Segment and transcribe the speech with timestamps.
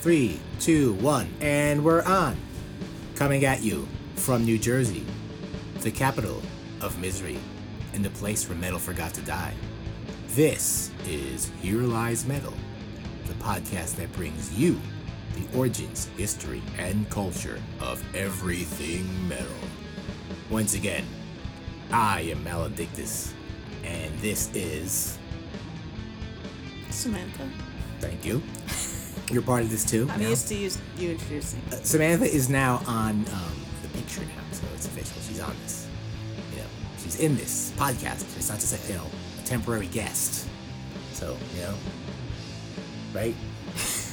[0.00, 2.36] Three, two, one, and we're on.
[3.16, 5.04] Coming at you from New Jersey,
[5.80, 6.40] the capital
[6.80, 7.38] of misery,
[7.92, 9.54] and the place where metal forgot to die.
[10.28, 12.54] This is Here Lies Metal,
[13.26, 14.80] the podcast that brings you
[15.34, 19.46] the origins, history, and culture of everything metal.
[20.48, 21.04] Once again,
[21.90, 23.34] I am Maledictus,
[23.82, 25.18] and this is.
[26.88, 27.48] Samantha.
[27.98, 28.40] Thank you.
[29.30, 30.08] You're part of this too.
[30.10, 30.28] I'm now?
[30.28, 31.60] used to use, you introducing.
[31.70, 35.20] Uh, Samantha is now on um, the picture now, so it's official.
[35.22, 35.86] She's on this.
[36.52, 36.66] You know,
[36.98, 38.22] she's in this podcast.
[38.36, 39.06] It's not just a, you know
[39.38, 40.48] a temporary guest.
[41.12, 41.74] So you know,
[43.12, 43.34] right?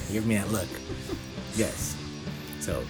[0.08, 0.68] You Give me that look.
[1.56, 1.96] Yes.
[2.60, 2.84] So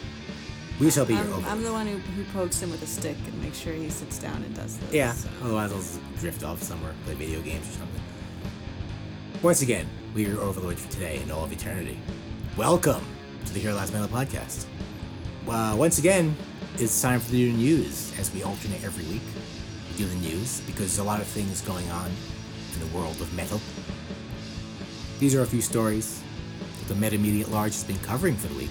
[0.81, 1.15] we shall be.
[1.15, 1.49] I'm, over.
[1.49, 4.19] I'm the one who, who pokes him with a stick and makes sure he sits
[4.19, 4.93] down and does this.
[4.93, 5.13] Yeah.
[5.13, 5.29] so.
[5.43, 8.03] Otherwise, I'll drift off somewhere, play video games or something.
[9.43, 11.99] Once again, we are your overlords for today and all of eternity.
[12.57, 13.05] Welcome
[13.45, 14.65] to the Here Lies Metal podcast.
[15.47, 16.35] Uh, once again,
[16.77, 19.23] it's time for the new news as we alternate every week.
[19.91, 22.11] We do the news because there's a lot of things going on
[22.73, 23.61] in the world of metal.
[25.19, 26.23] These are a few stories
[26.79, 28.71] that the Meta Media at large has been covering for the week.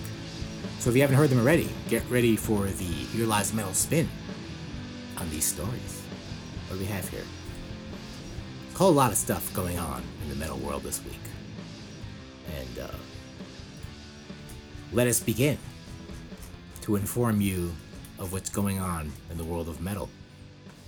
[0.80, 4.10] So if you haven't heard them already, get ready for the Here Lies Metal spin
[5.18, 6.02] on these stories.
[6.68, 7.24] What do we have here?
[8.76, 11.14] A whole lot of stuff going on in the metal world this week.
[12.60, 12.96] And uh,
[14.92, 15.58] let us begin
[16.82, 17.74] to inform you
[18.20, 20.10] of what's going on in the world of metal.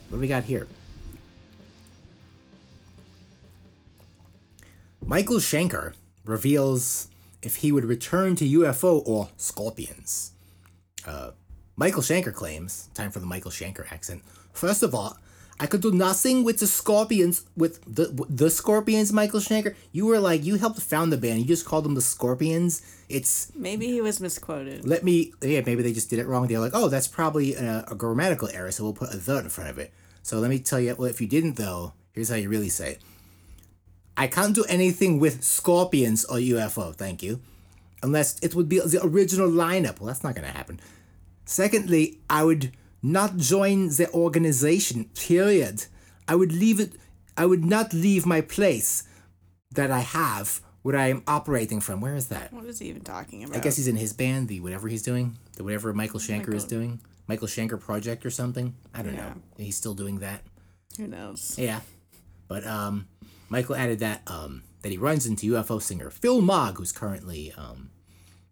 [0.10, 0.68] What do we got here?
[5.06, 5.94] Michael Schenker
[6.26, 7.08] reveals
[7.42, 10.34] if he would return to UFO or Scorpions.
[11.06, 11.32] Uh,
[11.78, 14.24] Michael Schenker claims, time for the Michael Schenker accent.
[14.52, 15.18] First of all,
[15.60, 19.76] I could do nothing with the Scorpions, with the the Scorpions, Michael Schenker.
[19.92, 21.40] You were like, you helped found the band.
[21.40, 22.82] You just called them the Scorpions.
[23.10, 24.86] It's Maybe he was misquoted.
[24.86, 27.86] let me yeah maybe they just did it wrong they're like oh that's probably a,
[27.90, 30.60] a grammatical error so we'll put a the in front of it so let me
[30.60, 33.02] tell you well if you didn't though here's how you really say it
[34.17, 37.40] i can't do anything with scorpions or ufo thank you
[38.04, 40.78] unless it would be the original lineup well that's not gonna happen
[41.46, 45.86] secondly i would not join the organization period
[46.28, 46.94] i would leave it
[47.38, 49.04] i would not leave my place
[49.72, 53.04] that i have where i am operating from where is that What is he even
[53.04, 53.58] talking about?
[53.58, 56.64] I guess he's in his band, the whatever he's doing, the whatever Michael Schenker is
[56.64, 58.74] doing, Michael Schenker Project or something.
[58.94, 59.30] I don't Yeah.
[59.30, 59.34] know.
[59.58, 60.42] He's still doing that.
[60.98, 61.56] Who knows?
[61.58, 61.82] Yeah,
[62.48, 63.08] but um,
[63.50, 67.90] Michael added that um that he runs into UFO singer Phil Mogg, who's currently um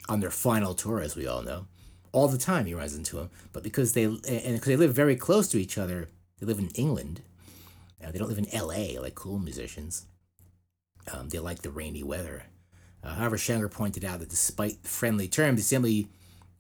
[0.10, 1.68] on their final tour, as we all know.
[2.16, 5.18] All the time he runs into him, but because they and because they live very
[5.18, 6.08] close to each other,
[6.40, 7.22] they live in England.
[8.02, 8.98] Uh, they don't live in L.A.
[9.00, 10.06] like cool musicians.
[11.12, 12.44] Um, they like the rainy weather.
[13.04, 16.08] Uh, however, Schenker pointed out that despite friendly terms, he simply, you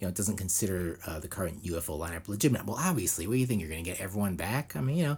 [0.01, 2.66] know, doesn't consider uh, the current UFO lineup legitimate.
[2.66, 3.61] Well, obviously, what do you think?
[3.61, 4.75] You're going to get everyone back?
[4.75, 5.17] I mean, you know,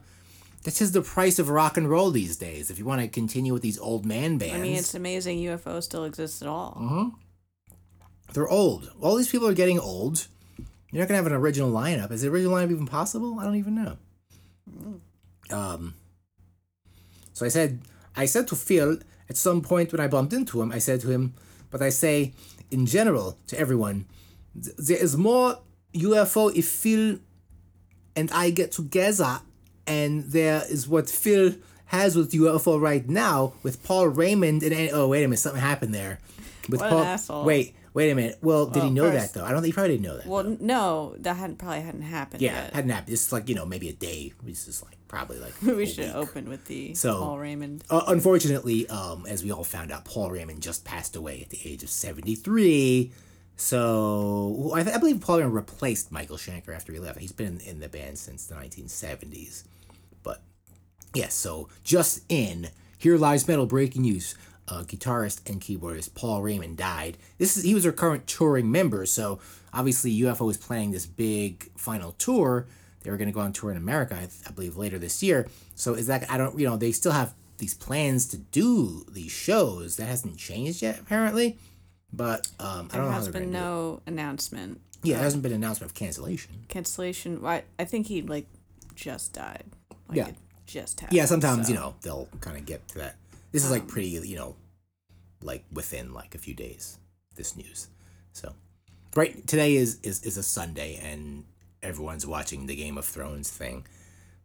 [0.64, 2.70] that's just the price of rock and roll these days.
[2.70, 5.82] If you want to continue with these old man bands, I mean, it's amazing UFO
[5.82, 6.78] still exists at all.
[6.80, 7.10] Mm-hmm.
[8.34, 8.92] They're old.
[9.02, 10.28] All these people are getting old.
[10.92, 12.12] You're not going to have an original lineup.
[12.12, 13.40] Is the original lineup even possible?
[13.40, 13.98] I don't even know.
[15.50, 15.96] Um.
[17.34, 17.82] So I said,
[18.16, 18.98] I said to Phil
[19.30, 21.34] at some point when I bumped into him, I said to him,
[21.70, 22.34] but I say
[22.72, 24.06] in general to everyone,
[24.62, 25.60] th- there is more
[25.94, 27.20] UFO if Phil
[28.16, 29.42] and I get together,
[29.86, 31.54] and there is what Phil
[31.86, 35.94] has with UFO right now with Paul Raymond and oh wait a minute, something happened
[35.94, 36.20] there.
[36.68, 37.46] With What Paul, asshole.
[37.46, 38.38] wait, wait a minute.
[38.42, 39.46] Well, did he know first- that though?
[39.46, 40.28] I don't think he probably didn't know that.
[40.28, 40.58] Well, though.
[40.60, 42.74] no, that hadn't probably hadn't happened yeah, yet.
[42.74, 43.14] hadn't happened.
[43.14, 44.34] It's like you know maybe a day.
[44.46, 46.16] It's just like probably like we should week.
[46.16, 47.84] open with the So- Paul Raymond.
[47.90, 51.60] Uh, unfortunately, um, as we all found out, Paul Raymond just passed away at the
[51.66, 53.12] age of 73.
[53.60, 57.20] So I, I believe Paul Raymond replaced Michael Schenker after he left.
[57.20, 59.64] He's been in the band since the 1970s.
[60.24, 60.42] But
[61.16, 62.70] yes, so just in
[63.00, 64.36] Here Lies Metal breaking news.
[64.70, 67.18] Uh, guitarist and keyboardist Paul Raymond died.
[67.38, 69.40] This is he was our current touring member, so
[69.74, 72.68] obviously UFO is planning this big final tour.
[73.02, 75.48] They were going to go on tour in America, I, I believe, later this year.
[75.76, 79.32] So is that I don't you know they still have these plans to do these
[79.32, 79.96] shows.
[79.96, 81.58] That hasn't changed yet apparently,
[82.12, 83.58] but um, I don't There know how has been going to do.
[83.58, 83.62] it.
[83.62, 84.82] no announcement.
[85.02, 86.66] Yeah, there hasn't been an announcement of cancellation.
[86.68, 87.40] Cancellation.
[87.46, 88.48] I, I think he like
[88.96, 89.64] just died.
[90.10, 90.28] Like Yeah.
[90.28, 90.36] It
[90.66, 91.16] just happened.
[91.16, 93.16] Yeah, sometimes so- you know they'll kind of get to that.
[93.52, 94.56] This is like um, pretty, you know,
[95.42, 97.00] like within like a few days.
[97.36, 97.90] This news,
[98.34, 98.56] so
[99.16, 101.46] right today is is is a Sunday and
[101.84, 103.86] everyone's watching the Game of Thrones thing.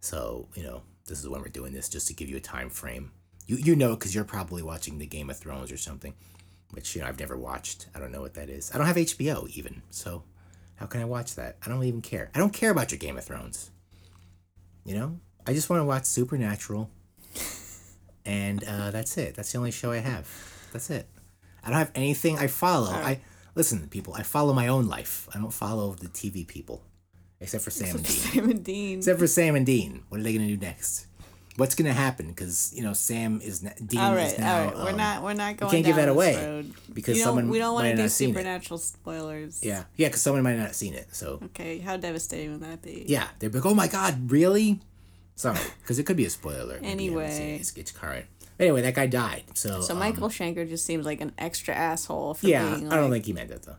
[0.01, 2.69] So you know this is when we're doing this just to give you a time
[2.69, 3.13] frame.
[3.47, 6.13] You you know because you're probably watching the Game of Thrones or something.
[6.73, 7.87] which you know I've never watched.
[7.95, 8.71] I don't know what that is.
[8.75, 10.25] I don't have HBO even, so
[10.77, 11.57] how can I watch that?
[11.65, 12.31] I don't even care.
[12.35, 13.71] I don't care about your Game of Thrones.
[14.85, 16.91] You know, I just want to watch Supernatural,
[18.25, 19.35] and uh, that's it.
[19.35, 20.29] That's the only show I have.
[20.73, 21.07] That's it.
[21.65, 22.91] I don't have anything I follow.
[22.91, 23.21] I
[23.55, 24.15] listen, people.
[24.15, 25.29] I follow my own life.
[25.35, 26.83] I don't follow the TV people,
[27.41, 28.15] except for Sam and Dean.
[28.17, 28.99] Sam and Dean.
[28.99, 30.03] Except for Sam and Dean.
[30.09, 31.07] What are they gonna do next?
[31.59, 32.29] What's gonna happen?
[32.29, 34.59] Because you know Sam is na- Dean all is right, now.
[34.61, 34.77] all right.
[34.77, 35.23] We're um, not.
[35.23, 35.71] We're not going.
[35.71, 36.73] can't give that away, road.
[36.95, 38.33] because You someone We don't want to do not seen it.
[38.33, 39.63] supernatural spoilers.
[39.63, 41.15] Yeah, yeah, because someone might not have seen it.
[41.15, 41.79] So Okay.
[41.79, 43.05] How devastating would that be?
[43.07, 44.81] yeah, they're like, oh my god, really?
[45.37, 46.77] Sorry, because it could be a spoiler.
[46.77, 47.41] if you haven't seen.
[47.41, 47.57] Anyway.
[47.57, 48.27] it's, it's current.
[48.61, 49.45] Anyway, that guy died.
[49.55, 52.93] So So um, Michael Schenker just seems like an extra asshole for yeah, being.
[52.93, 53.77] I don't think he meant it though.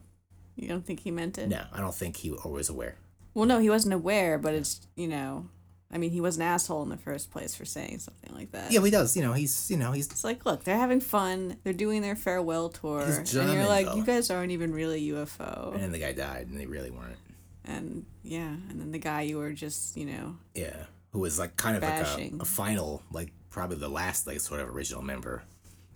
[0.55, 1.47] You don't think he meant it?
[1.49, 2.95] No, I don't think he was aware.
[3.33, 5.47] Well, no, he wasn't aware, but it's you know,
[5.91, 8.71] I mean, he was an asshole in the first place for saying something like that.
[8.71, 9.15] Yeah, he does.
[9.15, 11.57] You know, he's you know he's It's like, look, they're having fun.
[11.63, 13.95] They're doing their farewell tour, and you're like, though.
[13.95, 15.73] you guys aren't even really UFO.
[15.73, 17.17] and then the guy died, and they really weren't.
[17.65, 20.83] And yeah, and then the guy you were just, you know, Yeah,
[21.13, 24.59] who was like kind of like a, a final, like probably the last like sort
[24.59, 25.43] of original member,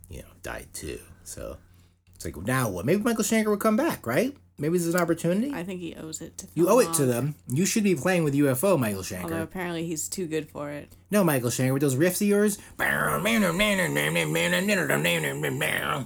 [0.10, 1.00] you know, died too.
[1.24, 1.58] So
[2.16, 2.86] it's like now what?
[2.86, 4.36] Maybe Michael Schenker will come back, right?
[4.60, 5.52] Maybe this is an opportunity.
[5.54, 6.48] I think he owes it to.
[6.56, 7.36] you owe it to them.
[7.48, 9.44] You should be playing with UFO, Michael Although Schenker.
[9.44, 10.92] apparently he's too good for it.
[11.12, 12.58] No, Michael Schenker, with those riffs of yours.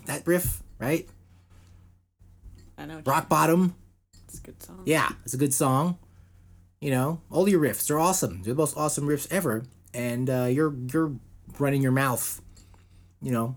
[0.05, 1.07] That riff, right?
[2.77, 3.01] I know.
[3.05, 3.75] Rock bottom.
[4.27, 4.81] It's a good song.
[4.85, 5.97] Yeah, it's a good song.
[6.81, 8.41] You know, all your riffs are awesome.
[8.41, 9.63] They're the most awesome riffs ever.
[9.93, 11.13] And uh, you're you're
[11.59, 12.41] running your mouth.
[13.21, 13.55] You know,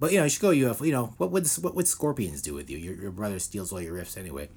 [0.00, 0.84] but you know you should go UFO.
[0.84, 2.76] You know what would what would Scorpions do with you?
[2.76, 4.48] Your your brother steals all your riffs anyway.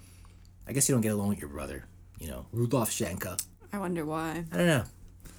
[0.68, 1.86] I guess you don't get along with your brother.
[2.19, 3.39] You know, Rudolph Schenker.
[3.71, 4.45] I wonder why.
[4.51, 4.83] I don't know.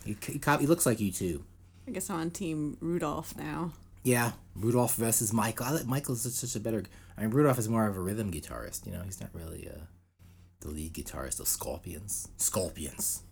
[0.04, 1.44] He he, cop- he looks like you too.
[1.86, 3.72] I guess I'm on Team Rudolph now.
[4.04, 5.66] Yeah, Rudolph versus Michael.
[5.66, 6.84] I Michael's such, such a better.
[7.16, 8.86] I mean, Rudolph is more of a rhythm guitarist.
[8.86, 9.80] You know, he's not really uh,
[10.62, 12.28] the lead guitarist of Scorpions.
[12.36, 13.22] Scorpions.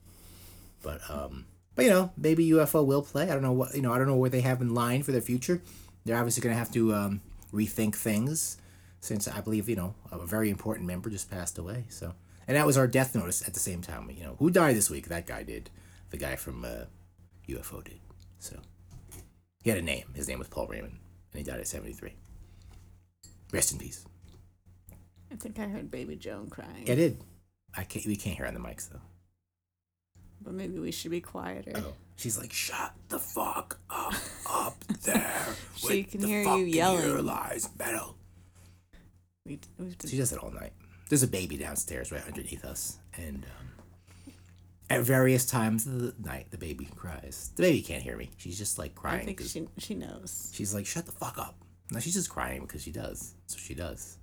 [0.82, 3.24] But um, but you know, maybe UFO will play.
[3.24, 3.92] I don't know what you know.
[3.92, 5.62] I don't know what they have in line for the future.
[6.04, 7.20] They're obviously going to have to um,
[7.52, 8.56] rethink things,
[9.00, 11.84] since I believe you know a very important member just passed away.
[11.88, 12.14] So,
[12.48, 14.10] and that was our death notice at the same time.
[14.10, 15.08] You know, who died this week?
[15.08, 15.70] That guy did.
[16.10, 16.84] The guy from uh,
[17.48, 18.00] UFO did.
[18.38, 18.56] So.
[19.62, 20.06] He had a name.
[20.14, 20.96] His name was Paul Raymond,
[21.32, 22.14] and he died at 73.
[23.52, 24.04] Rest in peace.
[25.30, 26.84] I think I heard Baby Joan crying.
[26.88, 27.18] I did.
[27.76, 28.04] I can't.
[28.06, 29.00] We can't hear on the mics though.
[30.42, 31.72] But maybe we should be quieter.
[31.76, 34.14] Oh, she's like, "Shut the fuck up,
[34.50, 35.46] up there."
[35.76, 37.02] She can the hear you yelling.
[37.02, 38.16] Here lies metal.
[39.46, 40.72] We, we She does it all night.
[41.08, 44.32] There's a baby downstairs right underneath us, and um,
[44.90, 47.50] at various times of the night, the baby cries.
[47.56, 48.30] The baby can't hear me.
[48.36, 49.38] She's just like I crying.
[49.38, 50.50] she she knows.
[50.54, 51.56] She's like, shut the fuck up.
[51.90, 53.34] No, she's just crying because she does.
[53.46, 54.18] So she does.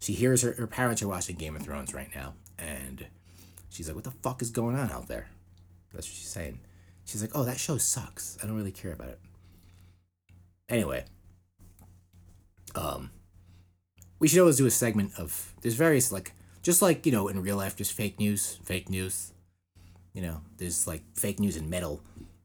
[0.00, 3.06] She hears her, her parents are watching Game of Thrones right now, and
[3.68, 5.28] she's like, what the fuck is going on out there?
[5.92, 6.58] That's what she's saying.
[7.04, 8.38] She's like, oh, that show sucks.
[8.42, 9.20] I don't really care about it.
[10.68, 11.04] Anyway,
[12.74, 13.10] um,
[14.18, 16.32] we should always do a segment of, there's various, like,
[16.62, 19.32] just like, you know, in real life, there's fake news, fake news.
[20.12, 22.02] You know, there's like fake news in metal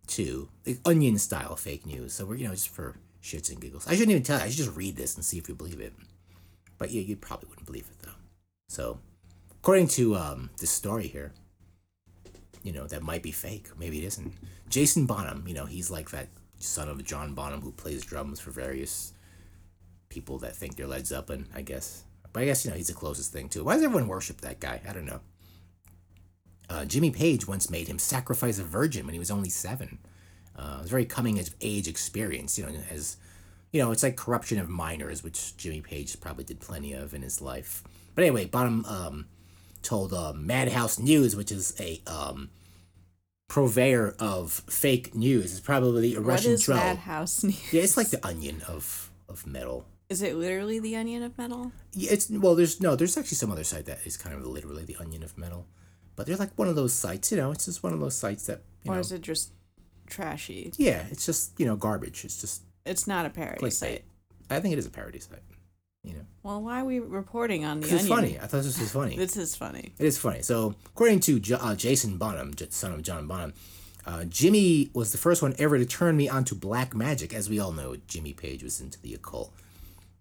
[0.08, 2.14] too, like onion style fake news.
[2.14, 3.88] So we're you know just for shits and giggles.
[3.88, 4.46] I shouldn't even tell you.
[4.46, 5.94] I should just read this and see if you believe it.
[6.78, 8.12] But yeah, you probably wouldn't believe it though.
[8.70, 9.00] So,
[9.60, 11.34] according to um, this story here,
[12.64, 13.68] you know that might be fake.
[13.78, 14.34] Maybe it isn't.
[14.70, 16.28] Jason Bonham, you know, he's like that
[16.60, 19.14] son of John Bonham who plays drums for various
[20.10, 21.48] people that think they're Led Zeppelin.
[21.56, 22.04] I guess.
[22.34, 23.60] But I guess you know he's the closest thing to.
[23.60, 23.66] it.
[23.66, 24.82] Why does everyone worship that guy?
[24.88, 25.22] I don't know.
[26.70, 30.00] Uh, Jimmy Page once made him sacrifice a virgin when he was only seven.
[30.58, 33.18] Uh, it was a very coming of age experience, you know, as
[33.72, 37.22] you know, it's like corruption of minors, which Jimmy Page probably did plenty of in
[37.22, 37.84] his life.
[38.14, 39.26] But anyway, Bonham um,
[39.82, 42.50] told uh, Madhouse News, which is a um,
[43.48, 46.78] purveyor of fake news, it's probably a What Russian is troll.
[46.78, 47.74] Madhouse News?
[47.74, 49.86] Yeah, it's like the onion of of metal.
[50.08, 51.72] Is it literally the onion of metal?
[51.94, 54.86] Yeah, it's well, there's no, there's actually some other site that is kind of literally
[54.86, 55.66] the onion of metal,
[56.16, 58.46] but they're like one of those sites, you know, it's just one of those sites
[58.46, 59.52] that you Or know, is it just
[60.08, 60.72] trashy?
[60.78, 62.24] yeah, it's just you know garbage.
[62.24, 63.74] It's just It's not a parody clickbait.
[63.74, 64.04] site.
[64.50, 65.40] I think it is a parody site,
[66.04, 68.38] you know, Well, why are we reporting on the it's funny.
[68.40, 69.16] I thought this was funny.
[69.18, 69.94] This is funny.
[69.98, 70.42] It is funny.
[70.44, 73.54] So, according to jo- uh, Jason Bonham, J- son of John Bonham,
[74.06, 77.34] uh, Jimmy was the first one ever to turn me onto black magic.
[77.34, 79.52] As we all know, Jimmy Page was into the occult.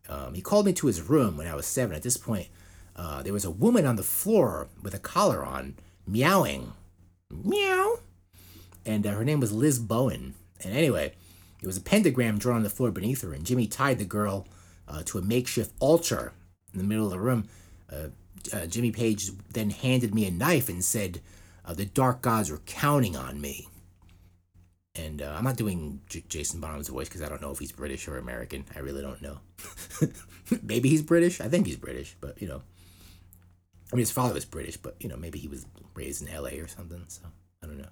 [0.08, 1.94] Um, he called me to his room when I was seven.
[1.94, 2.48] At this point,
[2.96, 5.74] uh, there was a woman on the floor with a collar on,
[6.06, 6.72] meowing.
[7.30, 7.98] Meow.
[8.86, 10.34] And uh, her name was Liz Bowen.
[10.62, 11.12] And anyway,
[11.64, 14.46] there was a pentagram drawn on the floor beneath her, and Jimmy tied the girl
[14.86, 16.34] uh, to a makeshift altar
[16.74, 17.48] in the middle of the room.
[17.90, 18.08] Uh,
[18.52, 21.22] uh, Jimmy Page then handed me a knife and said,
[21.64, 23.66] uh, "The dark gods are counting on me."
[24.94, 27.72] And uh, I'm not doing J- Jason Bonham's voice because I don't know if he's
[27.72, 28.66] British or American.
[28.76, 29.38] I really don't know.
[30.62, 31.40] maybe he's British.
[31.40, 32.60] I think he's British, but you know,
[33.90, 36.60] I mean, his father was British, but you know, maybe he was raised in L.A.
[36.60, 37.04] or something.
[37.08, 37.22] So
[37.62, 37.88] I don't know.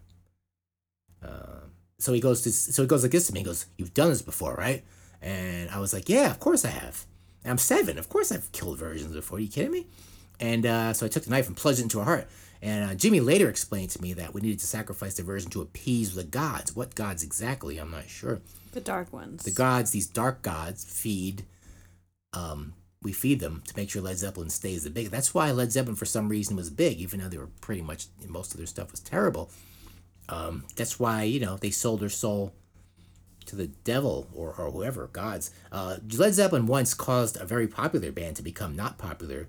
[1.27, 1.61] Uh,
[2.03, 3.41] so he goes to so he goes like this to me.
[3.41, 4.83] He goes, "You've done this before, right?"
[5.21, 7.07] And I was like, "Yeah, of course I have.
[7.45, 7.97] And I'm seven.
[7.97, 9.39] Of course I've killed virgins before.
[9.39, 9.87] Are you kidding me?"
[10.41, 12.29] And uh, so I took the knife and plunged it into her heart.
[12.61, 15.63] And uh, Jimmy later explained to me that we needed to sacrifice the virgin to
[15.63, 16.75] appease the gods.
[16.75, 17.79] What gods exactly?
[17.79, 18.41] I'm not sure.
[18.73, 19.45] The dark ones.
[19.45, 21.45] The gods, these dark gods, feed.
[22.33, 25.11] Um, we feed them to make sure Led Zeppelin stays the big.
[25.11, 28.07] That's why Led Zeppelin, for some reason, was big, even though they were pretty much
[28.29, 29.51] most of their stuff was terrible.
[30.33, 32.55] Um, that's why you know they sold their soul
[33.45, 35.51] to the devil or, or whoever gods.
[35.71, 39.49] Uh, Led Zeppelin once caused a very popular band to become not popular.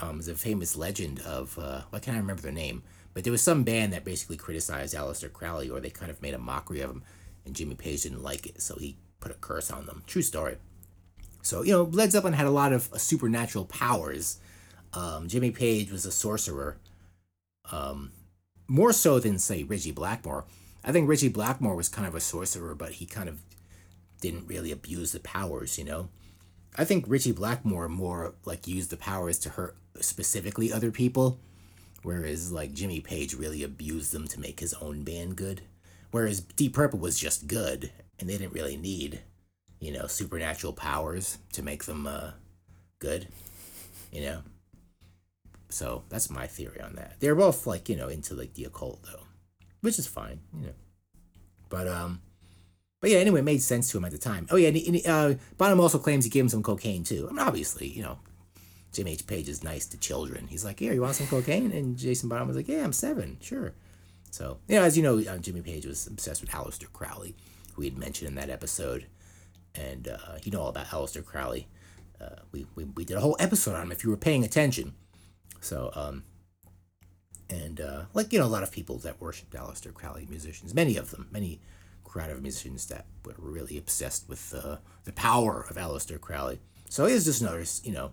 [0.00, 2.82] Um, a famous legend of uh, I can't I remember their name,
[3.14, 6.34] but there was some band that basically criticized Aleister Crowley, or they kind of made
[6.34, 7.02] a mockery of him,
[7.44, 10.02] and Jimmy Page didn't like it, so he put a curse on them.
[10.06, 10.56] True story.
[11.42, 14.38] So you know, Led Zeppelin had a lot of uh, supernatural powers.
[14.92, 16.76] Um, Jimmy Page was a sorcerer.
[17.70, 18.10] Um,
[18.68, 20.44] more so than say Ritchie Blackmore.
[20.84, 23.40] I think Ritchie Blackmore was kind of a sorcerer, but he kind of
[24.20, 26.08] didn't really abuse the powers, you know.
[26.76, 31.40] I think Ritchie Blackmore more like used the powers to hurt specifically other people,
[32.02, 35.62] whereas like Jimmy Page really abused them to make his own band good.
[36.10, 39.20] Whereas Deep Purple was just good, and they didn't really need,
[39.80, 42.30] you know, supernatural powers to make them uh,
[42.98, 43.28] good,
[44.12, 44.42] you know.
[45.70, 47.14] So that's my theory on that.
[47.20, 49.24] They're both like you know into like the occult though,
[49.80, 50.72] which is fine, you know.
[51.68, 52.22] But um,
[53.00, 54.46] but yeah, anyway, it made sense to him at the time.
[54.50, 57.26] Oh yeah, and, he- uh, Bonham also claims he gave him some cocaine too.
[57.28, 58.18] I mean, obviously, you know,
[58.92, 59.26] Jimmy H.
[59.26, 60.46] Page is nice to children.
[60.48, 63.36] He's like, "Yeah, you want some cocaine?" And Jason Bonham was like, "Yeah, I'm seven,
[63.40, 63.74] sure."
[64.30, 67.34] So you know, as you know, uh, Jimmy Page was obsessed with Aleister Crowley,
[67.74, 69.06] who we had mentioned in that episode,
[69.74, 71.66] and uh, you know all about Aleister Crowley.
[72.18, 74.94] Uh, we, we we did a whole episode on him if you were paying attention.
[75.60, 76.24] So um,
[77.50, 80.96] and uh, like you know, a lot of people that worshipped Aleister Crowley, musicians, many
[80.96, 81.60] of them, many
[82.04, 86.58] crowd of musicians that were really obsessed with uh, the power of Aleister Crowley.
[86.88, 88.12] So it's just another, you know,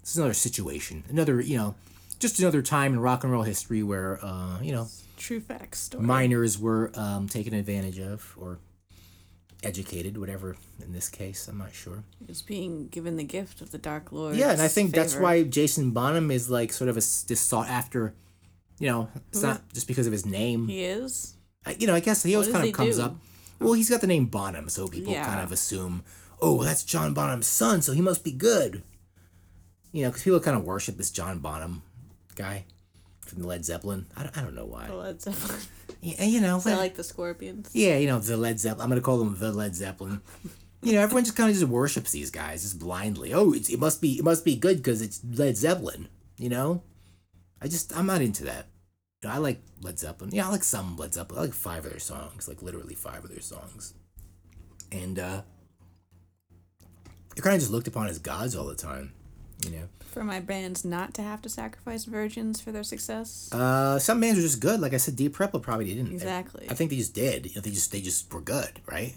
[0.00, 1.74] it's another situation, another, you know,
[2.20, 6.58] just another time in rock and roll history where, uh, you know, True facts minors
[6.58, 8.58] were um, taken advantage of or
[9.64, 10.56] educated, whatever.
[10.82, 12.04] In this case, I'm not sure.
[12.18, 14.36] He was being given the gift of the Dark Lord.
[14.36, 17.68] Yeah, and I think that's why Jason Bonham is like sort of a this sought
[17.68, 18.14] after.
[18.78, 20.66] You know, it's Who- not just because of his name.
[20.68, 21.36] he is.
[21.64, 23.02] I- you know, I guess he always kind of comes do?
[23.02, 23.16] up.
[23.60, 25.24] Well, he's got the name Bonham, so people Yeah.
[25.24, 26.02] kind of assume,
[26.40, 28.82] oh, that's John Bonham's son, so he must be good.
[29.92, 31.82] You know, because people kind of worship this John Bonham
[32.34, 32.64] guy
[33.24, 34.06] from Led Zeppelin.
[34.16, 34.86] I don't, I don't know why.
[34.86, 35.60] The Led Zeppelin.
[36.00, 37.70] Yeah, you know, I like the Scorpions.
[37.72, 38.84] yeah, you know, the Led Zeppelin.
[38.84, 40.20] I'm gonna call them the Led Zeppelin.
[40.82, 43.32] You know, everyone just kind of just worships these guys just blindly.
[43.32, 46.08] Oh, it's, it must be it must be good because it's Led Zeppelin.
[46.36, 46.82] You know,
[47.62, 48.66] I just I'm not into that.
[49.22, 50.30] You know, I like Led Zeppelin.
[50.32, 51.38] Yeah, I like some Led Zeppelin.
[51.38, 53.94] I like five of their songs, like literally five of their songs.
[54.92, 55.42] And uh
[57.34, 59.12] they're kind of just looked upon as gods all the time.
[59.62, 63.48] You know, For my bands not to have to sacrifice virgins for their success.
[63.52, 64.80] uh, some bands are just good.
[64.80, 66.12] Like I said, Deep Purple probably didn't.
[66.12, 66.66] Exactly.
[66.68, 67.46] I think they just did.
[67.46, 69.14] You know, they just they just were good, right?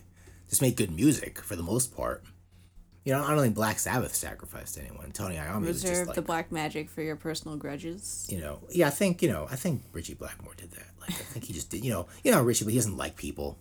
[0.49, 2.23] Just made good music for the most part.
[3.03, 5.11] You know, I don't think Black Sabbath sacrificed anyone.
[5.11, 8.27] Tony Iommi was just like, the black magic for your personal grudges.
[8.29, 8.87] you know, yeah.
[8.87, 10.87] I think you know, I think Ritchie Blackmore did that.
[11.01, 11.85] Like, I think he just did.
[11.85, 13.57] You know, you know, Ritchie, but he doesn't like people.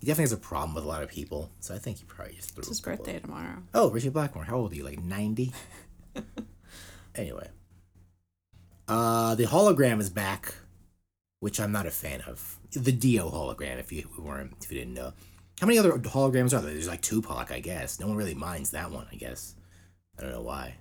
[0.00, 1.50] He definitely has a problem with a lot of people.
[1.60, 2.60] So I think he probably just threw.
[2.60, 3.62] It's his birthday tomorrow.
[3.72, 4.44] Oh, Ritchie Blackmore.
[4.44, 4.84] How old are you?
[4.84, 5.52] Like ninety.
[7.14, 7.48] anyway,
[8.88, 10.54] uh, the hologram is back,
[11.40, 12.58] which I'm not a fan of.
[12.72, 15.12] The Dio hologram, if you weren't, if you didn't know.
[15.60, 16.72] How many other holograms are there?
[16.72, 17.98] There's like Tupac, I guess.
[17.98, 19.54] No one really minds that one, I guess.
[20.18, 20.74] I don't know why.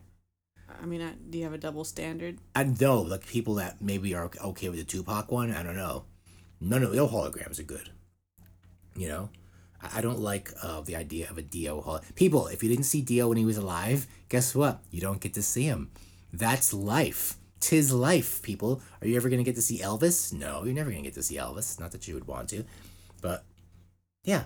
[0.81, 2.39] I mean, I, do you have a double standard?
[2.53, 5.51] I know, like people that maybe are okay with the Tupac one.
[5.51, 6.03] I don't know.
[6.60, 7.91] None of no holograms are good.
[8.96, 9.30] You know,
[9.94, 12.00] I, don't like uh, the idea of a Dio hol.
[12.16, 14.82] People, if you didn't see Dio when he was alive, guess what?
[14.92, 15.92] You don't get to see him.
[16.32, 17.38] That's life.
[17.60, 18.82] Tis life, people.
[19.02, 20.32] Are you ever gonna get to see Elvis?
[20.34, 21.80] No, you're never gonna get to see Elvis.
[21.80, 22.64] Not that you would want to,
[23.22, 23.44] but
[24.24, 24.44] yeah,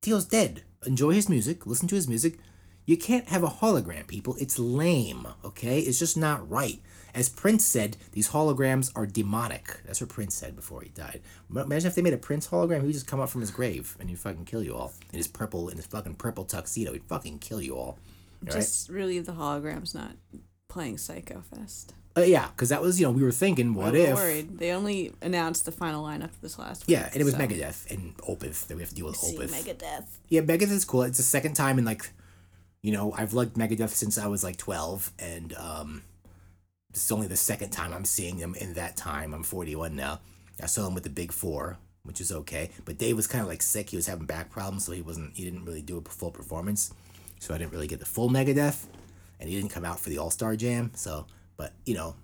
[0.00, 0.62] Dio's dead.
[0.86, 1.66] Enjoy his music.
[1.66, 2.38] Listen to his music.
[2.84, 4.36] You can't have a hologram, people.
[4.40, 5.78] It's lame, okay?
[5.78, 6.80] It's just not right.
[7.14, 9.80] As Prince said, these holograms are demonic.
[9.84, 11.20] That's what Prince said before he died.
[11.50, 13.96] Imagine if they made a Prince hologram, he would just come up from his grave
[14.00, 14.92] and he'd fucking kill you all.
[15.12, 17.98] In his purple, in his fucking purple tuxedo, he'd fucking kill you all.
[18.42, 18.52] right?
[18.52, 20.12] Just really the holograms not
[20.68, 21.92] playing Psycho Fest.
[22.16, 24.14] Uh, yeah, because that was you know we were thinking, what we were if?
[24.14, 24.58] worried.
[24.58, 26.96] They only announced the final lineup this last week.
[26.98, 29.36] Yeah, and it was so- Megadeth and Opeth that we have to deal with See
[29.38, 29.50] Opeth.
[29.50, 30.04] Megadeth.
[30.28, 31.02] yeah, Megadeth is cool.
[31.04, 32.10] It's the second time in like,
[32.82, 36.02] you know, I've liked Megadeth since I was like twelve, and um,
[36.92, 39.34] this is only the second time I'm seeing them in that time.
[39.34, 40.20] I'm forty one now.
[40.62, 42.70] I saw them with the Big Four, which is okay.
[42.84, 43.90] But Dave was kind of like sick.
[43.90, 45.34] He was having back problems, so he wasn't.
[45.36, 46.92] He didn't really do a full performance.
[47.40, 48.86] So I didn't really get the full Megadeth,
[49.40, 50.92] and he didn't come out for the All Star Jam.
[50.94, 52.14] So, but you know.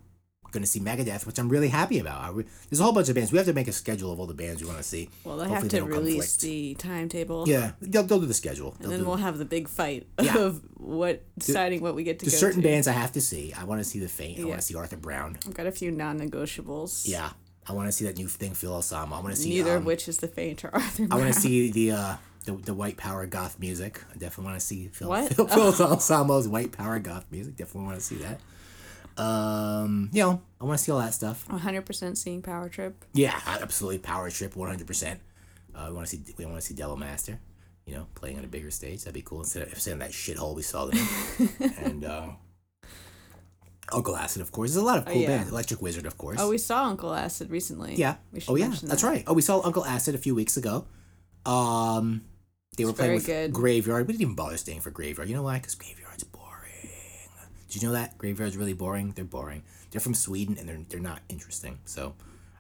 [0.51, 2.21] Going to see Megadeth, which I'm really happy about.
[2.23, 3.31] I re- there's a whole bunch of bands.
[3.33, 5.11] We have to make a schedule of all the bands we want to see.
[5.25, 6.41] Well, they Hopefully have to don't release conflict.
[6.41, 7.49] the timetable.
[7.49, 8.73] Yeah, they'll, they'll do the schedule.
[8.81, 10.39] And They'll then we'll have the big fight Yeah.
[10.39, 12.69] of what deciding what we get to There's certain to.
[12.69, 13.53] bands I have to see.
[13.53, 14.41] I want to see the Faint.
[14.41, 15.37] I want to see Arthur Brown.
[15.47, 17.07] I've got a few non-negotiables.
[17.09, 17.31] Yeah,
[17.69, 19.13] I want to see that new thing, Phil Osama.
[19.19, 19.51] I want to see.
[19.51, 21.07] Neither um, of which is the Faint or Arthur.
[21.11, 24.03] I want to see the uh the, the white power goth music.
[24.11, 25.35] I definitely want to see Phil What?
[25.35, 27.57] Phil, Phil Osama's white power goth music.
[27.57, 28.41] Definitely want to see that.
[29.19, 31.47] Um, you know, I want to see all that stuff.
[31.49, 33.05] 100% seeing Power Trip.
[33.13, 33.99] Yeah, absolutely.
[33.99, 35.21] Power trip, one hundred percent.
[35.75, 37.39] Uh, we want to see we want to see Devil Master.
[37.87, 39.01] You know, playing on a bigger stage.
[39.01, 40.99] That'd be cool instead of instead of that shithole we saw them
[41.79, 42.29] and uh,
[43.93, 44.73] Uncle Acid, of course.
[44.73, 45.29] There's a lot of cool yeah.
[45.29, 45.51] bands.
[45.51, 46.39] Electric Wizard, of course.
[46.41, 47.95] Oh, we saw Uncle Acid recently.
[47.95, 48.17] yeah.
[48.33, 49.03] We should Oh yeah, that's that.
[49.03, 49.25] right.
[49.27, 50.87] Oh, we saw Uncle Acid a few weeks ago.
[51.47, 52.23] Um,
[52.77, 53.53] they were playing with good.
[53.53, 54.07] Graveyard.
[54.07, 55.29] We didn't even bother staying for Graveyard.
[55.29, 55.59] You know why?
[55.59, 55.98] Because Graveyard's boring.
[57.69, 59.13] Did you know that Graveyard's really boring?
[59.13, 59.63] They're boring.
[59.91, 61.79] They're from Sweden and they're they're not interesting.
[61.85, 62.15] So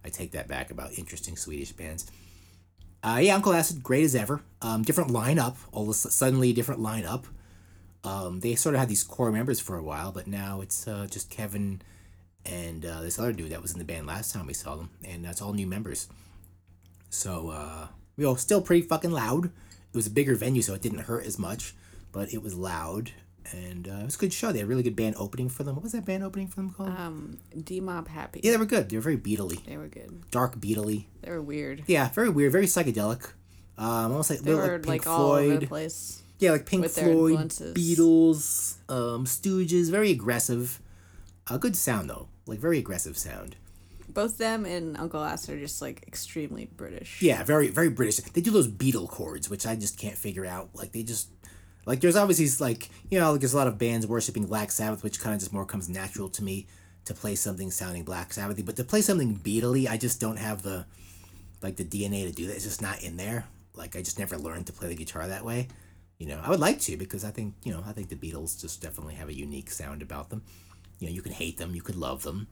[0.04, 2.10] I take that back about interesting Swedish bands.
[3.02, 4.42] Uh, yeah, Uncle Acid, great as ever.
[4.60, 5.56] Um, different lineup.
[5.72, 7.24] All of a su- suddenly, different lineup.
[8.04, 11.06] Um, they sort of had these core members for a while, but now it's uh,
[11.10, 11.82] just Kevin
[12.44, 14.90] and uh, this other dude that was in the band last time we saw them,
[15.04, 16.08] and that's all new members.
[17.10, 19.46] So, uh, you know, still pretty fucking loud.
[19.46, 21.74] It was a bigger venue, so it didn't hurt as much,
[22.12, 23.12] but it was loud,
[23.52, 24.52] and uh, it was a good show.
[24.52, 25.74] They had a really good band opening for them.
[25.76, 26.90] What was that band opening for them called?
[26.90, 28.40] Um, Demob Happy.
[28.42, 28.88] yeah, they were good.
[28.88, 30.30] They were very beatly, They were good.
[30.30, 31.06] dark beatly.
[31.22, 31.84] They were weird.
[31.86, 33.32] Yeah, very weird, very psychedelic.
[33.76, 35.68] Um, almost like, They were like like, Pink all over the Floyd.
[35.68, 36.22] place.
[36.40, 37.38] Yeah, like Pink Floyd.
[37.48, 40.80] Beatles, um, Stooges, very aggressive.
[41.50, 43.56] A good sound though, like very aggressive sound.
[44.10, 47.22] Both them and Uncle Ass are just like extremely British.
[47.22, 48.16] Yeah, very very British.
[48.16, 50.70] They do those Beatle chords, which I just can't figure out.
[50.74, 51.28] Like they just
[51.88, 55.02] like there's obviously like you know like there's a lot of bands worshiping Black Sabbath,
[55.02, 56.66] which kind of just more comes natural to me
[57.06, 58.64] to play something sounding Black Sabbathy.
[58.64, 60.84] But to play something Beatley, I just don't have the
[61.62, 62.56] like the DNA to do that.
[62.56, 63.46] It's just not in there.
[63.74, 65.68] Like I just never learned to play the guitar that way.
[66.18, 68.60] You know, I would like to because I think you know I think the Beatles
[68.60, 70.42] just definitely have a unique sound about them.
[70.98, 72.48] You know, you can hate them, you could love them,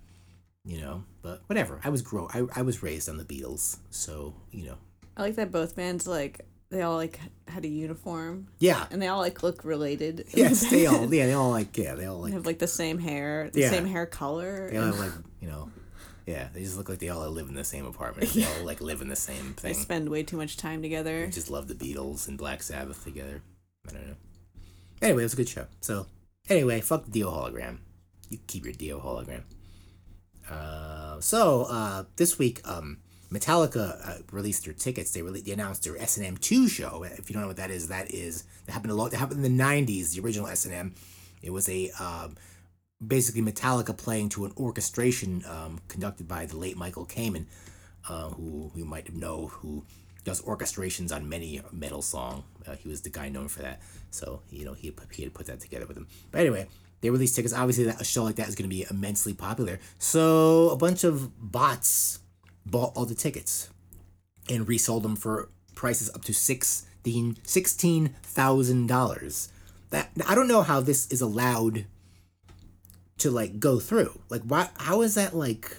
[0.65, 1.79] you know, but whatever.
[1.85, 4.79] I was grow I, I was raised on the Beatles, so you know,
[5.15, 9.07] I like that both bands like they all like had a uniform yeah, and they
[9.09, 10.27] all like look related.
[10.35, 12.67] yes, they all yeah they all like yeah they all They like have like the
[12.67, 13.71] same hair, the Yeah.
[13.71, 14.71] same hair color.
[14.71, 15.71] they all have, like you know.
[16.27, 18.31] Yeah, they just look like they all live in the same apartment.
[18.31, 19.73] They all like live in the same thing.
[19.73, 21.25] They spend way too much time together.
[21.27, 23.43] They just love the Beatles and Black Sabbath together.
[23.89, 24.15] I don't know.
[25.03, 25.67] Anyway, it was a good show.
[25.83, 26.07] So,
[26.49, 27.79] anyway, fuck the Dio hologram.
[28.29, 29.43] You keep your Dio hologram.
[30.51, 32.99] Uh, so uh, this week, um,
[33.31, 35.13] Metallica uh, released their tickets.
[35.13, 37.03] They really they announced their S and M two show.
[37.03, 39.11] If you don't know what that is, that is that happened a lot.
[39.11, 40.15] That happened in the '90s.
[40.15, 40.95] The original S and M.
[41.43, 42.37] It was a um,
[43.05, 47.47] basically Metallica playing to an orchestration um, conducted by the late Michael Kamen,
[48.09, 49.85] uh, who you might know who
[50.25, 52.45] does orchestrations on many metal song.
[52.67, 53.81] Uh, he was the guy known for that.
[54.11, 56.07] So you know he he had put that together with him.
[56.31, 56.69] But anyway,
[57.01, 57.55] they released tickets.
[57.55, 59.81] Obviously, that a show like that is going to be immensely popular.
[59.99, 62.21] So a bunch of bots
[62.67, 63.71] bought all the tickets
[64.51, 69.51] and resold them for prices up to sixteen sixteen thousand dollars.
[69.91, 71.87] That I don't know how this is allowed
[73.19, 74.21] to like go through.
[74.29, 75.77] Like why how is that like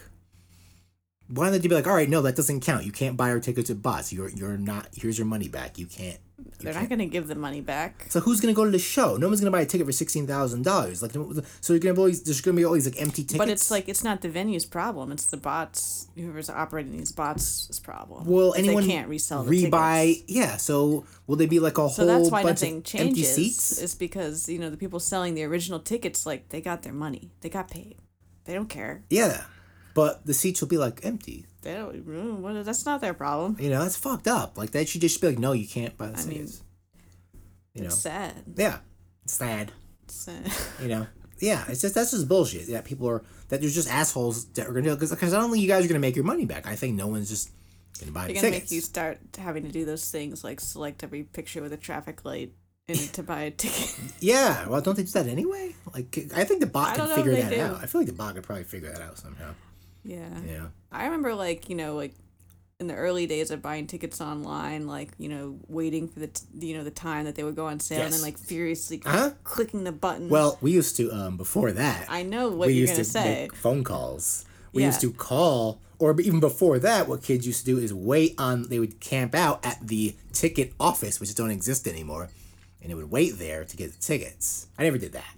[1.30, 2.86] why don't they be like, all right, no, that doesn't count.
[2.86, 4.14] You can't buy our tickets at bots.
[4.14, 5.78] You're you're not here's your money back.
[5.78, 6.20] You can't
[6.60, 6.90] They're can't.
[6.90, 8.06] gonna give the money back.
[8.10, 9.18] So who's gonna go to the show?
[9.18, 11.02] No one's gonna buy a ticket for sixteen thousand dollars.
[11.02, 11.14] Like,
[11.62, 13.38] so you're gonna be always there's gonna be all these like empty tickets.
[13.40, 15.12] But it's like it's not the venue's problem.
[15.12, 16.08] It's the bots.
[16.16, 18.26] Whoever's operating these bots' problem.
[18.26, 20.06] well, anyone they can't resell the rebuy.
[20.14, 20.32] tickets.
[20.32, 20.58] Yeah.
[20.58, 23.34] So will they be like a So whole that's why bunch nothing of empty changes.
[23.36, 23.82] seats?
[23.82, 27.32] Is because you know the people selling the original tickets, like they got their money,
[27.42, 27.98] they got paid,
[28.46, 29.04] they don't care.
[29.10, 29.46] Yeah,
[29.96, 31.47] but the seats will be like empty.
[31.62, 32.06] They don't.
[32.08, 33.58] mm, what- That's not their problem.
[33.60, 34.58] You know, that's fucked up.
[34.58, 36.48] Like that should just be like, no, you can't buy the I mean,
[37.74, 38.34] you know, It's sad.
[38.56, 38.80] yeah,
[39.24, 39.72] it's sad.
[40.04, 40.52] It's sad.
[40.82, 41.08] You know,
[41.40, 42.68] yeah, it's just that's just bullshit.
[42.70, 45.52] That people are that there's just assholes that are gonna do because because I don't
[45.52, 46.68] think you guys are gonna make your money back.
[46.68, 47.50] I think no one's just
[48.00, 48.72] gonna buy They're the gonna tickets.
[48.72, 52.24] make you start having to do those things like select every picture with a traffic
[52.26, 52.54] light
[52.88, 53.94] and to buy a ticket.
[54.20, 55.76] Yeah, well, don't they do that anyway?
[55.94, 57.60] Like, I think the bot can figure that do.
[57.62, 57.84] out.
[57.84, 59.54] I feel like the bot could probably figure that out somehow.
[60.08, 60.40] Yeah.
[60.48, 60.66] Yeah.
[60.92, 62.14] I remember like, you know, like
[62.80, 66.46] in the early days of buying tickets online, like, you know, waiting for the, t-
[66.68, 69.32] you know, the time that they would go on sale and then like furiously Uh-huh.
[69.44, 70.30] clicking the button.
[70.30, 72.06] Well, we used to um before that.
[72.10, 73.42] I know what we you're used going to say.
[73.44, 74.46] make phone calls.
[74.74, 74.90] We Yeah.
[74.90, 78.70] used to call, or even before that, what kids used to do is wait on.
[78.70, 82.30] They would camp out at the ticket office, which don't exist anymore,
[82.82, 84.68] and they would wait there to get the tickets.
[84.78, 85.34] I never did that.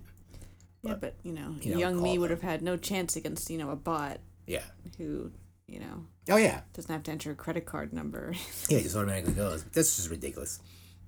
[0.84, 3.58] yeah, but, you know, you know, young me would have had no chance against, you
[3.58, 4.64] know, a bot Yeah.
[4.98, 5.32] who,
[5.68, 6.62] you know, Oh yeah.
[6.74, 8.34] doesn't have to enter a credit card number.
[8.70, 9.64] Yeah, it just automatically goes.
[9.66, 10.60] That's just ridiculous.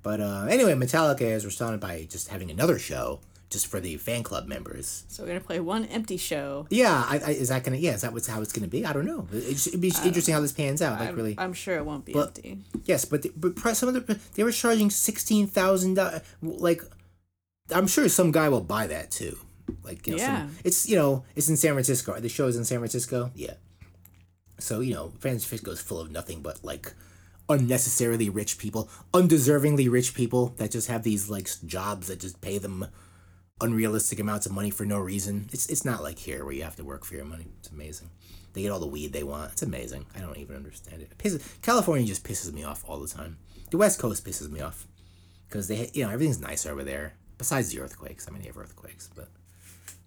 [0.04, 3.20] But uh, anyway, Metallica has responded by just having another show
[3.52, 5.04] just for the fan club members.
[5.10, 6.66] so we're going to play one empty show.
[6.70, 7.76] Yeah, I, I, is that gonna?
[7.78, 8.86] Yeah, is that what's how it's gonna be?
[8.86, 9.28] I don't know.
[9.34, 11.00] It, it'd be interesting how this pans out.
[11.00, 12.60] Like I'm, really, I'm sure it won't be But- empty.
[12.86, 16.22] yes, but the, but some of the they were charging sixteen thousand dollars.
[16.42, 16.82] Like,
[17.76, 19.38] I'm sure some guy will buy that too.
[19.84, 20.48] Like, you know, some- Yeah.
[20.64, 22.20] it's you know it's in San Francisco.
[22.20, 23.32] The show is in San Francisco.
[23.36, 23.56] Yeah.
[24.60, 26.94] So you know, San Francisco is full of nothing but like
[27.50, 32.58] unnecessarily rich people, undeservingly rich people that just have these like jobs that just pay
[32.58, 32.88] them
[33.60, 35.48] unrealistic amounts of money for no reason.
[35.52, 37.48] It's it's not like here where you have to work for your money.
[37.60, 38.10] It's amazing.
[38.54, 39.54] They get all the weed they want.
[39.54, 40.06] It's amazing.
[40.16, 41.10] I don't even understand it.
[41.12, 43.38] it pisses, California just pisses me off all the time.
[43.70, 44.88] The West Coast pisses me off
[45.48, 47.14] because they you know everything's nice over there.
[47.38, 49.30] Besides the earthquakes, I mean, they have earthquakes, but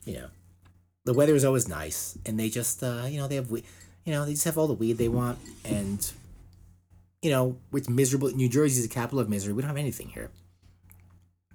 [0.05, 0.27] you know,
[1.05, 3.64] the weather is always nice, and they just uh, you know they have we-
[4.05, 6.11] you know they just have all the weed they want, and
[7.23, 8.29] you know it's miserable.
[8.31, 9.53] New Jersey is the capital of misery.
[9.53, 10.31] We don't have anything here.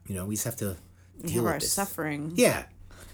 [0.07, 0.75] You know, we just have to
[1.21, 1.71] deal have with our this.
[1.71, 2.31] suffering.
[2.35, 2.63] Yeah,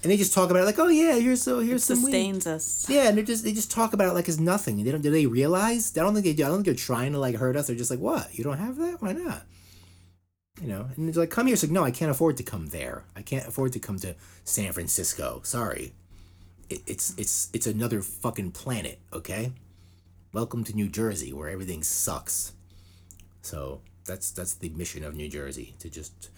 [0.04, 2.12] and they just talk about it like, oh yeah, here's so here's some weed.
[2.12, 2.86] Sustains us.
[2.90, 4.82] Yeah, and they just they just talk about it like it's nothing.
[4.84, 5.02] They don't.
[5.02, 5.92] Do they realize?
[5.98, 6.44] I don't think they do.
[6.46, 7.68] I don't think they're trying to like hurt us.
[7.68, 8.34] They're just like, what?
[8.38, 9.02] You don't have that?
[9.02, 9.44] Why not?
[10.62, 11.54] You know, and it's like, come here.
[11.54, 13.04] It's like, no, I can't afford to come there.
[13.16, 14.16] I can't afford to come to
[14.46, 15.42] San Francisco.
[15.44, 15.94] Sorry,
[16.70, 19.00] it, it's it's it's another fucking planet.
[19.12, 19.52] Okay,
[20.34, 22.54] welcome to New Jersey, where everything sucks.
[23.42, 26.30] So that's that's the mission of New Jersey to just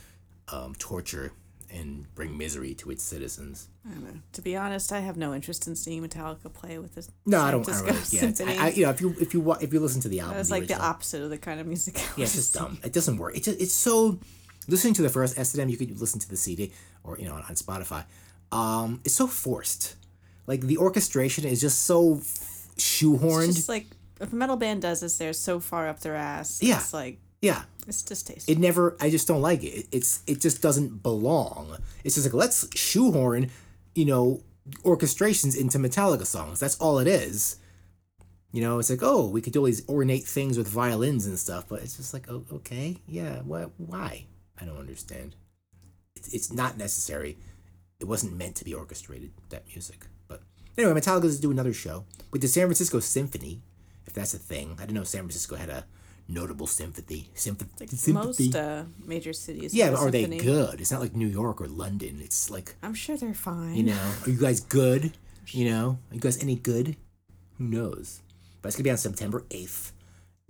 [0.47, 1.31] um, torture
[1.69, 3.67] and bring misery to its citizens.
[3.85, 4.19] I don't know.
[4.33, 7.09] To be honest, I have no interest in seeing Metallica play with this.
[7.25, 7.67] No, I don't.
[7.67, 9.79] I don't really, yeah, it's- I, I, you know, if you if you if you
[9.79, 11.97] listen to the album, the like the original- opposite of the kind of music.
[11.99, 12.79] I Yeah, it's just dumb.
[12.83, 13.35] It doesn't work.
[13.35, 14.19] It just, it's so.
[14.69, 16.73] Listening to the first S&M, you could listen to the CD
[17.05, 18.03] or you know on, on Spotify.
[18.51, 19.95] Um, it's so forced.
[20.45, 23.55] Like the orchestration is just so f- It's shoehorned.
[23.55, 23.87] just like
[24.19, 26.61] if a metal band does this, they're so far up their ass.
[26.61, 26.77] Yeah.
[26.79, 28.51] It's like yeah, it's distasteful.
[28.51, 28.97] it never.
[28.99, 29.67] I just don't like it.
[29.67, 29.87] it.
[29.91, 31.77] It's it just doesn't belong.
[32.03, 33.49] It's just like let's shoehorn,
[33.95, 34.43] you know,
[34.83, 36.59] orchestrations into Metallica songs.
[36.59, 37.57] That's all it is.
[38.51, 41.37] You know, it's like, oh, we could do all these ornate things with violins and
[41.37, 44.25] stuff, but it's just like, oh, okay, yeah, what, why?
[44.59, 45.35] I don't understand.
[46.15, 47.37] It's, it's not necessary.
[47.99, 50.07] It wasn't meant to be orchestrated, that music.
[50.27, 50.41] But
[50.77, 53.61] anyway, Metallica's to do another show with the San Francisco Symphony,
[54.05, 54.75] if that's a thing.
[54.77, 55.85] I didn't know San Francisco had a
[56.27, 57.29] notable sympathy.
[57.33, 57.71] Sympathy.
[57.79, 58.45] Like sympathy.
[58.47, 59.73] most uh, major cities.
[59.73, 60.81] yeah, have but a are they good?
[60.81, 62.19] It's not like New York or London.
[62.21, 63.75] It's like, I'm sure they're fine.
[63.75, 65.13] you know, are you guys good?
[65.49, 66.95] You know, are you guys any good?
[67.57, 68.21] Who knows?
[68.61, 69.93] But it's gonna be on September eighth,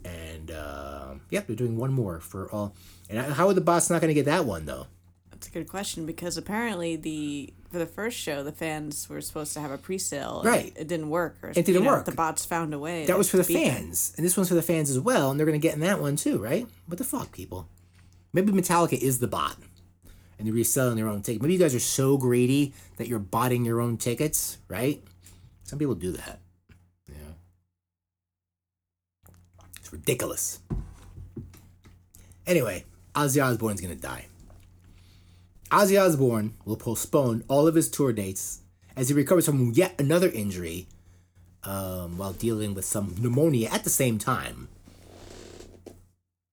[0.04, 2.74] and um, yep, they're doing one more for all.
[3.10, 4.88] And how are the bots not gonna get that one though?
[5.38, 9.54] That's a good question because apparently the for the first show the fans were supposed
[9.54, 10.42] to have a pre-sale.
[10.44, 10.74] Right.
[10.76, 11.38] It, didn't work.
[11.44, 12.06] Or, It didn't know, work.
[12.06, 13.06] The bots found a way.
[13.06, 13.76] That was for the to beat them.
[13.76, 16.02] fans, and this one's for the fans as well, and they're gonna get in that
[16.02, 16.66] one too, right?
[16.88, 17.70] What the fuck, people?
[18.34, 19.58] Maybe Metallica is the bot,
[20.40, 21.44] and they're reselling their own ticket.
[21.44, 25.04] Maybe you guys are so greedy that you're botting your own tickets, right?
[25.66, 26.40] Some people do that.
[27.08, 27.16] Yeah,
[29.80, 30.62] it's ridiculous.
[32.48, 34.26] Anyway, Ozzy Osbourne's gonna die.
[35.72, 38.62] Ozzy Osbourne will postpone all of his tour dates
[38.96, 40.88] as he recovers from yet another injury
[41.64, 44.70] um, while dealing with some pneumonia at the same time.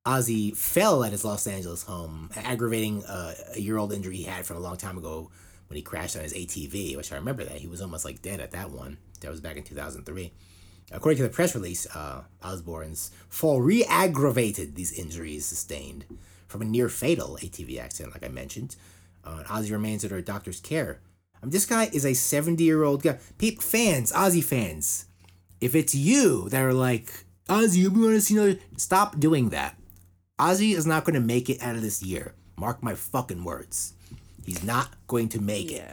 [0.05, 4.45] Ozzy fell at his Los Angeles home, aggravating uh, a year old injury he had
[4.45, 5.31] from a long time ago
[5.69, 7.59] when he crashed on his ATV, which I remember that.
[7.59, 8.99] He was almost like dead at that one.
[9.21, 10.33] That was back in 2003.
[10.93, 12.25] According to the press release, uh,
[13.31, 16.05] fall re aggravated these injuries sustained
[16.49, 18.77] from a near fatal ATV accident, like I mentioned.
[19.25, 21.01] Uh, Ozzy remains under a doctor's care.
[21.43, 23.19] I mean, this guy is a 70 year old guy.
[23.39, 25.07] People, fans, Ozzy fans,
[25.61, 29.79] if it's you that are like, Ozzy, we want to see another, stop doing that.
[30.39, 32.35] Ozzy is not going to make it out of this year.
[32.57, 33.95] Mark my fucking words.
[34.45, 35.85] He's not going to make it.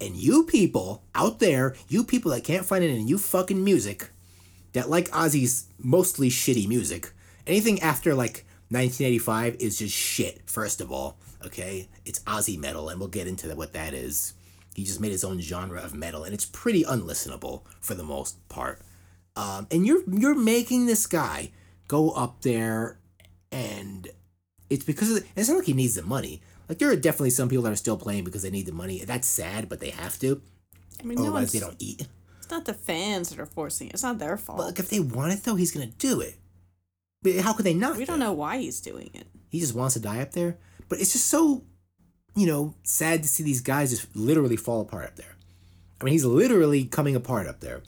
[0.00, 4.10] And you people out there, you people that can't find it in you fucking music,
[4.72, 7.12] that like Ozzy's mostly shitty music,
[7.46, 11.16] anything after like 1985 is just shit, first of all.
[11.44, 14.34] Okay, it's Ozzy metal, and we'll get into what that is.
[14.74, 18.46] He just made his own genre of metal, and it's pretty unlistenable for the most
[18.48, 18.80] part.
[19.36, 21.52] Um, and you're you're making this guy
[21.88, 22.98] go up there,
[23.52, 24.08] and
[24.70, 26.42] it's because of the, it's not like he needs the money.
[26.68, 29.04] Like there are definitely some people that are still playing because they need the money.
[29.04, 30.40] That's sad, but they have to.
[31.00, 32.06] I mean, no Otherwise, one's, they don't eat.
[32.38, 33.94] it's not the fans that are forcing it.
[33.94, 34.58] It's not their fault.
[34.58, 36.36] But like, if they want it though, he's gonna do it.
[37.22, 37.96] But how could they not?
[37.96, 38.26] we don't though?
[38.26, 39.26] know why he's doing it.
[39.50, 40.56] He just wants to die up there.
[40.88, 41.64] But it's just so,
[42.34, 45.36] you know, sad to see these guys just literally fall apart up there.
[46.00, 47.82] I mean, he's literally coming apart up there.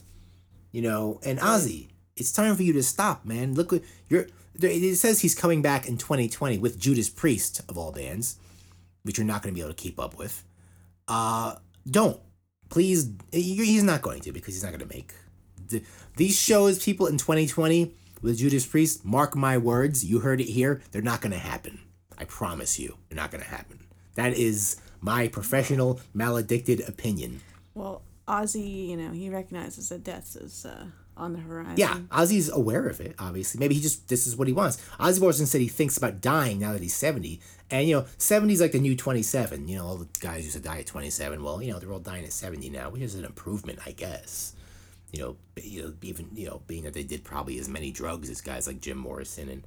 [0.73, 3.55] You know, and Ozzy, it's time for you to stop, man.
[3.55, 4.27] Look what you're.
[4.61, 8.37] It says he's coming back in 2020 with Judas Priest of all bands,
[9.05, 10.43] which you're not going to be able to keep up with.
[11.07, 11.55] Uh,
[11.89, 12.21] don't
[12.69, 13.11] please.
[13.33, 15.13] He's not going to because he's not going to make
[16.17, 16.83] these shows.
[16.83, 20.05] People in 2020 with Judas Priest, mark my words.
[20.05, 20.83] You heard it here.
[20.91, 21.81] They're not going to happen.
[22.19, 23.79] I promise you, they're not going to happen.
[24.17, 27.41] That is my professional, maledicted opinion.
[27.75, 31.77] Well, Ozzy, you know, he recognizes that death is uh, on the horizon.
[31.77, 33.61] Yeah, Ozzy's aware of it, obviously.
[33.61, 34.79] Maybe he just, this is what he wants.
[34.99, 37.41] Ozzy Osbourne said he thinks about dying now that he's 70.
[37.71, 39.69] And, you know, 70 is like the new 27.
[39.69, 41.43] You know, all the guys used to die at 27.
[41.43, 44.55] Well, you know, they're all dying at 70 now, which is an improvement, I guess.
[45.13, 48.29] You know, you know, even, you know, being that they did probably as many drugs
[48.29, 49.63] as guys like Jim Morrison and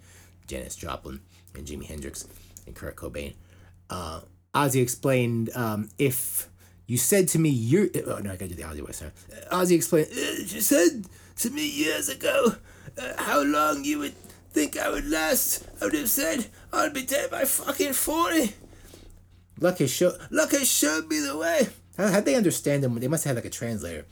[0.48, 1.22] Janis Joplin
[1.56, 2.28] and Jimi Hendrix
[2.66, 3.34] and Kurt Cobain.
[3.90, 4.22] Uh,
[4.54, 6.50] Ozzy explained um, if
[6.88, 7.88] you said to me, you're.
[8.06, 8.98] Oh, no, I gotta do the Ozzy voice.
[8.98, 9.12] Sorry.
[9.32, 11.06] Uh, Ozzy explained, uh, you said
[11.38, 12.56] to me years ago
[12.98, 14.16] uh, how long you would
[14.52, 15.66] think I would last.
[15.82, 18.54] I would have said I'd be dead by fucking 40.
[19.60, 21.68] Luck has, show, luck has showed me the way.
[21.98, 23.00] How, how'd they understand him?
[23.00, 24.06] They must have had like a translator.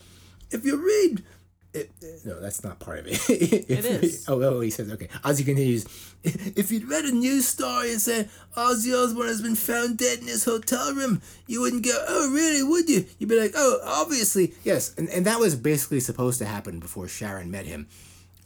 [0.52, 1.24] If you read.
[1.72, 1.92] It,
[2.26, 3.20] no, that's not part of it.
[3.30, 4.26] it is.
[4.28, 5.08] Oh, oh, he says, okay.
[5.24, 5.86] Ozzy continues,
[6.24, 8.28] if you'd read a news story and said,
[8.58, 12.64] Ozzy Osbourne has been found dead in his hotel room, you wouldn't go, oh, really,
[12.64, 13.06] would you?
[13.20, 14.54] You'd be like, oh, obviously.
[14.64, 17.88] Yes, and, and that was basically supposed to happen before Sharon met him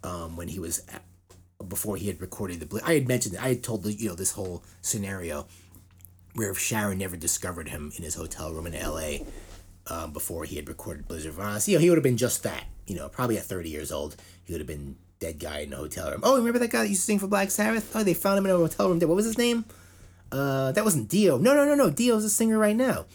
[0.04, 1.04] um, when he was, at,
[1.70, 4.34] before he had recorded the, I had mentioned, I had told, the, you know, this
[4.34, 5.48] whole scenario
[6.36, 9.26] where if Sharon never discovered him in his hotel room in L.A.,
[9.88, 12.44] um, before he had recorded Blizzard of Ozz, you know, he would have been just
[12.44, 12.66] that.
[12.88, 15.78] You know, probably at 30 years old, he would have been dead guy in a
[15.78, 16.22] hotel room.
[16.24, 17.96] Oh, remember that guy that used to sing for Black Sabbath?
[17.96, 19.00] Oh, they found him in a hotel room.
[19.00, 19.65] What was his name?
[20.32, 21.38] Uh, that wasn't Dio.
[21.38, 21.89] No, no, no, no.
[21.89, 23.06] Dio's a singer right now.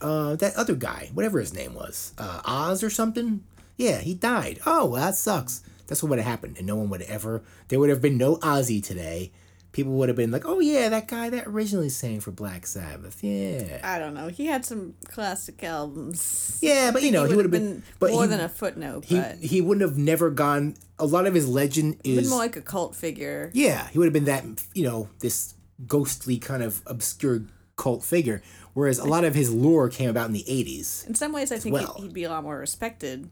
[0.00, 3.44] Uh, that other guy, whatever his name was, uh, Oz or something.
[3.76, 4.60] Yeah, he died.
[4.64, 5.62] Oh, well, that sucks.
[5.86, 7.42] That's what would have happened, and no one would ever.
[7.68, 9.32] There would have been no Ozzy today.
[9.72, 13.22] People would have been like, "Oh yeah, that guy that originally sang for Black Sabbath."
[13.22, 13.80] Yeah.
[13.84, 14.28] I don't know.
[14.28, 16.58] He had some classic albums.
[16.60, 19.04] Yeah, but you know, he would have been, but more he, than a footnote.
[19.04, 20.74] he but he wouldn't have never gone.
[20.98, 23.50] A lot of his legend been is more like a cult figure.
[23.54, 23.88] yeah.
[23.88, 25.54] He would have been that you know this
[25.86, 27.42] ghostly kind of obscure
[27.76, 28.42] cult figure.
[28.74, 31.04] Whereas a lot of his lore came about in the eighties.
[31.08, 31.94] In some ways, I think well.
[31.96, 33.28] he'd, he'd be a lot more respected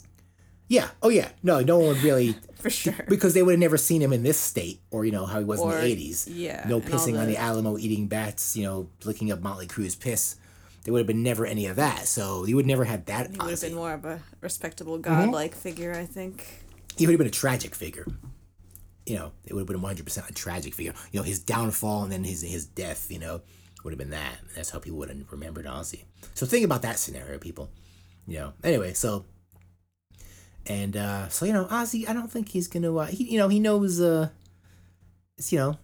[0.68, 0.88] Yeah.
[1.02, 1.31] Oh yeah.
[1.42, 2.94] No, no one would really for sure.
[3.09, 5.44] because they would have never seen him in this state, or you know how he
[5.44, 6.28] was in the eighties.
[6.28, 8.57] yeah, No pissing on the- the Alamo, eating bats.
[8.57, 10.37] You know, licking up Motley Crue's piss.
[10.85, 12.07] There would have been never any of that.
[12.07, 13.31] So you would never had that.
[13.31, 15.11] He would have been more of a respectable, Mm-hmm.
[15.24, 16.46] godlike figure, I think.
[16.96, 18.07] he would have been a tragic figure.
[19.07, 20.92] You know, it would have been one hundred percent a tragic figure.
[21.12, 23.11] You know, his downfall and then his his death.
[23.11, 23.40] You know,
[23.85, 24.37] would have been that.
[24.54, 26.04] That's how people would have remembered Ozzy.
[26.35, 27.70] So think about that scenario, people.
[28.26, 28.52] You know.
[28.62, 29.24] Anyway, so
[30.68, 32.94] and uh so you know, Ozzy, I don't think he's gonna.
[32.96, 34.00] Uh, he you know he knows.
[34.00, 34.28] uh
[35.37, 35.78] It's you know,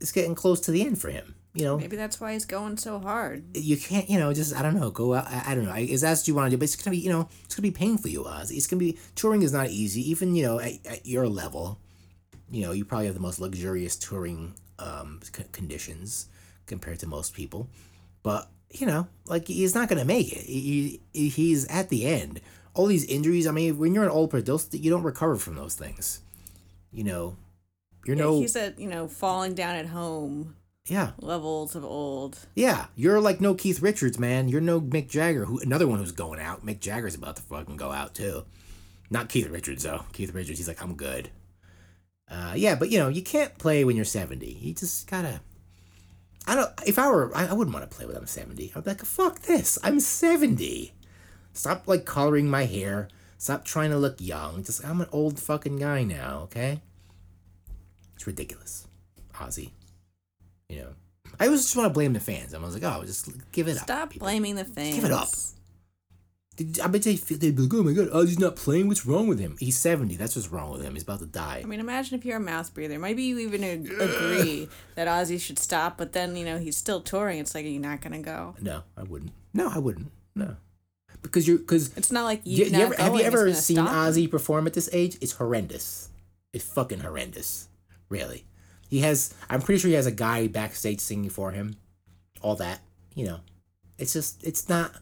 [0.00, 1.34] it's getting close to the end for him.
[1.52, 3.56] You know, Maybe that's why he's going so hard.
[3.56, 5.26] you can't, you know, just I don't know, go out.
[5.26, 5.72] I, I don't know.
[5.72, 6.58] I, is that's what you want to do?
[6.58, 8.52] But it's gonna be, you know, it's gonna be painful for you, Oz.
[8.52, 11.80] It's gonna be touring is not easy, even you know at, at your level.
[12.52, 16.26] You know, you probably have the most luxurious touring um, c- conditions
[16.66, 17.68] compared to most people,
[18.22, 20.42] but you know, like he's not gonna make it.
[20.44, 22.40] He, he- he's at the end.
[22.74, 23.46] All these injuries.
[23.46, 26.20] I mean, when you're an old person, those- you don't recover from those things.
[26.92, 27.36] You know,
[28.06, 30.56] you're Yeah, no, he's at, you know, falling down at home
[30.86, 31.12] yeah.
[31.20, 32.38] levels of old.
[32.54, 34.48] Yeah, you're like no Keith Richards, man.
[34.48, 36.64] You're no Mick Jagger, who another one who's going out.
[36.64, 38.44] Mick Jagger's about to fucking go out too.
[39.10, 40.04] Not Keith Richards though.
[40.12, 41.30] Keith Richards, he's like, I'm good.
[42.28, 44.46] Uh, yeah, but you know, you can't play when you're 70.
[44.46, 45.40] You just gotta.
[46.46, 46.70] I don't.
[46.86, 48.72] If I were, I, I wouldn't want to play when I'm 70.
[48.74, 49.78] I'd be like, fuck this.
[49.82, 50.92] I'm 70.
[51.52, 53.08] Stop like coloring my hair.
[53.38, 54.62] Stop trying to look young.
[54.64, 56.40] Just I'm an old fucking guy now.
[56.44, 56.80] Okay.
[58.14, 58.86] It's ridiculous,
[59.34, 59.70] Ozzy.
[60.68, 60.88] You know,
[61.38, 62.52] I always just want to blame the fans.
[62.52, 63.84] I was like, oh, just give it up.
[63.84, 64.96] Stop blaming the fans.
[64.96, 65.28] give it up.
[66.84, 68.88] I bet they feel they'd be like, oh my god, Ozzy's not playing.
[68.88, 69.56] What's wrong with him?
[69.58, 70.16] He's seventy.
[70.16, 70.92] That's what's wrong with him.
[70.92, 71.62] He's about to die.
[71.64, 72.98] I mean, imagine if you're a mouth breather.
[72.98, 77.38] Maybe you even agree that Ozzy should stop, but then you know he's still touring.
[77.38, 78.54] It's like, are you not gonna go?
[78.60, 79.32] No, I wouldn't.
[79.54, 80.12] No, I wouldn't.
[80.34, 80.56] No,
[81.22, 82.70] because you're because It's not like you, you.
[82.70, 83.88] you ever, have you ever seen stop.
[83.90, 85.16] Ozzy perform at this age?
[85.20, 86.08] It's horrendous.
[86.52, 87.68] It's fucking horrendous.
[88.08, 88.44] Really,
[88.88, 89.34] he has.
[89.48, 91.76] I'm pretty sure he has a guy backstage singing for him.
[92.42, 92.80] All that,
[93.14, 93.40] you know,
[93.98, 94.92] it's just it's not.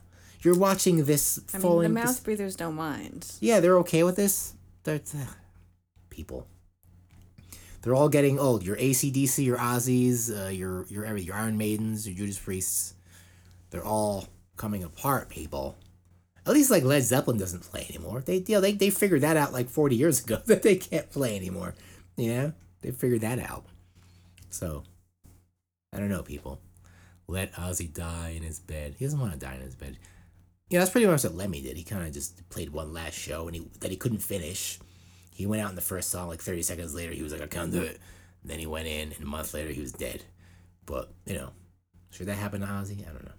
[0.41, 1.93] You're watching this I mean, falling.
[1.93, 3.29] the mouth breathers don't mind.
[3.41, 4.53] Yeah, they're okay with this.
[4.83, 5.27] They're ugh,
[6.09, 6.47] people.
[7.81, 8.63] They're all getting old.
[8.63, 12.93] Your ACDC, your Ozzy's, uh, your your every your Iron Maidens, your Judas Priests.
[13.71, 14.27] They're all
[14.57, 15.77] coming apart, people.
[16.45, 18.21] At least like Led Zeppelin doesn't play anymore.
[18.21, 21.09] They you know, they they figured that out like forty years ago that they can't
[21.09, 21.75] play anymore.
[22.17, 23.65] You know they figured that out.
[24.49, 24.83] So
[25.93, 26.59] I don't know, people.
[27.27, 28.95] Let Ozzy die in his bed.
[28.97, 29.97] He doesn't want to die in his bed.
[30.69, 31.77] Yeah, that's pretty much what Lemmy did.
[31.77, 34.79] He kind of just played one last show and he that he couldn't finish.
[35.39, 37.13] He went out in the first song like 30 seconds later.
[37.13, 37.99] He was like, I can't do it.
[38.41, 40.25] And then he went in, and a month later, he was dead.
[40.85, 41.51] But, you know,
[42.11, 43.07] should that happen to Ozzy?
[43.07, 43.31] I don't know.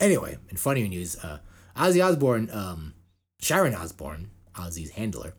[0.00, 1.38] Anyway, in funnier news, uh,
[1.76, 2.94] Ozzy Osbourne, um,
[3.40, 5.34] Sharon Osbourne, Ozzy's handler,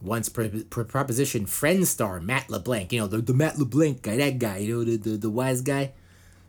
[0.00, 2.92] once pro- pro- propositioned friend star Matt LeBlanc.
[2.92, 5.60] You know, the, the Matt LeBlanc guy, that guy, you know, the, the, the wise
[5.62, 5.92] guy.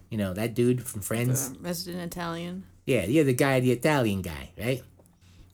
[0.10, 1.54] You know, that dude from Friends.
[1.54, 2.66] The resident Italian.
[2.86, 4.84] Yeah, yeah, the guy, the Italian guy, right?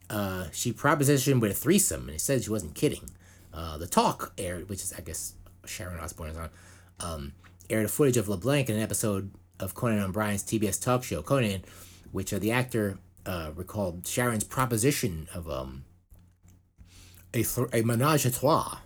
[0.10, 3.10] Uh, she propositioned with a threesome, and he said she wasn't kidding.
[3.54, 5.34] Uh, the talk aired, which is I guess
[5.65, 6.50] Sharon Osbourne is on,
[7.00, 7.34] um,
[7.69, 11.63] aired a footage of LeBlanc in an episode of Conan O'Brien's TBS talk show Conan,
[12.12, 15.84] which uh, the actor uh, recalled Sharon's proposition of um
[17.34, 18.79] a th- a menage a trois.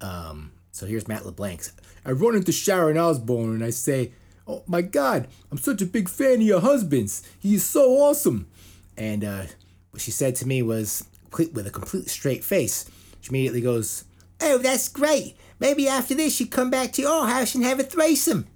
[0.00, 1.62] Um, so here's Matt LeBlanc.
[2.04, 4.12] I run into Sharon Osbourne and I say,
[4.46, 7.22] "Oh my God, I'm such a big fan of your husband's.
[7.38, 8.48] He's so awesome."
[8.96, 9.44] And uh,
[9.90, 11.04] what she said to me was,
[11.36, 14.04] with a complete straight face, she immediately goes,
[14.40, 15.36] "Oh, that's great.
[15.58, 18.46] Maybe after this you come back to your house and have a threesome."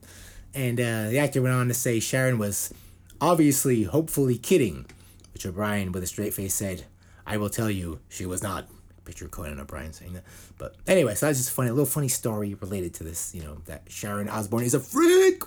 [0.55, 2.73] And uh, the actor went on to say Sharon was
[3.21, 4.87] obviously, hopefully kidding,
[5.33, 6.85] which O'Brien, with a straight face, said,
[7.27, 8.69] "I will tell you, she was not."
[9.05, 10.25] Picture Conan O'Brien saying that.
[10.59, 13.35] But anyway, so that's just funny, a little funny story related to this.
[13.35, 15.43] You know that Sharon Osbourne is a freak.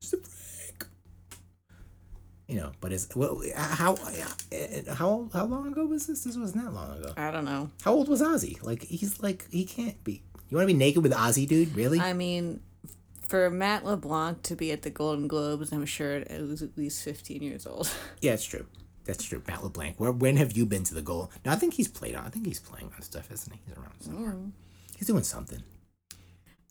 [0.00, 0.84] She's a freak.
[2.46, 3.96] You know, but is well, how
[4.94, 6.24] how how long ago was this?
[6.24, 7.12] This wasn't that long ago.
[7.16, 7.70] I don't know.
[7.82, 8.62] How old was Ozzy?
[8.62, 10.22] Like he's like he can't be.
[10.50, 11.74] You want to be naked with Ozzy, dude?
[11.76, 12.00] Really?
[12.00, 12.60] I mean,
[13.30, 17.04] for Matt LeBlanc to be at the Golden Globes, I'm sure it was at least
[17.04, 17.88] 15 years old.
[18.20, 18.66] Yeah, it's true.
[19.04, 19.40] That's true.
[19.46, 19.98] Matt LeBlanc.
[19.98, 21.30] Where when have you been to the goal?
[21.44, 22.26] No, I think he's played on.
[22.26, 23.60] I think he's playing on stuff, isn't he?
[23.66, 24.32] He's around somewhere.
[24.32, 24.50] Mm.
[24.98, 25.62] He's doing something.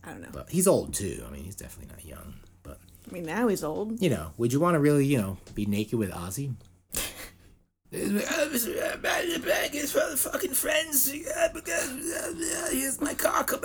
[0.03, 0.29] I don't know.
[0.31, 1.23] But he's old too.
[1.27, 2.35] I mean, he's definitely not young.
[2.61, 4.01] But I mean, now he's old.
[4.01, 6.53] you know, would you want to really, you know, be naked with Ozzy?
[7.91, 11.11] Matt LeBlanc is for the fucking friends.
[11.53, 13.43] Because here's my car.
[13.43, 13.61] Come.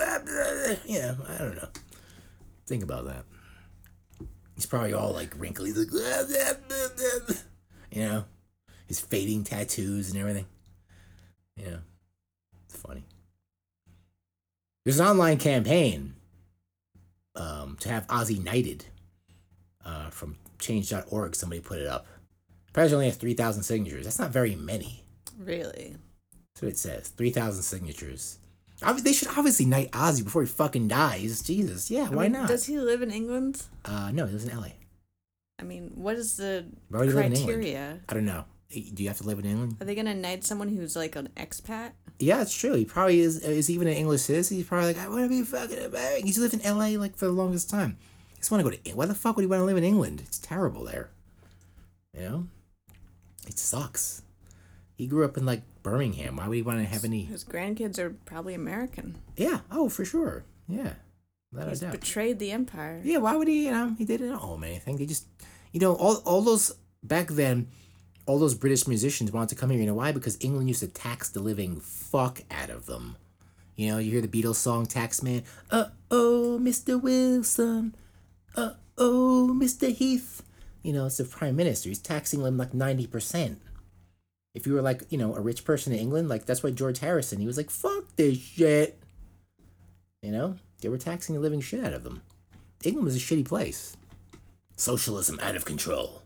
[0.85, 1.69] You know, I don't know.
[2.67, 3.25] Think about that.
[4.55, 5.91] He's probably all like wrinkly, like,
[7.91, 8.25] you know,
[8.87, 10.45] his fading tattoos and everything.
[11.57, 11.79] You know,
[12.65, 13.03] it's funny.
[14.83, 16.15] There's an online campaign
[17.35, 18.85] um, to have Ozzy knighted
[19.83, 21.35] uh, from change.org.
[21.35, 22.07] Somebody put it up.
[22.69, 24.03] Apparently, only has 3,000 signatures.
[24.03, 25.03] That's not very many.
[25.37, 25.95] Really?
[26.53, 27.07] That's what it says.
[27.09, 28.39] 3,000 signatures.
[28.81, 31.41] They should obviously knight Ozzy before he fucking dies.
[31.41, 31.89] Jesus.
[31.89, 32.47] Yeah, I why mean, not?
[32.47, 33.63] Does he live in England?
[33.83, 34.69] Uh, no, he lives in LA.
[35.59, 37.47] I mean, what is the Why would he live in England?
[37.47, 37.99] criteria?
[38.09, 38.45] I don't know.
[38.69, 39.77] Do you have to live in England?
[39.79, 41.91] Are they gonna knight someone who's like an expat?
[42.19, 42.73] Yeah, it's true.
[42.73, 43.39] He probably is.
[43.39, 44.57] Is even an English citizen.
[44.57, 46.25] He's probably like, I want to be fucking American.
[46.25, 47.97] He's lived in LA like for the longest time.
[48.33, 48.91] He just want to go to.
[48.95, 50.23] Why the fuck would he want to live in England?
[50.25, 51.09] It's terrible there.
[52.13, 52.47] You know,
[53.47, 54.23] it sucks.
[54.95, 56.37] He grew up in like Birmingham.
[56.37, 57.23] Why would he want to have any?
[57.23, 59.17] His grandkids are probably American.
[59.35, 59.59] Yeah.
[59.71, 60.43] Oh, for sure.
[60.67, 60.93] Yeah.
[61.51, 61.91] That He's doubt.
[61.91, 63.01] betrayed the empire.
[63.03, 63.65] Yeah, why would he?
[63.65, 64.97] You know, he didn't owe him anything.
[64.97, 65.25] They just,
[65.71, 67.67] you know, all all those back then,
[68.25, 69.79] all those British musicians wanted to come here.
[69.79, 70.11] You know why?
[70.11, 73.15] Because England used to tax the living fuck out of them.
[73.77, 77.01] You know, you hear the Beatles song "Taxman." Uh oh, Mr.
[77.01, 77.95] Wilson.
[78.55, 79.93] Uh oh, Mr.
[79.93, 80.41] Heath.
[80.83, 81.89] You know, it's the prime minister.
[81.89, 83.61] He's taxing them like ninety percent.
[84.55, 86.99] If you were like, you know, a rich person in England, like that's why George
[86.99, 88.97] Harrison, he was like, "Fuck this shit."
[90.23, 92.21] You know, they were taxing the living shit out of them.
[92.83, 93.95] England was a shitty place.
[94.77, 96.21] Socialism out of control.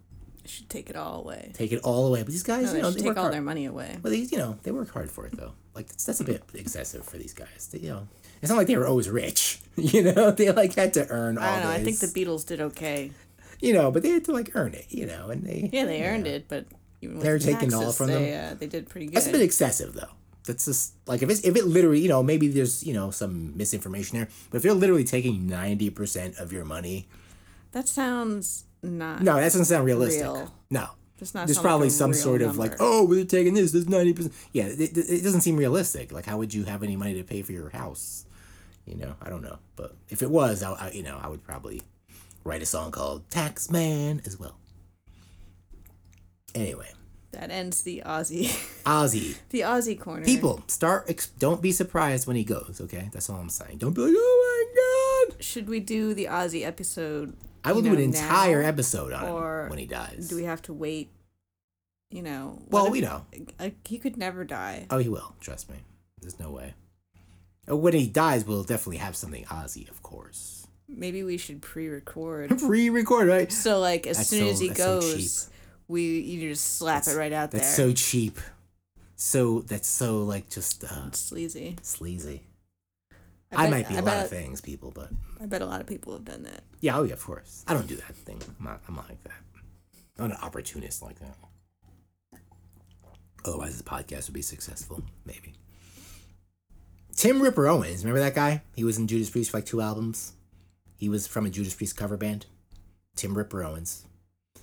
[0.45, 1.51] Should take it all away.
[1.53, 2.23] Take it all away.
[2.23, 3.33] But these guys, No, you know, should they take work all hard.
[3.35, 3.97] their money away.
[4.01, 5.53] Well, they, you know, they work hard for it though.
[5.75, 7.69] Like that's, that's a bit excessive for these guys.
[7.71, 8.07] They, you know,
[8.41, 9.59] it's not like they were always rich.
[9.79, 11.69] You know, they like had to earn all I don't know.
[11.69, 13.11] I think the Beatles did okay.
[13.61, 14.87] you know, but they had to like earn it.
[14.89, 16.31] You know, and they Yeah, they earned know.
[16.31, 16.65] it, but
[17.01, 19.15] They're taking all from they, Uh, they did pretty good.
[19.15, 20.11] That's a bit excessive, though.
[20.45, 23.55] That's just like if it's if it literally, you know, maybe there's you know some
[23.55, 27.07] misinformation there, but if they're literally taking ninety percent of your money,
[27.71, 29.21] that sounds not.
[29.21, 30.23] no, that doesn't sound realistic.
[30.23, 30.53] Real.
[30.71, 30.87] No,
[31.19, 33.71] Does not there's sound like probably some sort of like, oh, we're taking this.
[33.73, 34.33] There's ninety percent.
[34.51, 36.11] Yeah, it, it it doesn't seem realistic.
[36.11, 38.25] Like, how would you have any money to pay for your house?
[38.87, 41.43] You know, I don't know, but if it was, I, I you know, I would
[41.43, 41.83] probably
[42.43, 44.55] write a song called "Tax Man" as well.
[46.55, 46.89] Anyway,
[47.31, 48.45] That ends the Ozzy,
[48.85, 49.37] Ozzy.
[49.49, 50.25] the Ozzy corner.
[50.25, 51.05] People, start.
[51.09, 52.79] Ex- don't be surprised when he goes.
[52.81, 53.77] Okay, that's all I'm saying.
[53.77, 55.43] Don't be like, oh my god.
[55.43, 57.35] Should we do the Ozzy episode?
[57.63, 60.27] I will do an entire episode on or him when he dies.
[60.29, 61.11] Do we have to wait?
[62.09, 62.59] You know.
[62.69, 63.25] well, if- you know.
[63.59, 64.87] like, he could never die.
[64.89, 65.35] Oh, he will.
[65.39, 65.77] Trust me.
[66.21, 66.73] There's no way.
[67.69, 70.65] Uh, When he dies, we'll definitely have something Ozzy, of course.
[70.87, 72.57] Maybe we should pre-record.
[72.65, 73.51] Pre-record, right?
[73.51, 75.49] So like as That's soon so- as he that's so goes,
[75.89, 77.87] we you just slap it right out That's there.
[77.89, 78.39] so cheap.
[79.17, 81.75] So that's so like just uh, sleazy.
[81.81, 82.43] sleazy.
[83.51, 85.09] I I, might be a I lot bet- of things, people, but
[85.41, 86.63] I bet a lot of people have done that.
[86.79, 87.65] yeah, oh yeah, of course.
[87.67, 88.41] I don't do that thing.
[88.59, 88.81] I'm not.
[88.87, 89.33] I'm not like that.
[90.19, 91.35] I'm not an opportunist like that.
[93.45, 95.01] Otherwise, this podcast would be successful.
[95.25, 95.53] Maybe.
[97.15, 98.61] Tim Ripper Owens, remember that guy?
[98.75, 100.33] He was in Judas Priest for like two albums.
[100.97, 102.45] He was from a Judas Priest cover band.
[103.15, 104.05] Tim Ripper Owens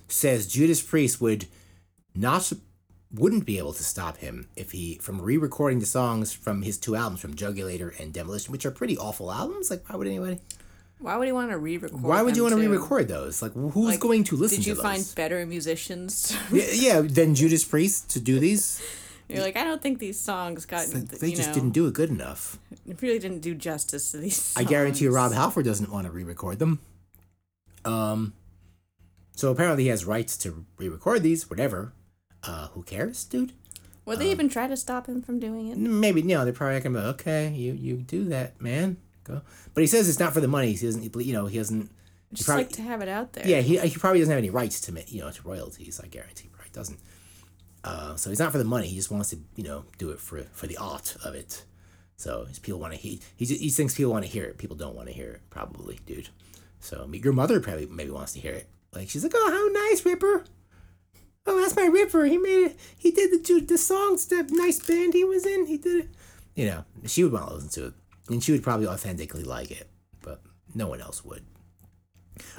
[0.07, 1.45] says Judas Priest would
[2.15, 2.51] not
[3.13, 6.95] wouldn't be able to stop him if he from re-recording the songs from his two
[6.95, 9.69] albums from Jugulator and Demolition, which are pretty awful albums.
[9.69, 10.39] Like, why would anybody?
[10.99, 12.01] Why would he want to re-record?
[12.01, 12.71] Why would you want to too?
[12.71, 13.41] re-record those?
[13.41, 14.57] Like, who's Like, going to listen?
[14.57, 16.35] Did you find better musicians?
[16.51, 18.81] yeah, yeah, than Judas Priest to do these.
[19.29, 20.87] You're like, I don't think these songs got.
[20.93, 22.57] Like they just know, didn't do it good enough.
[22.87, 24.53] It really didn't do justice to these.
[24.57, 25.33] I guarantee you, Rob.
[25.33, 26.79] Halford doesn't want to re-record them.
[27.83, 28.33] Um,
[29.37, 31.47] so apparently he has rights to re-record these.
[31.47, 31.93] Whatever.
[32.41, 33.53] Uh, who cares, dude?
[34.05, 35.77] Would they even try to stop him from doing it?
[35.77, 38.97] Maybe you know they're probably gonna be like, okay, you you do that, man.
[39.23, 39.41] Go.
[39.73, 40.71] But he says it's not for the money.
[40.71, 41.15] He doesn't.
[41.23, 41.91] You know, he doesn't.
[42.29, 43.47] He Just probably, like to have it out there.
[43.47, 45.99] yeah, he, he probably doesn't have any rights to you know to royalties.
[46.03, 46.99] I guarantee he probably doesn't.
[47.83, 48.87] Uh, so he's not for the money.
[48.87, 51.63] He just wants to you know do it for for the art of it.
[52.15, 54.57] So his people want to he he just, he thinks people want to hear it.
[54.57, 56.29] People don't want to hear it, probably, dude.
[56.79, 58.69] So your mother probably maybe wants to hear it.
[58.93, 60.43] Like she's like, oh, how nice, Ripper.
[61.45, 62.25] Oh, that's my Ripper.
[62.25, 62.79] He made it.
[62.97, 64.25] He did the the songs.
[64.27, 65.65] That nice band he was in.
[65.67, 66.09] He did it.
[66.55, 67.93] You know, she would want to listen to it,
[68.29, 69.87] and she would probably authentically like it,
[70.21, 70.41] but
[70.73, 71.43] no one else would.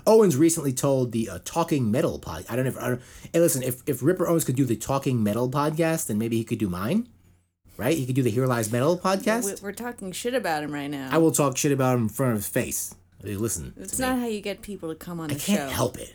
[0.07, 2.45] Owens recently told the uh, Talking Metal pod.
[2.49, 3.03] I don't know if I don't.
[3.33, 6.45] Hey, listen, if if Ripper Owens could do the Talking Metal podcast, then maybe he
[6.45, 7.09] could do mine,
[7.76, 7.97] right?
[7.97, 9.45] He could do the Here Lies Metal podcast.
[9.45, 11.09] We- We're talking shit about him right now.
[11.12, 12.95] I will talk shit about him in front of his face.
[13.22, 14.09] Listen, it's to me.
[14.09, 15.74] not how you get people to come on I the can't show.
[15.74, 16.14] help it.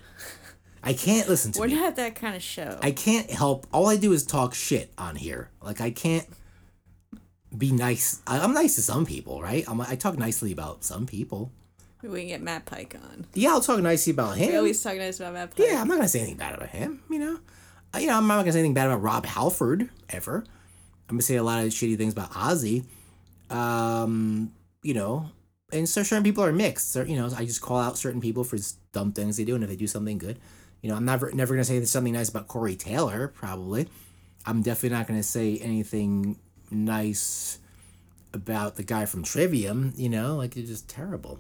[0.84, 1.75] I can't listen to We're me.
[1.75, 2.77] not that kind of show.
[2.81, 3.67] I can't help.
[3.71, 5.49] All I do is talk shit on here.
[5.61, 6.27] Like I can't
[7.57, 8.21] be nice.
[8.27, 9.63] I, I'm nice to some people, right?
[9.67, 11.51] I'm, I talk nicely about some people.
[12.01, 13.25] we can get Matt Pike on.
[13.34, 14.49] Yeah, I'll talk nicely about him.
[14.49, 15.67] We always talk nice about Matt Pike.
[15.69, 17.01] Yeah, I'm not gonna say anything bad about him.
[17.09, 17.39] You know,
[17.93, 20.43] Uh, you know, I'm not gonna say anything bad about Rob Halford ever.
[21.07, 22.84] I'm gonna say a lot of shitty things about Ozzy.
[23.49, 25.29] Um, you know,
[25.71, 26.91] and so certain people are mixed.
[26.91, 28.57] So, you know, I just call out certain people for
[28.91, 30.39] dumb things they do, and if they do something good,
[30.84, 33.29] you know, I'm never never gonna say something nice about Corey Taylor.
[33.29, 33.88] Probably,
[34.45, 36.38] I'm definitely not gonna say anything
[36.69, 37.57] nice
[38.34, 39.93] about the guy from Trivium.
[39.95, 41.39] You know, like it's just terrible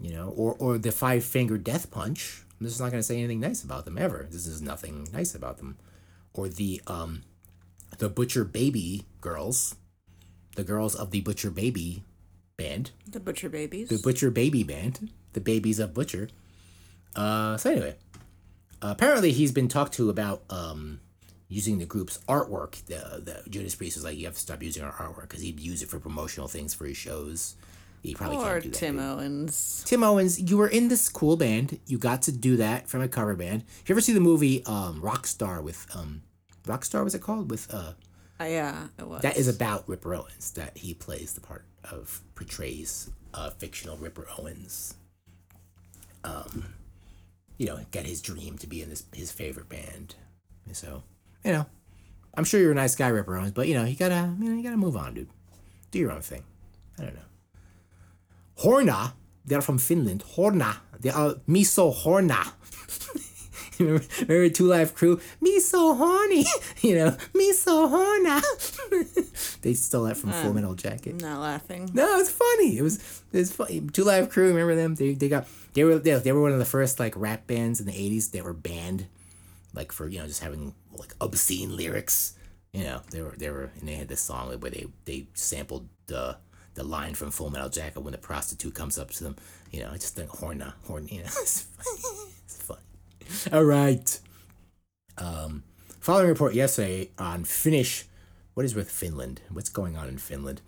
[0.00, 2.42] you know, or or the five finger death punch.
[2.60, 4.26] I'm just not gonna say anything nice about them ever.
[4.30, 5.78] This is nothing nice about them,
[6.32, 7.22] or the um,
[7.98, 9.76] the Butcher Baby girls,
[10.56, 12.02] the girls of the Butcher Baby
[12.56, 13.88] band, The Butcher Babies.
[13.88, 16.28] the Butcher Baby band, the babies of Butcher.
[17.16, 17.94] Uh, so anyway,
[18.90, 21.00] apparently he's been talked to about um
[21.48, 22.84] using the group's artwork.
[22.86, 25.60] The the Judas Priest was like, you have to stop using our artwork because he'd
[25.60, 27.56] use it for promotional things for his shows.
[28.02, 28.78] He probably or can't do that.
[28.78, 29.04] Tim dude.
[29.04, 29.82] Owens.
[29.86, 31.78] Tim Owens, you were in this cool band.
[31.86, 33.64] You got to do that from a cover band.
[33.80, 36.22] If you ever see the movie um, Rockstar with um,
[36.66, 37.92] Rockstar was it called with uh,
[38.38, 39.22] Uh, yeah, it was.
[39.22, 44.26] that is about Ripper Owens that he plays the part of portrays uh, fictional Ripper
[44.38, 44.94] Owens.
[46.24, 46.74] Um,
[47.56, 50.14] you know, get his dream to be in this his favorite band.
[50.72, 51.02] So
[51.44, 51.66] you know,
[52.34, 54.56] I'm sure you're a nice guy, Ripper Owens, but you know you gotta you know
[54.56, 55.28] you gotta move on, dude.
[55.90, 56.42] Do your own thing.
[56.98, 57.20] I don't know.
[58.58, 59.12] Horna,
[59.44, 60.24] they're from Finland.
[60.36, 62.52] Horna, they are me so horna.
[63.78, 65.20] remember, remember Two Live Crew?
[65.40, 66.44] Me so horny,
[66.80, 68.42] you know, me so horna.
[69.62, 71.20] they stole that from Full Metal Jacket.
[71.20, 71.90] Not laughing.
[71.92, 72.78] No, it's funny.
[72.78, 73.80] It was it's funny.
[73.92, 74.94] Two Live Crew, remember them?
[74.94, 77.80] They they got they were they, they were one of the first like rap bands
[77.80, 79.06] in the eighties that were banned
[79.74, 82.34] like for you know just having like obscene lyrics.
[82.72, 85.88] You know, they were they were and they had this song where they they sampled
[86.06, 86.36] the
[86.74, 89.36] the line from Full Metal Jacket when the prostitute comes up to them.
[89.70, 91.06] You know, I just think horna horn.
[91.08, 91.66] You know, it's,
[92.44, 92.78] it's fun.
[93.52, 94.18] All right.
[95.16, 95.62] Um,
[96.00, 98.06] following report yesterday on Finnish.
[98.54, 99.40] What is with Finland?
[99.50, 100.60] What's going on in Finland?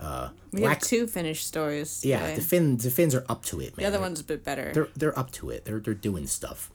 [0.00, 2.00] Uh, We have two finished stories.
[2.04, 2.34] yeah, today.
[2.36, 3.82] the Finns the Finns are up to it, man.
[3.82, 4.72] the other They're- one's a bit better.
[4.72, 5.64] they're they're up to it.
[5.66, 6.70] They're they're doing stuff.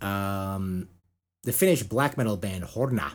[0.00, 0.88] Um,
[1.42, 3.12] the Finnish black metal band Horna,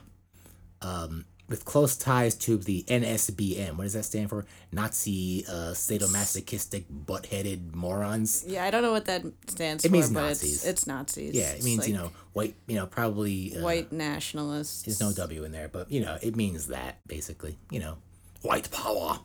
[0.82, 3.76] um, with close ties to the NSBM.
[3.76, 4.46] What does that stand for?
[4.72, 8.46] Nazi uh, sadomasochistic butt-headed morons.
[8.48, 10.58] Yeah, I don't know what that stands It for, means but Nazis.
[10.58, 11.34] it's it's Nazis.
[11.34, 12.56] Yeah, it means like you know white.
[12.68, 14.84] You know probably uh, white nationalists.
[14.84, 17.58] There's no W in there, but you know it means that basically.
[17.72, 17.98] You know,
[18.44, 19.20] white power.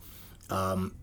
[0.50, 0.94] Um,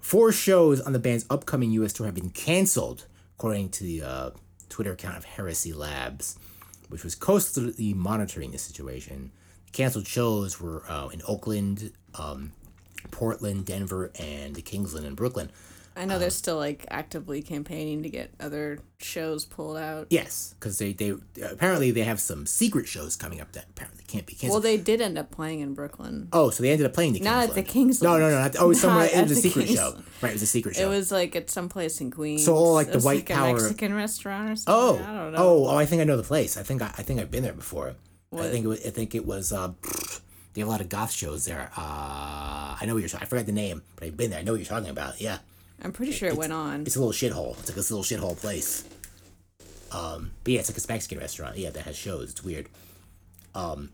[0.00, 1.92] four shows on the band's upcoming U.S.
[1.92, 3.06] tour have been canceled,
[3.36, 4.30] according to the uh,
[4.68, 6.38] Twitter account of Heresy Labs,
[6.88, 9.32] which was constantly monitoring the situation.
[9.66, 12.52] The Canceled shows were uh, in Oakland, um,
[13.10, 15.50] Portland, Denver, and Kingsland and Brooklyn.
[15.98, 20.06] I know Um, they're still like actively campaigning to get other shows pulled out.
[20.10, 24.24] Yes, because they, they apparently they have some secret shows coming up that apparently can't
[24.24, 24.52] be canceled.
[24.52, 26.28] Well, they did end up playing in Brooklyn.
[26.32, 28.12] oh, so they ended up playing the Not at the Kingsland.
[28.14, 28.40] No, no, no.
[28.42, 29.08] Not, oh, it was somewhere.
[29.12, 29.98] It was a secret show.
[30.22, 30.86] Right, it was a secret show.
[30.86, 32.44] It was like at some place in Queens.
[32.44, 35.06] So all, like, It the was white like power- a Mexican restaurant or Oh, something.
[35.06, 35.38] I don't know.
[35.38, 35.76] oh, oh!
[35.76, 36.56] I think I know the place.
[36.56, 37.94] I think I, I think I've been there before.
[38.32, 39.52] I think it was, I think it was.
[39.52, 39.72] Uh,
[40.54, 41.70] they have a lot of goth shows there.
[41.76, 43.08] Uh, I know what you're.
[43.08, 44.40] talking I forgot the name, but I've been there.
[44.40, 45.20] I know what you're talking about.
[45.20, 45.38] Yeah,
[45.82, 46.82] I'm pretty sure it went on.
[46.82, 47.58] it's a little shithole.
[47.58, 48.84] It's like this little shithole place.
[49.92, 51.56] Um, but yeah, it's like a Mexican restaurant.
[51.56, 52.30] Yeah, that has shows.
[52.30, 52.68] It's weird.
[53.54, 53.90] Um,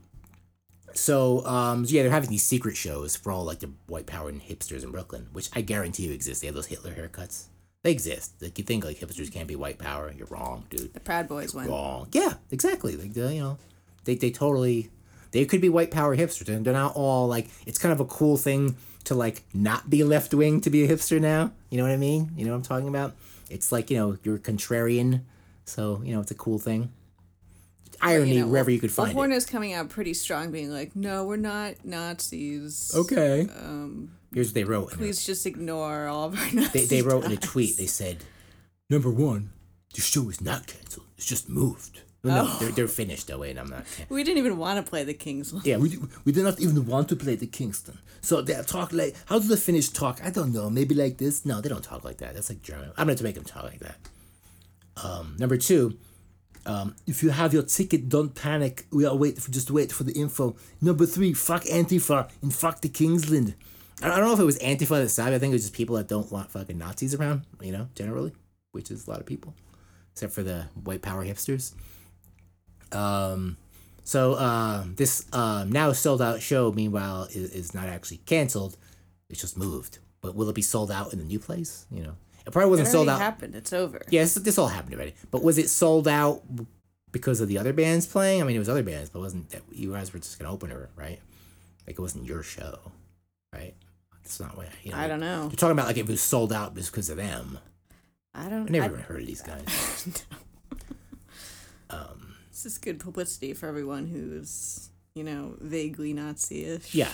[0.92, 4.40] so um, yeah, they're having these secret shows for all like the white power and
[4.42, 6.40] hipsters in Brooklyn, which I guarantee you exist.
[6.40, 7.44] They have those Hitler haircuts.
[7.82, 8.40] They exist.
[8.40, 10.12] Like you think like hipsters can't be white power.
[10.16, 11.68] You're wrong, dude The Proud Boys went.
[11.68, 12.08] wrong.
[12.12, 12.96] Yeah, exactly.
[12.96, 13.58] Like the, you know,
[14.04, 14.90] they they totally
[15.32, 16.48] they could be white power hipsters.
[16.48, 20.02] and They're not all like it's kind of a cool thing to like not be
[20.04, 21.52] left wing to be a hipster now.
[21.70, 22.32] You know what I mean?
[22.36, 23.14] You know what I'm talking about?
[23.50, 25.20] It's like you know you're contrarian,
[25.64, 26.90] so you know it's a cool thing.
[28.00, 29.14] Irony You know, wherever you could find it.
[29.14, 32.92] Horna's coming out pretty strong, being like, "No, we're not Nazis.
[32.94, 33.48] Okay.
[33.56, 34.90] Um, Here's what they wrote.
[34.92, 37.76] please just ignore all of our Nazi They they wrote in a tweet.
[37.76, 38.24] They said,
[38.90, 39.52] "Number one,
[39.94, 41.06] the show is not canceled.
[41.16, 42.58] It's just moved." No, Oh.
[42.60, 43.84] they're, they're finished though, and I'm not.
[44.08, 45.66] We didn't even want to play the Kingsland.
[45.66, 47.98] Yeah, we, we did not even want to play the Kingsland.
[48.22, 50.20] So they talk like, how do the Finnish talk?
[50.24, 50.70] I don't know.
[50.70, 51.44] Maybe like this?
[51.44, 52.32] No, they don't talk like that.
[52.34, 52.90] That's like German.
[52.96, 53.98] I'm going to make them talk like that.
[55.02, 55.98] Um, number two,
[56.66, 58.86] um, if you have your ticket, don't panic.
[58.90, 60.56] We are wait for just wait for the info.
[60.80, 63.54] Number three, fuck Antifa and fuck the Kingsland.
[64.02, 65.32] I I don't know if it was Antifa that said.
[65.32, 65.36] it.
[65.36, 67.42] I think it was just people that don't want fucking Nazis around.
[67.60, 68.32] You know, generally,
[68.72, 69.54] which is a lot of people,
[70.12, 71.74] except for the white power hipsters.
[72.94, 73.56] Um,
[74.04, 78.76] so uh, this um, now sold out show, meanwhile, is, is not actually canceled.
[79.30, 79.98] It's just moved.
[80.20, 81.86] But will it be sold out in the new place?
[81.90, 82.14] You know,
[82.46, 83.24] it probably wasn't sold already out.
[83.24, 83.54] happened.
[83.54, 84.02] It's over.
[84.10, 85.14] Yes, this all happened already.
[85.30, 86.42] But was it sold out
[87.12, 88.40] because of the other bands playing?
[88.40, 90.70] I mean, it was other bands, but wasn't that you guys were just gonna open
[90.70, 91.20] her, right?
[91.86, 92.92] Like it wasn't your show,
[93.52, 93.74] right?
[94.22, 94.98] It's not what you know.
[94.98, 95.42] I don't know.
[95.42, 97.58] You're talking about like if it was sold out just because of them.
[98.34, 98.68] I don't.
[98.68, 100.08] I never I- even heard of these guys.
[102.54, 106.94] This is good publicity for everyone who's you know vaguely Nazi-ish.
[106.94, 107.10] yeah.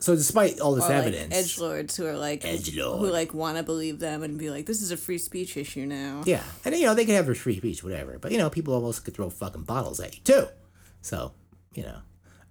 [0.00, 2.98] So despite all this Or like evidence, edge lords who are like Edgelord.
[2.98, 5.86] who like want to believe them and be like, this is a free speech issue
[5.86, 6.22] now.
[6.26, 8.18] Yeah, and you know they can have their free speech, whatever.
[8.18, 10.48] But you know, people almost could throw fucking bottles at you too.
[11.00, 11.32] So
[11.74, 11.98] you know,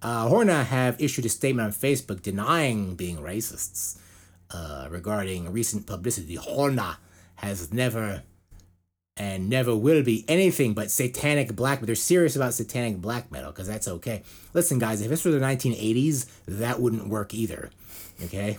[0.00, 3.98] uh, Horna have issued a statement on Facebook denying being racists
[4.50, 6.36] uh, regarding recent publicity.
[6.38, 6.96] Horna
[7.36, 8.22] has never
[9.16, 11.80] and never will be anything but satanic black.
[11.80, 14.22] But they're serious about satanic black metal because that's okay.
[14.52, 17.70] Listen, guys, if this were the 1980s, that wouldn't work either.
[18.24, 18.58] Okay,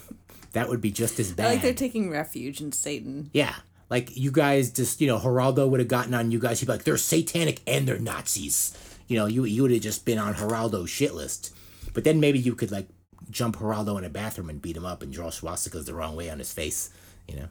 [0.54, 1.52] that would be just as I bad.
[1.54, 3.30] like they're taking refuge in Satan.
[3.34, 3.56] Yeah.
[3.90, 6.60] Like you guys just, you know, Geraldo would have gotten on you guys.
[6.60, 8.78] He'd be like, they're satanic and they're Nazis.
[9.08, 11.56] You know, you you would have just been on Geraldo's shit list.
[11.94, 12.88] But then maybe you could like
[13.30, 16.30] jump Geraldo in a bathroom and beat him up and draw swastikas the wrong way
[16.30, 16.90] on his face.
[17.28, 17.48] You know,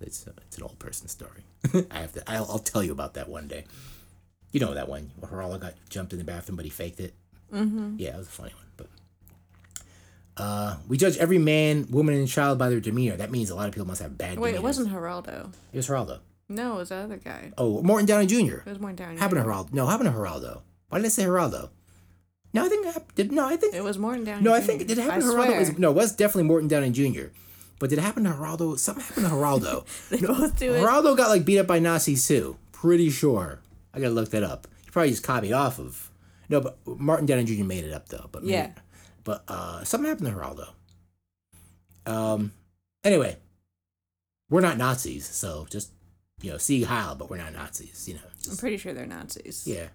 [0.00, 1.42] it's uh, it's an old person story.
[1.90, 2.22] I have to.
[2.30, 3.64] I'll, I'll tell you about that one day.
[4.52, 5.10] You know that one.
[5.18, 7.14] where Geraldo got jumped in the bathroom, but he faked it.
[7.52, 7.96] Mm-hmm.
[7.98, 8.64] Yeah, it was a funny one.
[8.76, 8.86] But
[10.36, 13.16] uh, we judge every man, woman, and child by their demeanor.
[13.16, 14.38] That means a lot of people must have bad.
[14.38, 15.52] Wait, it wasn't Geraldo.
[15.72, 16.20] It was Geraldo.
[16.48, 17.52] No, it was the other guy.
[17.58, 18.58] Oh, Morton Downey Jr.
[18.58, 19.18] It was Morton Downey.
[19.18, 19.72] Happened to Geraldo.
[19.72, 20.62] No, happened to Geraldo.
[20.88, 21.68] Why did I say Geraldo?
[22.54, 22.86] No, I think
[23.16, 23.30] it.
[23.30, 24.42] No, I think It was Morton Downey.
[24.42, 25.32] no, I think did it happen I to Geraldo?
[25.44, 25.56] swear.
[25.56, 27.26] It was- no, it was definitely Morton Downey Jr.
[27.78, 28.78] But did it happen to Geraldo?
[28.78, 29.86] Something happened to Geraldo.
[30.10, 30.80] They both do it.
[30.82, 32.56] Geraldo got like beat up by Nazis too.
[32.72, 33.60] Pretty sure.
[33.94, 34.66] I gotta look that up.
[34.84, 36.10] he probably just copied off of.
[36.48, 37.64] No, but Morton Downey Jr.
[37.64, 38.28] made it up though.
[38.32, 38.70] But maybe- Yeah.
[39.24, 40.68] but uh, something happened to Geraldo.
[42.06, 42.52] Um.
[43.04, 43.36] Anyway,
[44.50, 45.92] we're not Nazis, so just
[46.40, 48.08] you know, see Heil, but we're not Nazis.
[48.08, 48.20] You know,
[48.50, 49.66] I'm pretty sure they're Nazis.
[49.66, 49.88] yeah,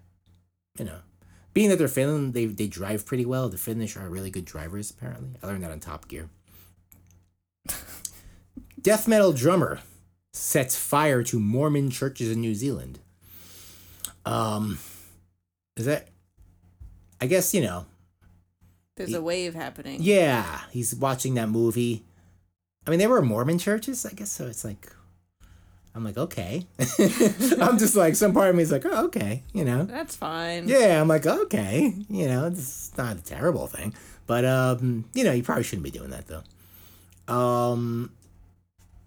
[0.78, 0.98] you know,
[1.52, 3.48] being that they're Finland, they they drive pretty well.
[3.48, 4.90] The Finnish are really good drivers.
[4.90, 6.28] Apparently, I learned that on Top Gear.
[8.80, 9.80] Death metal drummer
[10.32, 12.98] sets fire to Mormon churches in New Zealand.
[14.26, 14.78] Um,
[15.76, 16.08] is that?
[17.20, 17.86] I guess you know.
[18.96, 19.98] There's a wave happening.
[20.00, 22.04] Yeah, he's watching that movie.
[22.86, 24.30] I mean, they were Mormon churches, I guess.
[24.30, 24.92] So it's like,
[25.94, 26.66] I'm like, okay.
[27.60, 29.84] I'm just like, some part of me is like, oh, okay, you know.
[29.84, 30.68] That's fine.
[30.68, 33.94] Yeah, I'm like, okay, you know, it's not a terrible thing,
[34.26, 36.42] but um, you know, you probably shouldn't be doing that though.
[37.28, 38.10] Um,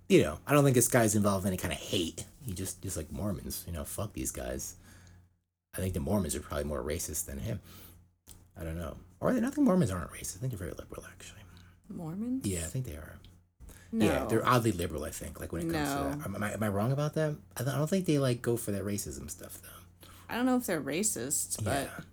[0.09, 2.25] you know, I don't think this guy's involved in any kind of hate.
[2.45, 4.75] He just just like Mormons, you know, fuck these guys.
[5.75, 7.59] I think the Mormons are probably more racist than him.
[8.59, 10.37] I don't know, or I think Mormons aren't racist.
[10.37, 11.41] I think they're very liberal, actually.
[11.89, 12.45] Mormons?
[12.45, 13.19] Yeah, I think they are.
[13.91, 14.05] No.
[14.05, 15.05] Yeah, they're oddly liberal.
[15.05, 16.09] I think, like when it comes to No.
[16.15, 16.25] that.
[16.25, 17.35] Am I, am I wrong about that?
[17.55, 20.07] I don't I don't think they like go for that racism stuff though.
[20.29, 22.03] I don't know if they're racist, but Yeah.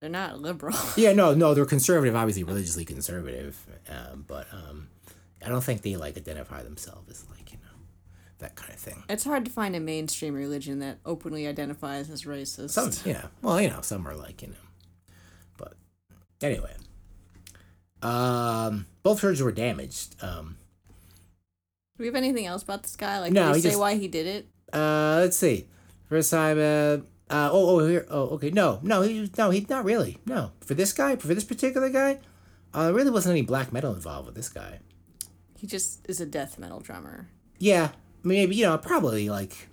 [0.00, 0.76] they're not liberal.
[0.96, 3.58] Yeah, no, no, they're conservative, obviously religiously conservative,
[3.88, 4.88] um, but um,
[5.44, 7.78] I don't think they like identify themselves as like you know
[8.38, 9.02] that kind of thing.
[9.08, 12.70] it's hard to find a mainstream religion that openly identifies as racist.
[12.70, 14.54] Some, yeah, well, you know, some are like you know,
[15.56, 15.74] but
[16.42, 16.74] anyway,
[18.02, 20.16] um, both churches were damaged.
[20.22, 20.56] Um,
[21.96, 23.18] Do we have anything else about this guy?
[23.20, 24.48] Like, No, did he he say just- why he did it?
[24.72, 25.66] uh, let's see,
[26.08, 27.04] first time, uh.
[27.32, 28.50] Uh, oh, oh, here, oh, okay.
[28.50, 30.18] No, no, he, no, he, not really.
[30.26, 32.18] No, for this guy, for this particular guy,
[32.74, 34.80] uh, there really wasn't any black metal involved with this guy.
[35.60, 37.28] He just is a death metal drummer.
[37.58, 37.90] Yeah,
[38.22, 39.68] maybe you know probably like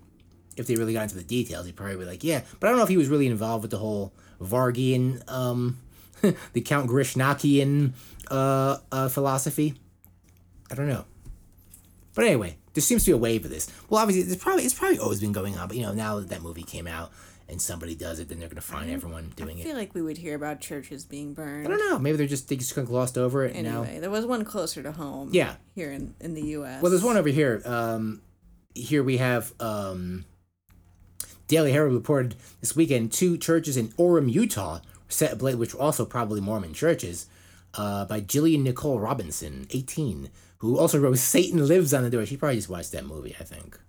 [0.57, 2.41] if they really got into the details, he'd probably be like, yeah.
[2.59, 5.79] But I don't know if he was really involved with the whole Vargian, um,
[6.51, 7.93] the Count Grishnakian
[8.29, 9.75] uh, uh, philosophy.
[10.69, 11.05] I don't know.
[12.13, 13.71] But anyway, there seems to be a wave of this.
[13.89, 15.69] Well, obviously, it's probably it's probably always been going on.
[15.69, 17.13] But you know, now that that movie came out
[17.49, 19.61] and somebody does it, then they're gonna find everyone doing it.
[19.61, 19.67] I it.
[19.69, 21.67] feel like we would hear about churches being burned.
[21.67, 21.99] I don't know.
[21.99, 23.83] Maybe they're just they just kind of glossed over it now.
[23.83, 25.29] Anyway, there was one closer to home.
[25.31, 25.55] Yeah.
[25.75, 26.81] Here in, in the U.S.
[26.81, 27.61] Well, there's one over here.
[27.65, 28.21] Um,
[28.73, 30.25] here we have um,
[31.47, 36.05] Daily Herald reported this weekend two churches in Orem, Utah, set ablaze, which were also
[36.05, 37.27] probably Mormon churches,
[37.75, 40.29] uh, by Jillian Nicole Robinson, 18,
[40.59, 43.43] who also wrote "Satan Lives on the Door." She probably just watched that movie, I
[43.43, 43.79] think.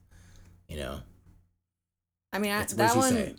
[0.68, 1.00] You know,
[2.38, 3.10] I mean, I, that she one.
[3.12, 3.34] say?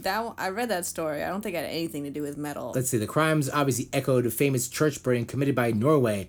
[0.00, 1.22] That one, I read that story.
[1.22, 2.72] I don't think it had anything to do with metal.
[2.74, 2.98] let's see.
[2.98, 6.28] The crimes obviously echoed a famous church burning committed by Norway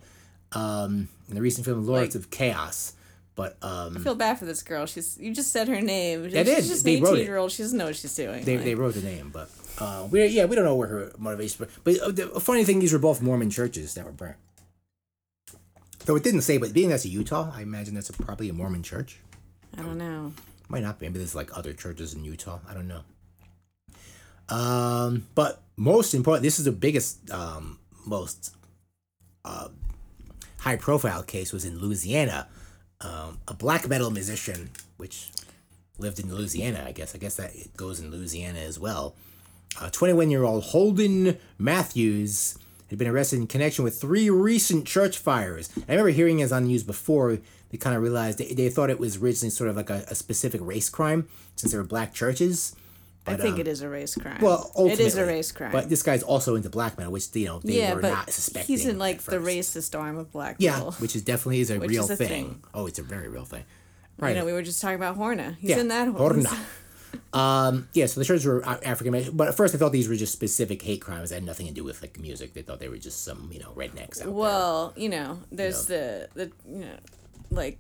[0.53, 2.93] um, in the recent film "Lords Like- of Chaos."
[3.35, 4.85] But um, I feel bad for this girl.
[4.85, 6.21] She's you just said her name.
[6.21, 6.63] I she's did.
[6.63, 7.51] just They an eighteen year old.
[7.51, 8.45] She doesn't know what she's doing.
[8.45, 11.11] They, Like, they wrote the name, but uh, we yeah we don't know where her
[11.17, 11.65] motivation.
[11.83, 14.37] But, but uh, the funny thing, these were both Mormon churches that were burnt.
[16.05, 18.53] Though it didn't say, but being that's a Utah, I imagine that's a, probably a
[18.53, 19.19] Mormon church.
[19.77, 20.31] I don't know.
[20.69, 21.05] Might not be.
[21.05, 22.59] Maybe there's like other churches in Utah.
[22.67, 23.01] I don't know.
[24.49, 28.55] Um, but most important, this is the biggest, um, most
[29.43, 29.69] uh,
[30.59, 32.47] high profile case was in Louisiana.
[33.01, 35.29] Um, a black metal musician, which
[35.97, 37.15] lived in Louisiana, I guess.
[37.15, 39.15] I guess that it goes in Louisiana as well.
[39.91, 42.57] 21 year old Holden Matthews
[42.89, 45.69] had been arrested in connection with three recent church fires.
[45.87, 47.37] I remember hearing this on the news before.
[47.71, 50.15] They kind of realized they, they thought it was originally sort of like a, a
[50.15, 52.75] specific race crime since they were black churches.
[53.27, 54.37] I think um, it is a race crime.
[54.39, 55.71] Well, ultimately, it is a race crime.
[55.71, 58.29] But this guy's also into black metal, which you know they yeah, were but not
[58.29, 58.67] suspecting.
[58.67, 60.91] he's in like the racist arm of black Yeah, metal.
[60.93, 62.27] which is definitely is a Which real is a thing.
[62.27, 62.63] thing.
[62.75, 63.63] Oh, it's a very real thing.
[64.19, 64.29] Right.
[64.29, 65.55] You know, we were just talking about Horna.
[65.57, 65.79] He's yeah.
[65.79, 66.07] in that.
[66.09, 66.55] Horna.
[67.33, 70.15] Um, yeah, so the shirts were African American, but at first I thought these were
[70.15, 72.53] just specific hate crimes that had nothing to do with like music.
[72.53, 76.29] They thought they were just some you know rednecks out Well, you know, there's the
[76.33, 76.97] the you know,
[77.51, 77.79] like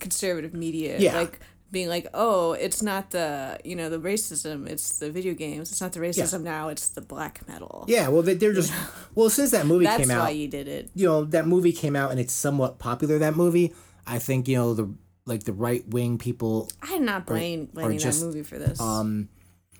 [0.00, 1.14] conservative media, Yeah.
[1.16, 1.40] like
[1.72, 5.70] being like, oh, it's not the you know the racism, it's the video games.
[5.72, 7.84] It's not the racism now, it's the black metal.
[7.88, 8.72] Yeah, well they, they're just
[9.14, 10.90] well since that movie That's came why out, you did it.
[10.94, 13.18] you know that movie came out and it's somewhat popular.
[13.18, 13.74] That movie,
[14.06, 14.88] I think you know the
[15.26, 16.70] like the right wing people.
[16.82, 18.80] I'm not blaming, blaming just, that movie for this.
[18.80, 19.28] Um,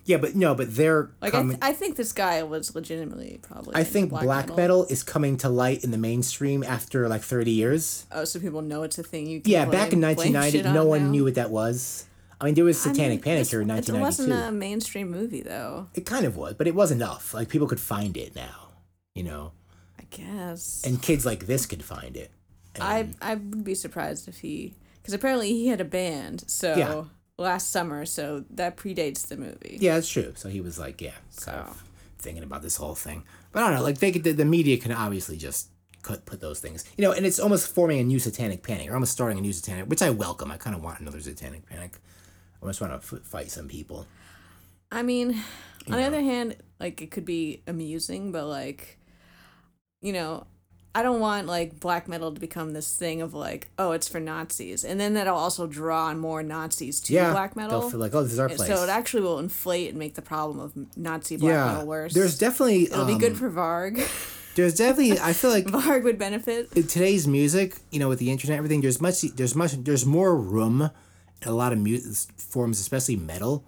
[0.05, 3.75] yeah, but no, but they're like I, th- I think this guy was legitimately probably.
[3.75, 4.85] I think black, metal.
[4.85, 8.05] is coming to light in the mainstream after like 30 years.
[8.11, 9.27] Oh, so people know it's a thing.
[9.27, 11.09] You can Yeah, blame- back in 1990, shit no on one now.
[11.11, 12.05] knew what that was.
[12.39, 13.95] I mean, there was I Satanic mean, Panic here in 1992.
[13.95, 15.87] It wasn't a mainstream movie though.
[15.95, 17.33] It kind of was, but it was enough.
[17.33, 18.69] Like people could find it now,
[19.15, 19.51] you know,
[19.99, 20.83] I guess.
[20.85, 22.31] and kids like this could find it.
[22.75, 24.75] And, I I would be surprised if he
[25.07, 26.43] because apparently he had a band.
[26.47, 27.03] So Yeah.
[27.37, 29.77] last summer, so that predates the movie.
[29.79, 30.33] Yeah, that's true.
[30.35, 31.81] So he was like, yeah, kind of
[32.19, 33.23] thinking about this whole thing.
[33.53, 35.69] But I don't know, like they could, the, the media can obviously just
[36.03, 38.95] put put those things, you know, and it's almost forming a new satanic panic, or
[38.95, 40.51] almost starting a new satanic, which I welcome.
[40.51, 41.93] I kind of want another satanic panic.
[42.61, 44.07] I just want to f- fight some people.
[44.91, 45.41] I mean,
[45.89, 48.97] on the other hand, like it could be amusing, but like,
[50.01, 50.47] you know,
[50.97, 54.19] I don't want like black metal to become this thing of like, oh, it's for
[54.19, 57.81] Nazis, and then that'll also draw on more Nazis to Yeah, black metal.
[57.81, 58.67] they'll feel like, oh, this is our place.
[58.67, 62.13] So it actually will inflate and make the problem of Nazi black yeah, metal worse.
[62.15, 63.95] there's definitely It'll um, be good for Varg.
[64.55, 66.71] there's definitely I feel like Varg would benefit.
[66.71, 70.35] today's music, you know, with the internet, and everything, there's much, there's much, there's more
[70.35, 70.89] room
[71.43, 71.99] in a lot of mu-
[72.37, 73.63] forms, especially metal,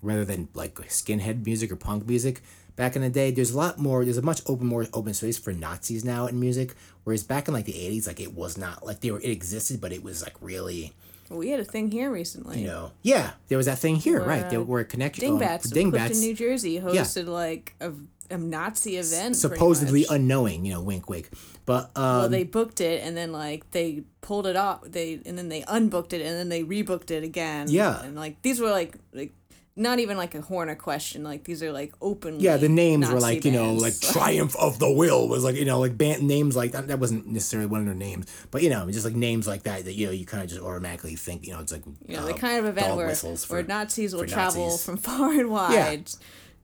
[0.00, 2.40] rather than like skinhead music or punk music.
[2.76, 4.04] Back in the day, there's a lot more.
[4.04, 6.74] There's a much open, more open space for Nazis now in music.
[7.04, 9.20] Whereas back in like the '80s, like it was not like they were.
[9.20, 10.92] It existed, but it was like really,
[11.30, 12.60] Well, we had a thing here recently.
[12.60, 13.32] you know, yeah.
[13.48, 14.50] There was that thing here, Where, right?
[14.50, 15.24] There uh, were a connection.
[15.24, 17.92] Dingbatz, um, of Clifton, Dingbatz, New Jersey, hosted like a,
[18.30, 19.36] a Nazi event.
[19.36, 20.64] supposedly unknowing.
[20.64, 21.30] You know, wink, wink.
[21.66, 24.82] But um, well, they booked it and then like they pulled it off.
[24.84, 27.68] They and then they unbooked it and then they rebooked it again.
[27.70, 28.02] Yeah.
[28.02, 29.32] and like these were like like
[29.76, 31.24] not even like a Horna question.
[31.24, 32.38] Like these are like open.
[32.38, 35.56] Yeah, the names were Nazi like you know like Triumph of the Will was like
[35.56, 36.86] you know like band names like that.
[36.88, 39.84] That wasn't necessarily one of their names, but you know just like names like that
[39.84, 42.24] that you know you kind of just automatically think you know it's like you know
[42.26, 44.84] the uh, kind of event where whistles where Nazis will travel Nazis.
[44.84, 46.10] from far and wide.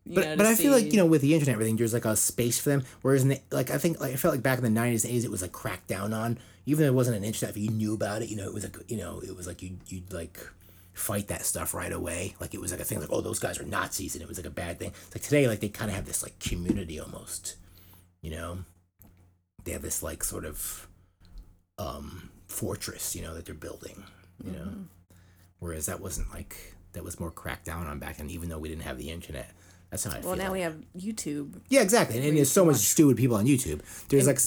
[0.06, 2.04] You But, know, but I feel like you know with the internet everything there's like
[2.06, 2.84] a space for them.
[3.02, 5.11] Whereas in the, like I think like I felt like back in the nineties and
[5.11, 6.38] eighties it was like cracked down on.
[6.66, 8.62] Even though it wasn't an internet, if you knew about it, you know it was
[8.64, 10.38] like you know it was like you you'd like
[11.01, 12.34] fight that stuff right away.
[12.40, 14.38] Like it was like a thing like oh those guys are Nazis and it was
[14.38, 14.92] like a bad thing.
[15.07, 17.57] It's like today like they kind of have this like community almost,
[18.20, 18.59] you know.
[19.64, 20.88] They have this like sort of
[21.78, 24.05] um fortress, you know, that they're building,
[24.44, 24.68] you know.
[25.59, 28.68] Whereas that wasn't like that was more cracked down on back then, even though we
[28.68, 29.51] didn't have the internet.
[29.90, 30.44] That's how I well feel.
[30.44, 31.61] now we have YouTube.
[31.68, 32.16] yeah, exactly.
[32.16, 33.80] And, and there's so much stupid people on YouTube.
[34.09, 34.38] There's like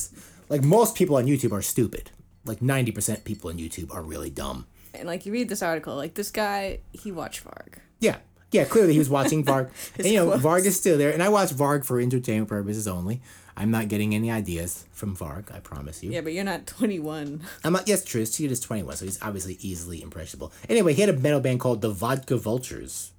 [0.50, 2.12] like most people on YouTube are stupid.
[2.46, 4.66] Like ninety percent people on YouTube are really dumb.
[4.94, 7.80] And like you read this article, like this guy, he watched Varg.
[8.00, 8.18] Yeah.
[8.52, 9.70] Yeah, clearly he was watching Varg.
[9.98, 10.38] and you know.
[10.38, 11.12] Varg is still there.
[11.12, 13.22] And I watch Varg for entertainment purposes only.
[13.56, 16.12] I'm not getting any ideas from Varg, I promise you.
[16.12, 17.42] Yeah, but you're not 21.
[17.64, 18.26] I'm not, yes, true.
[18.26, 20.52] Kid is 21, so he's obviously easily impressionable.
[20.70, 23.12] Anyway, he had a metal band called the Vodka Vultures.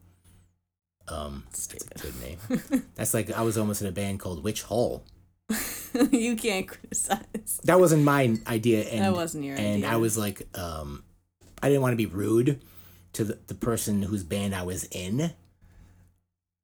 [1.07, 2.83] Um, that's a good name.
[2.95, 5.05] That's like I was almost in a band called Witch Hole.
[6.11, 7.61] you can't criticize.
[7.65, 9.75] That wasn't my idea, and That wasn't your and idea.
[9.75, 11.05] And I was like, um,
[11.65, 12.61] I didn't want to be rude
[13.15, 15.33] to the, the person whose band I was in.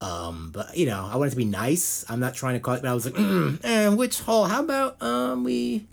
[0.03, 2.05] Um, but you know, I wanted to be nice.
[2.09, 4.45] I'm not trying to call it, but I was like, mm, eh, Witch Hole.
[4.45, 5.87] How about um we?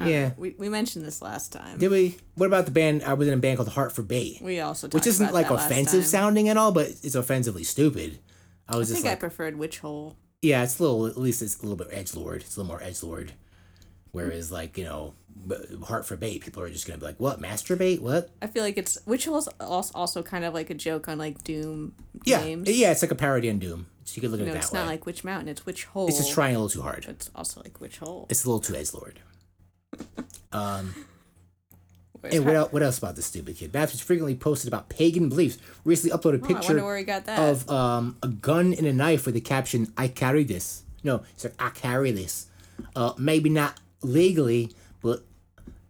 [0.00, 0.30] Yeah.
[0.36, 1.78] We, we mentioned this last time.
[1.78, 2.16] Did we?
[2.36, 3.02] What about the band?
[3.02, 4.38] I was in a band called Heart for Bait.
[4.40, 8.20] We also talked which isn't like offensive sounding at all, but it's offensively stupid.
[8.68, 10.16] I I was think just I like, preferred Witch Hole.
[10.42, 11.06] yeah, it's a little.
[11.06, 12.42] At least it's a little bit edge lord.
[12.42, 13.32] It's a little more edge lord.
[14.12, 15.14] Whereas, like you know,
[15.84, 18.00] heart for bait, people are just gonna be like, "What masturbate?
[18.00, 21.44] What?" I feel like it's Witch Hole's also kind of like a joke on like
[21.44, 21.94] Doom
[22.24, 22.70] Yeah, names.
[22.70, 23.86] yeah, it's like a parody on Doom.
[24.04, 24.78] So you could look at know, it that it's way.
[24.80, 25.48] not like Witch Mountain.
[25.48, 26.08] It's Witch Hole.
[26.08, 27.04] it's just trying a little too hard.
[27.08, 28.26] It's also like Witch Hole.
[28.30, 29.20] It's a little too edge lord.
[30.50, 30.94] Um,
[32.24, 33.70] and what else, what else about this stupid kid?
[33.70, 35.58] Baptist frequently posted about pagan beliefs.
[35.84, 37.38] Recently uploaded a Oh, picture wonder where he got that.
[37.38, 41.44] of um, a gun and a knife with the caption "I carry this." No, it's
[41.44, 42.46] like "I carry this."
[42.96, 45.24] Uh, maybe not legally, but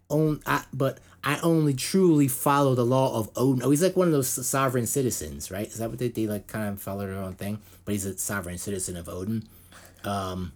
[0.08, 3.62] on I, but I only truly follow the law of Odin.
[3.62, 5.66] Oh, he's like one of those sovereign citizens, right?
[5.66, 7.58] Is that what they, they like kind of follow their own thing?
[7.84, 9.44] But he's a sovereign citizen of Odin,
[10.04, 10.52] um,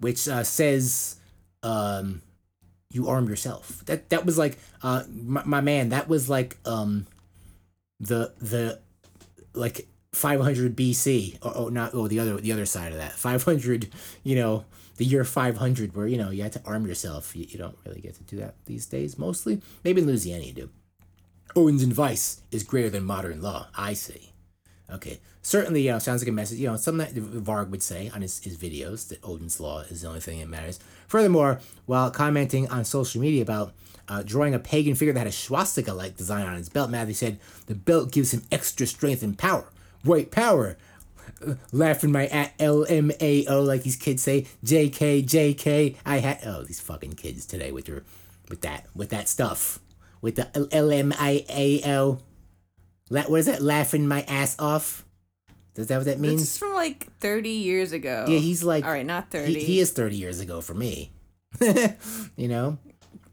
[0.00, 1.16] which uh, says
[1.62, 2.22] um,
[2.90, 3.84] you arm yourself.
[3.86, 5.90] That that was like uh, my, my man.
[5.90, 7.06] That was like um,
[8.00, 8.80] the the
[9.54, 13.90] like 500 BC or not oh the other the other side of that 500
[14.22, 14.64] you know
[14.96, 17.34] the year 500 where you know you had to arm yourself.
[17.34, 19.60] You, you don't really get to do that these days mostly.
[19.82, 20.70] Maybe in Louisiana you do.
[21.56, 24.32] Odin's advice is greater than modern law I see.
[24.90, 25.20] Okay.
[25.42, 28.22] Certainly you know sounds like a message you know something that Varg would say on
[28.22, 30.80] his, his videos that Odin's law is the only thing that matters.
[31.08, 33.72] Furthermore while commenting on social media about
[34.06, 37.38] uh, drawing a pagan figure that had a swastika-like design on his belt Matthew said
[37.66, 39.70] the belt gives him extra strength and power.
[40.02, 40.76] White power
[41.46, 46.80] Uh, laughing my at LMAO like these kids say JK JK I had oh these
[46.80, 48.02] fucking kids today with your
[48.48, 49.78] with that with that stuff
[50.20, 52.20] with the LMIAO
[53.10, 55.04] La- what is that laughing my ass off
[55.76, 58.24] is that what that This means is from like 30 years ago.
[58.28, 59.54] yeah he's like All right, not 30.
[59.54, 61.10] he, he is 30 years ago for me
[62.36, 62.78] you know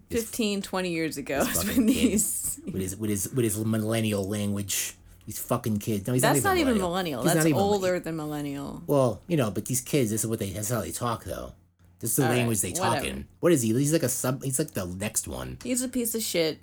[0.09, 1.39] 15, 20 years ago.
[1.39, 1.95] is fucking when kid.
[1.95, 2.59] these.
[2.65, 4.95] with his with his with his millennial language
[5.31, 6.05] These fucking kids.
[6.07, 7.21] No, he's That's not not even even millennial.
[7.21, 7.21] millennial.
[7.23, 8.83] He's That's not even older than millennial.
[8.85, 10.49] Well, you know, but these kids, this is what they.
[10.49, 11.53] That's how they talk, though.
[11.99, 13.07] This is the All right, language they talk whatever.
[13.07, 13.27] in.
[13.39, 13.71] What is he?
[13.73, 14.43] He's like a sub.
[14.43, 15.57] He's like the next one.
[15.63, 16.59] He's a piece of shit.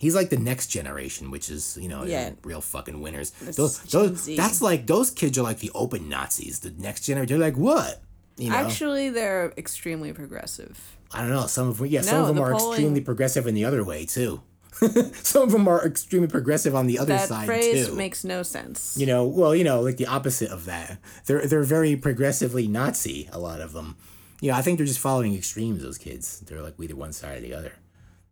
[0.00, 2.30] He's like the next generation, which is you know Yeah.
[2.42, 3.30] real fucking winners.
[3.40, 6.58] That's Those, those that's like those kids are like the open Nazis.
[6.58, 8.02] The next generation, they're like what?
[8.36, 10.96] You know, Actually, they're extremely progressive.
[11.12, 11.46] I don't know.
[11.46, 14.06] Some of yeah, some of them the are polling- extremely progressive in the other way
[14.06, 14.40] too.
[15.22, 17.28] some of them are extremely progressive on the other side too.
[17.28, 17.94] That side phrase too.
[17.94, 18.96] makes no sense.
[18.98, 20.98] you know, well, you know, like the opposite of that.
[21.26, 23.28] They're they're very progressively Nazi.
[23.32, 23.96] A lot of them.
[24.40, 25.82] You know, I think they're just following extremes.
[25.82, 27.72] Those kids, they're like either one side or the other.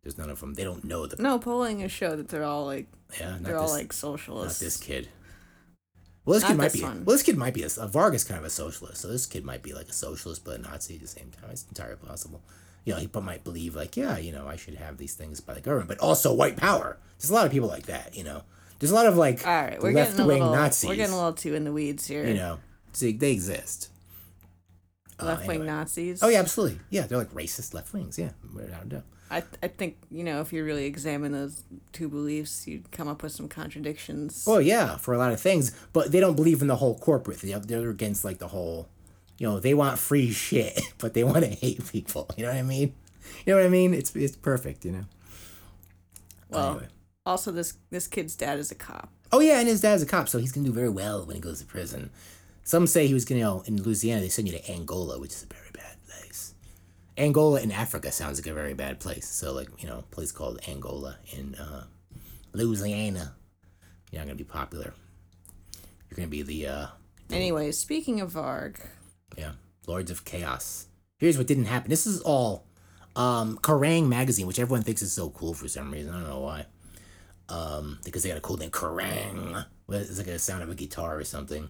[0.02, 0.54] There's none of them.
[0.54, 1.20] They don't know them.
[1.20, 2.86] No, polling has showed that they're all like
[3.18, 4.60] Yeah, not they're all this, like not socialists.
[4.60, 5.08] this kid.
[6.24, 6.82] Well, this Not kid might this be.
[6.82, 7.04] one.
[7.04, 9.00] Well, this kid might be a, a Vargas kind of a socialist.
[9.00, 11.50] So this kid might be like a socialist but a Nazi at the same time.
[11.50, 12.42] It's entirely possible.
[12.86, 15.52] You know, but might believe like, yeah, you know, I should have these things by
[15.52, 16.96] the government, but also white power.
[17.18, 18.16] There's a lot of people like that.
[18.16, 18.42] You know,
[18.78, 20.88] there's a lot of like All right, we're left wing Nazis.
[20.88, 22.24] we're getting a little too in the weeds here.
[22.24, 22.60] you know,
[22.92, 23.90] see, they exist.
[25.20, 25.66] Uh, left wing anyway.
[25.66, 26.22] Nazis.
[26.22, 26.78] Oh yeah, absolutely.
[26.90, 28.18] Yeah, they're like racist left wings.
[28.18, 29.04] Yeah, without a doubt.
[29.30, 33.22] I I think you know if you really examine those two beliefs, you'd come up
[33.22, 34.44] with some contradictions.
[34.46, 37.38] Oh yeah, for a lot of things, but they don't believe in the whole corporate.
[37.38, 37.58] Thing.
[37.62, 38.88] They're against like the whole,
[39.38, 42.28] you know, they want free shit, but they want to hate people.
[42.36, 42.94] You know what I mean?
[43.44, 43.94] You know what I mean?
[43.94, 44.84] It's it's perfect.
[44.84, 45.04] You know.
[46.48, 46.88] Well, Anyway.
[47.24, 49.10] also this this kid's dad is a cop.
[49.32, 51.40] Oh yeah, and his dad's a cop, so he's gonna do very well when he
[51.42, 52.10] goes to prison.
[52.62, 55.32] Some say he was gonna, you know, in Louisiana they send you to Angola, which
[55.32, 56.54] is a very bad place.
[57.18, 59.28] Angola in Africa sounds like a very bad place.
[59.28, 61.84] So like, you know, a place called Angola in uh,
[62.52, 63.34] Louisiana.
[64.10, 64.94] You're not gonna be popular.
[66.08, 66.86] You're gonna be the uh,
[67.30, 68.86] Anyway, speaking of Varg,
[69.36, 69.52] yeah,
[69.86, 70.86] Lords of Chaos.
[71.18, 71.90] Here's what didn't happen.
[71.90, 72.66] This is all
[73.14, 76.12] um Kerrang magazine, which everyone thinks is so cool for some reason.
[76.14, 76.66] I don't know why.
[77.48, 79.64] Um, because they got a cool name, Kerrang.
[79.88, 81.68] It's like a sound of a guitar or something.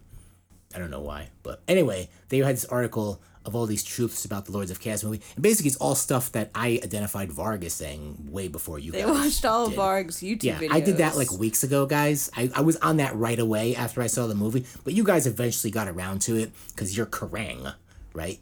[0.75, 4.45] I don't know why, but anyway, they had this article of all these truths about
[4.45, 8.29] the Lords of Chaos movie, and basically it's all stuff that I identified Vargas saying
[8.31, 9.11] way before you they guys.
[9.11, 9.79] watched all of did.
[9.79, 10.73] Varg's YouTube Yeah, videos.
[10.73, 12.29] I did that like weeks ago, guys.
[12.37, 15.27] I, I was on that right away after I saw the movie, but you guys
[15.29, 17.73] eventually got around to it because you're Kerrang,
[18.15, 18.41] right?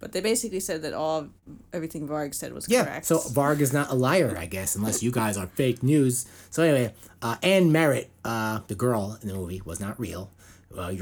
[0.00, 1.28] But they basically said that all
[1.72, 3.06] everything Varg said was Yeah, correct.
[3.06, 6.26] so Varg is not a liar, I guess, unless you guys are fake news.
[6.50, 6.92] So anyway,
[7.22, 10.30] uh, Anne Merritt, uh, the girl in the movie, was not real.
[10.76, 10.92] Uh,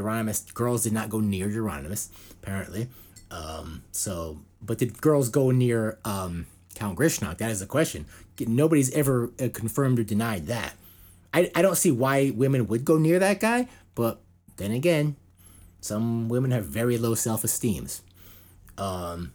[0.54, 2.08] girls did not go near Euronymous,
[2.42, 2.88] apparently.
[3.30, 7.38] Um, so, but did girls go near um, Count Grishnackh?
[7.38, 8.06] That is the question.
[8.38, 10.74] Nobody's ever uh, confirmed or denied that.
[11.32, 14.20] I, I don't see why women would go near that guy, but
[14.56, 15.16] then again,
[15.80, 18.02] some women have very low self esteems.
[18.76, 19.32] Um,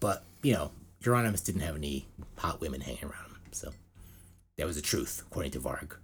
[0.00, 0.72] but you know,
[1.02, 2.06] Euronymous didn't have any
[2.38, 3.72] hot women hanging around him, so
[4.56, 5.96] that was the truth, according to Varg.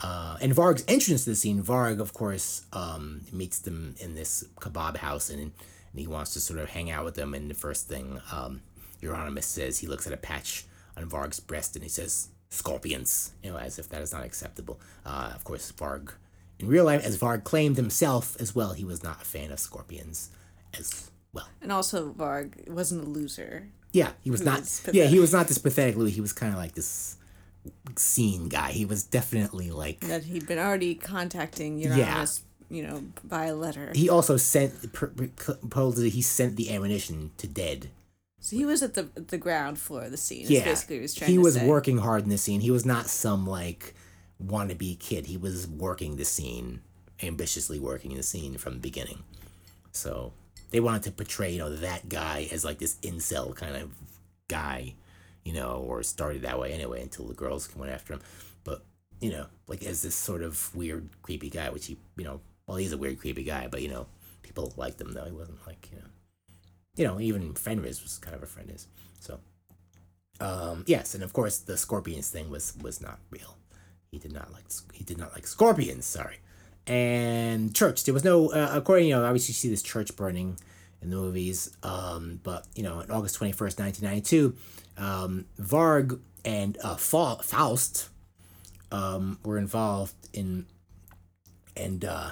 [0.00, 4.44] Uh, and Varg's entrance to the scene, Varg, of course, um, meets them in this
[4.60, 5.52] kebab house, and, and
[5.94, 7.32] he wants to sort of hang out with them.
[7.34, 8.60] And the first thing um,
[9.00, 10.64] Euronymous says, he looks at a patch
[10.96, 14.80] on Varg's breast, and he says, "Scorpions," you know, as if that is not acceptable.
[15.06, 16.12] Uh, of course, Varg,
[16.58, 19.58] in real life, as Varg claimed himself as well, he was not a fan of
[19.58, 20.30] scorpions
[20.78, 21.48] as well.
[21.62, 23.68] and also Varg wasn't a loser.
[23.92, 24.60] Yeah, he was not.
[24.60, 26.10] was Yeah, he was not this pathetic Louis.
[26.10, 27.16] He was kind of like this
[27.96, 28.72] scene guy.
[28.72, 30.00] He was definitely like.
[30.00, 32.40] That he'd been already contacting Euronymous,
[32.70, 33.92] you know, by letter.
[33.94, 37.90] He also sent supposedly he sent the ammunition to Dead.
[38.40, 40.46] so he was at the the ground floor of the scene.
[40.48, 41.66] Yeah, basically he was trying he was say.
[41.66, 42.60] working hard in the scene.
[42.60, 43.94] He was not some like
[44.44, 45.26] wannabe kid.
[45.26, 46.80] He was working the scene,
[47.22, 49.22] ambitiously working the scene from the beginning.
[49.92, 50.32] So
[50.70, 53.90] they wanted to portray you know that guy as like this incel kind of
[54.48, 54.94] guy,
[55.44, 58.20] you know, or started that way anyway until the girls went after him.
[58.64, 58.84] But
[59.20, 62.78] you know, like as this sort of weird, creepy guy, which he, you know, well,
[62.78, 64.06] he's a weird, creepy guy, but you know,
[64.42, 65.24] people liked him though.
[65.24, 66.08] He wasn't like you know,
[66.96, 68.88] you know, even Fenriz was kind of a friend of his.
[69.20, 69.40] So,
[70.40, 73.58] um, yes, and of course the scorpions thing was was not real.
[74.10, 76.06] He did not like he did not like scorpions.
[76.06, 76.38] Sorry,
[76.86, 78.04] and church.
[78.04, 80.56] There was no uh, according you know obviously you see this church burning
[81.02, 81.76] in the movies.
[81.82, 84.56] Um, but you know on August twenty first, nineteen ninety two,
[84.96, 88.08] um, Varg and uh, Fa- Faust
[88.90, 90.66] um, were involved in
[91.76, 92.30] and uh,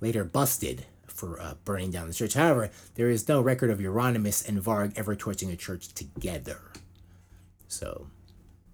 [0.00, 2.34] later busted for uh, burning down the church.
[2.34, 6.60] However, there is no record of Euronymous and Varg ever torching a church together.
[7.68, 8.06] So,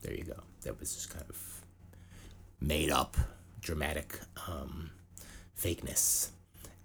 [0.03, 0.41] there you go.
[0.63, 1.63] That was just kind of
[2.61, 3.17] made up,
[3.61, 4.91] dramatic um,
[5.61, 6.31] fakeness.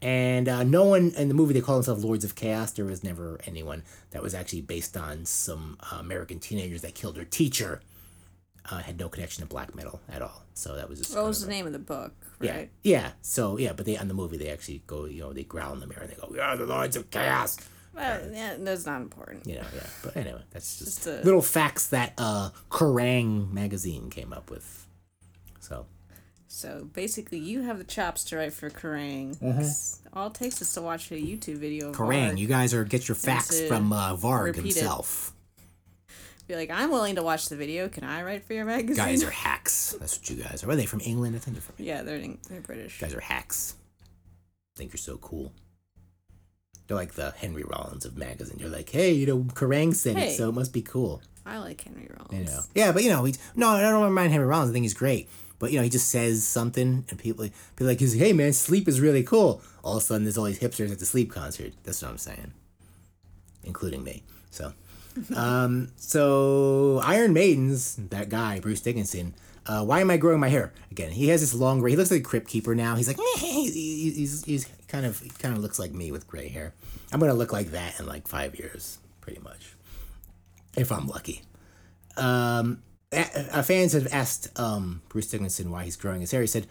[0.01, 2.71] And uh, no one in the movie they call themselves Lords of Chaos.
[2.71, 7.15] There was never anyone that was actually based on some uh, American teenagers that killed
[7.15, 7.81] their teacher.
[8.69, 10.43] uh, had no connection to black metal at all.
[10.53, 11.15] So that was just.
[11.15, 12.13] What was the name of the book?
[12.41, 13.11] Yeah, yeah.
[13.21, 15.79] So yeah, but they on the movie they actually go, you know, they growl in
[15.79, 17.57] the mirror and they go, "We are the lords of chaos."
[17.95, 19.47] Well, yeah, that's not important.
[19.47, 19.87] You know, yeah.
[20.03, 24.76] But anyway, that's just, Just a- little facts that uh Kerrang magazine came up with.
[26.57, 29.37] So basically, you have the chops to write for Kerrang.
[30.13, 31.89] All it takes is to watch a YouTube video.
[31.89, 32.03] Of Mm-hmm.
[32.03, 32.37] Kerrang, Varg.
[32.39, 34.63] you guys are get your facts from uh, Varg repeat it.
[34.75, 35.33] himself.
[36.47, 37.89] Be like, I'm willing to watch the video.
[37.89, 38.95] Can I write for your magazine?
[39.05, 39.95] Guys are hacks.
[39.99, 40.71] That's what you guys are.
[40.71, 41.35] Are they from England?
[41.35, 41.75] I think they're from.
[41.77, 42.99] yeah, they're in- they're British.
[42.99, 43.75] guys are hacks.
[44.77, 45.51] Think you're so cool.
[46.87, 48.57] They're like the Henry Rollins of magazine.
[48.59, 51.21] You're like, hey, you know, Kerrang said it, so it must be cool.
[51.45, 52.49] I like Henry Rollins.
[52.49, 52.61] You know.
[52.73, 54.71] Yeah, but you know, he no, I don't mind Henry Rollins.
[54.71, 55.29] I think he's great.
[55.59, 58.87] But you know, he just says something, and people people like, he's hey man, sleep
[58.87, 59.61] is really cool.
[59.83, 61.73] All of a sudden, there's all these hipsters at the sleep concert.
[61.83, 62.53] That's what I'm saying,
[63.63, 64.23] including me.
[64.51, 64.73] So,
[65.35, 69.33] um, so Iron Maiden's that guy Bruce Dickinson.
[69.65, 71.11] Uh, why am I growing my hair again?
[71.11, 71.91] He has this long gray.
[71.91, 72.95] He looks like a crypt keeper now.
[72.95, 76.11] He's like, "Meh." He- he- he's he's kind of he kind of looks like me
[76.11, 76.73] with gray hair.
[77.11, 79.73] I'm gonna look like that in like five years, pretty much,
[80.77, 81.41] if I'm lucky
[82.17, 82.81] um,
[83.11, 86.41] a fans have asked um, Bruce Dickinson why he's growing his hair.
[86.41, 86.67] He said,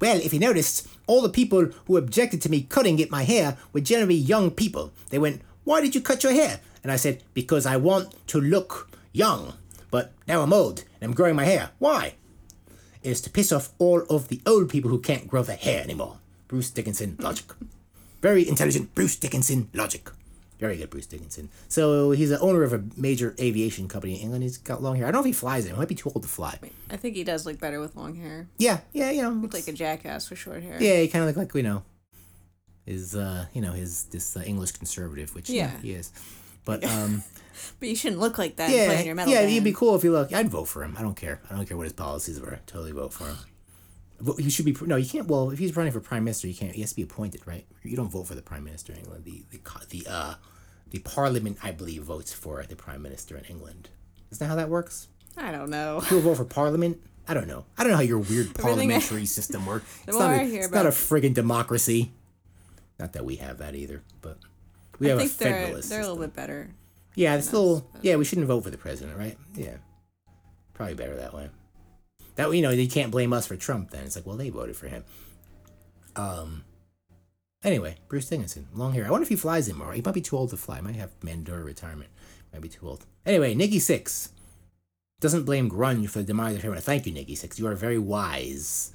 [0.00, 3.56] Well, if you noticed, all the people who objected to me cutting it my hair
[3.72, 4.92] were generally young people.
[5.10, 6.60] They went, Why did you cut your hair?
[6.82, 9.54] And I said, Because I want to look young.
[9.90, 11.70] But now I'm old and I'm growing my hair.
[11.78, 12.14] Why?
[13.02, 15.82] It is to piss off all of the old people who can't grow their hair
[15.82, 16.18] anymore.
[16.48, 17.46] Bruce Dickinson logic.
[18.20, 20.10] Very intelligent Bruce Dickinson logic.
[20.58, 21.48] Very good, Bruce Dickinson.
[21.68, 24.42] So he's the owner of a major aviation company in England.
[24.42, 25.06] He's got long hair.
[25.06, 25.70] I don't know if he flies it.
[25.70, 26.58] He might be too old to fly.
[26.90, 28.48] I think he does look better with long hair.
[28.58, 29.30] Yeah, yeah, you know.
[29.30, 30.76] Looks like a jackass with short hair.
[30.80, 31.82] yeah, he kind of look like you know,
[32.86, 35.70] his uh, you know, his this uh, English conservative, which yeah.
[35.74, 35.80] Yeah.
[35.80, 36.12] he is.
[36.64, 37.22] But um,
[37.80, 39.50] But you shouldn't look like that yeah, in your metal yeah, band.
[39.52, 40.32] he'd be cool if he looked.
[40.32, 40.96] I'd vote for him.
[40.98, 41.40] I don't care.
[41.50, 42.60] I don't care what his policies were.
[42.66, 43.36] Totally vote for him.
[44.38, 44.96] He should be no.
[44.96, 45.28] You can't.
[45.28, 46.72] Well, if he's running for prime minister, you can't.
[46.72, 47.64] He has to be appointed, right?
[47.82, 49.24] You don't vote for the prime minister in England.
[49.24, 50.34] The the the uh,
[50.90, 53.90] the parliament, I believe, votes for the prime minister in England.
[54.32, 55.08] Isn't that how that works?
[55.36, 56.00] I don't know.
[56.02, 57.00] People vote for parliament.
[57.28, 57.66] I don't know.
[57.76, 59.86] I don't know how your weird parliamentary system works.
[60.08, 60.32] It's not.
[60.32, 62.10] A, it's not a friggin' democracy.
[62.98, 64.38] Not that we have that either, but
[64.98, 66.70] we I have a think they're federalist they're a little bit better.
[67.14, 67.88] Yeah, it's still.
[68.02, 69.38] Yeah, we shouldn't vote for the president, right?
[69.54, 69.76] Yeah,
[70.74, 71.50] probably better that way.
[72.38, 73.90] That you know, you can't blame us for Trump.
[73.90, 75.04] Then it's like, well, they voted for him.
[76.14, 76.64] Um.
[77.64, 79.04] Anyway, Bruce Dickinson, long hair.
[79.04, 79.92] I wonder if he flies anymore.
[79.92, 80.80] He might be too old to fly.
[80.80, 82.10] Might have mandatory retirement.
[82.52, 83.04] Might be too old.
[83.26, 84.28] Anyway, Nikki Sixx
[85.18, 86.80] doesn't blame grunge for the demise of metal.
[86.80, 87.58] Thank you, Nikki Sixx.
[87.58, 88.92] You are very wise.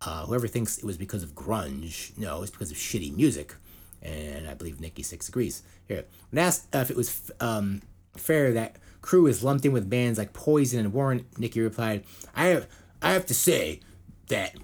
[0.00, 3.54] Uh, whoever thinks it was because of grunge, no, it's because of shitty music.
[4.00, 5.62] And I believe Nikki Sixx agrees.
[5.88, 7.82] Here, when asked if it was um,
[8.16, 12.46] fair that Crue is lumped in with bands like Poison and Warrant, Nikki replied, "I
[12.46, 12.68] have,
[13.00, 13.80] I have to say
[14.28, 14.56] that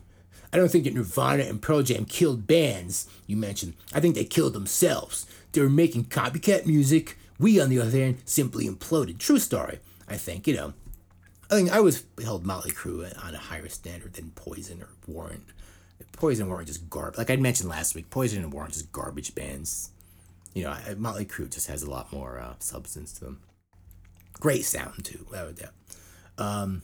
[0.52, 3.74] I don't think that Nirvana and Pearl Jam killed bands you mentioned.
[3.92, 5.26] I think they killed themselves.
[5.52, 7.18] They were making copycat music.
[7.38, 9.18] We, on the other hand, simply imploded.
[9.18, 9.80] True story.
[10.08, 10.74] I think you know."
[11.50, 15.44] I think I was held Motley Crue on a higher standard than Poison or Warrant.
[16.12, 17.18] Poison and Warrant just garbage.
[17.18, 19.90] Like I mentioned last week, Poison and Warrant just garbage bands.
[20.54, 23.40] You know, Motley Crue just has a lot more uh, substance to them.
[24.44, 25.72] Great sound too, without a doubt.
[26.36, 26.82] Um,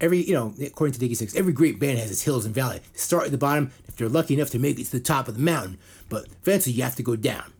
[0.00, 2.80] every you know, according to Diggy Six, every great band has its hills and valleys.
[2.94, 5.34] Start at the bottom if they're lucky enough to make it to the top of
[5.34, 5.76] the mountain,
[6.08, 7.52] but eventually you have to go down.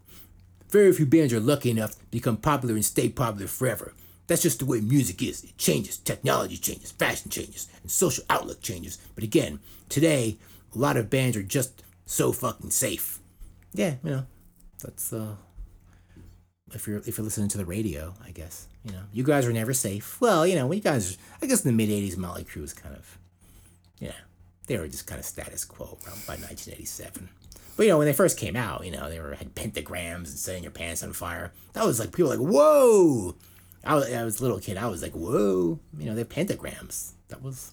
[0.70, 3.92] Very few bands are lucky enough to become popular and stay popular forever.
[4.28, 5.44] That's just the way music is.
[5.44, 8.96] It changes, technology changes, fashion changes, and social outlook changes.
[9.14, 9.60] But again,
[9.90, 10.38] today,
[10.74, 13.18] a lot of bands are just so fucking safe.
[13.74, 14.26] Yeah, you know,
[14.82, 15.36] that's uh
[16.72, 18.68] if you're if you're listening to the radio, I guess.
[18.84, 19.02] You know.
[19.12, 20.20] You guys were never safe.
[20.20, 22.72] Well, you know, when you guys I guess in the mid eighties Motley Crue was
[22.72, 23.18] kind of
[23.98, 24.12] yeah.
[24.66, 27.28] They were just kind of status quo around by nineteen eighty seven.
[27.76, 30.28] But you know, when they first came out, you know, they were had pentagrams and
[30.28, 31.52] setting your pants on fire.
[31.72, 33.34] That was like people like, whoa.
[33.84, 34.76] I was, I was a little kid.
[34.76, 35.80] I was like, whoa.
[35.98, 37.12] You know, they're pentagrams.
[37.28, 37.72] That was,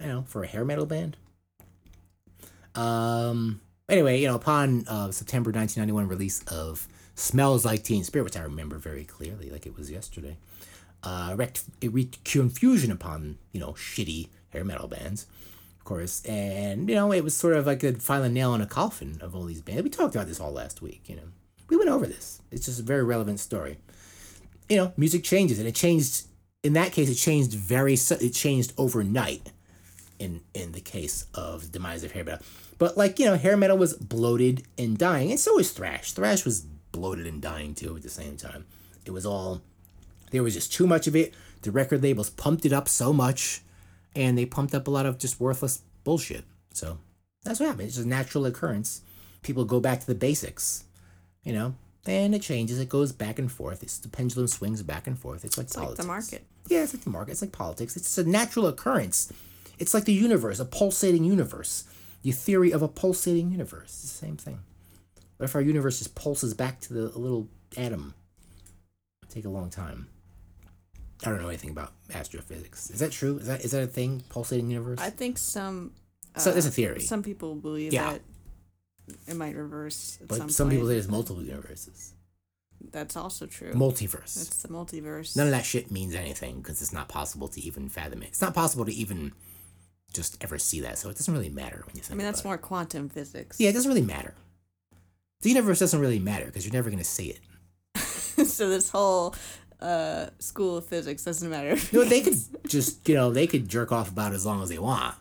[0.00, 1.16] you know, for a hair metal band.
[2.74, 3.60] Um.
[3.88, 8.42] Anyway, you know, upon uh, September 1991 release of "Smells Like Teen Spirit," which I
[8.42, 10.36] remember very clearly, like it was yesterday,
[11.02, 15.26] uh, wreaked, it wreaked confusion upon you know shitty hair metal bands,
[15.78, 18.66] of course, and you know it was sort of like a final nail in a
[18.66, 19.82] coffin of all these bands.
[19.82, 21.02] We talked about this all last week.
[21.06, 21.28] You know,
[21.68, 22.40] we went over this.
[22.50, 23.78] It's just a very relevant story.
[24.68, 26.26] You know, music changes, and it changed.
[26.62, 27.94] In that case, it changed very.
[27.94, 29.52] It changed overnight
[30.18, 32.44] in in the case of demise of hair metal.
[32.78, 36.12] But like you know, hair metal was bloated and dying, and so was thrash.
[36.12, 38.62] Thrash was bloated and dying too at the same time.
[39.04, 39.60] It was all
[40.30, 41.34] there was just too much of it.
[41.62, 43.60] The record labels pumped it up so much.
[44.16, 46.44] and they pumped up a lot of just worthless bullshit.
[46.72, 46.98] So
[47.44, 47.88] that's what happened.
[47.88, 49.02] It's just a natural occurrence.
[49.42, 50.84] People go back to the basics,
[51.42, 51.74] you know,
[52.06, 52.78] and it changes.
[52.78, 53.82] It goes back and forth.
[53.82, 55.44] It's the pendulum swings back and forth.
[55.44, 55.98] It's like It's politics.
[55.98, 56.42] like the market.
[56.68, 57.32] Yeah, it's like the market.
[57.32, 57.96] It's like politics.
[57.96, 59.32] It's a natural occurrence.
[59.80, 61.84] It's like the universe, a pulsating universe.
[62.22, 63.90] The theory of a pulsating universe.
[64.04, 64.60] It's the same thing.
[65.36, 68.14] What if our universe just pulses back to the little atom?
[69.22, 70.08] It'd take a long time.
[71.24, 72.90] I don't know anything about astrophysics.
[72.90, 73.38] Is that true?
[73.38, 74.22] Is that is that a thing?
[74.28, 75.00] Pulsating universe?
[75.00, 75.92] I think some.
[76.34, 77.00] Uh, So there's a theory.
[77.00, 78.12] Some people believe Yeah.
[78.12, 78.20] that
[79.26, 82.12] it might reverse at but some, some, people say there's multiple universes.
[82.90, 83.72] That's also true.
[83.72, 84.36] Multiverse.
[84.40, 85.36] It's the multiverse.
[85.36, 88.28] None of that shit means anything because it's not possible to even fathom it.
[88.28, 89.32] It's not possible to even
[90.12, 90.98] just ever see that.
[90.98, 92.52] So it doesn't really matter when you think I mean, that's about it.
[92.52, 93.58] more quantum physics.
[93.58, 94.34] Yeah, it doesn't really matter.
[95.44, 97.40] The universe doesn't really matter because you're never going to see it.
[98.46, 99.34] so this whole
[99.78, 101.76] uh, school of physics doesn't matter.
[101.92, 104.70] You know, they could just, you know, they could jerk off about as long as
[104.70, 105.14] they want.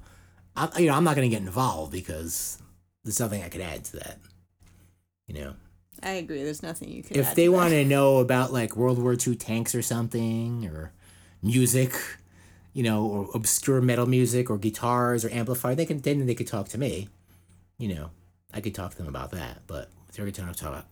[0.56, 2.58] I, you know, I'm not going to get involved because
[3.04, 4.20] there's nothing I could add to that.
[5.28, 5.56] You know,
[6.02, 6.42] I agree.
[6.42, 7.18] There's nothing you can.
[7.18, 10.66] if add they to want to know about like World War II tanks or something,
[10.68, 10.94] or
[11.42, 11.96] music,
[12.72, 16.48] you know, or obscure metal music, or guitars, or amplifier, they can then they could
[16.48, 17.10] talk to me.
[17.78, 18.12] You know,
[18.54, 19.64] I could talk to them about that.
[19.68, 20.86] But they're going to talk about,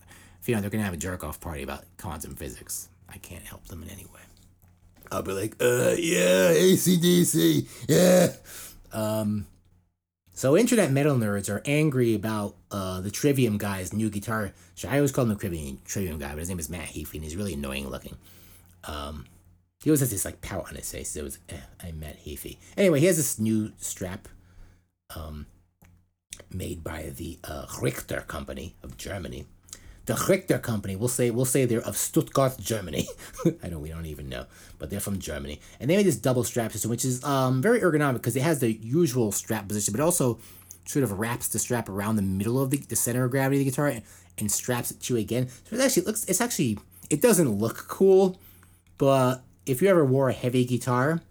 [0.46, 3.44] you know, they're going to have a jerk off party about quantum physics, I can't
[3.44, 4.22] help them in any way.
[5.12, 8.34] I'll be like, uh, yeah, ACDC, yeah.
[8.94, 9.48] Um,
[10.34, 14.54] so internet metal nerds are angry about uh, the Trivium guy's new guitar.
[14.88, 17.24] I always call him the Trivium, Trivium guy, but his name is Matt Heafy, and
[17.24, 18.18] he's really annoying looking.
[18.86, 19.26] Um,
[19.84, 21.16] he always has this like pout on his face.
[21.16, 22.58] It was, eh, I'm Matt Heafy.
[22.78, 24.28] Anyway, he has this new strap,
[25.16, 25.46] um,
[26.52, 29.46] made by the uh, Richter company of Germany.
[30.06, 33.08] The Richter company, we'll say, we'll say they're of Stuttgart, Germany.
[33.64, 34.46] I know we don't even know,
[34.80, 37.80] but they're from Germany, and they made this double strap system, which is um very
[37.82, 40.40] ergonomic because it has the usual strap position, but also
[40.86, 43.66] sort of wraps the strap around the middle of the, the center of gravity of
[43.66, 44.02] the guitar and,
[44.38, 45.48] and straps it to again.
[45.66, 46.80] So it actually looks, it's actually,
[47.10, 48.40] it doesn't look cool,
[48.98, 51.22] but if you ever wore a heavy guitar,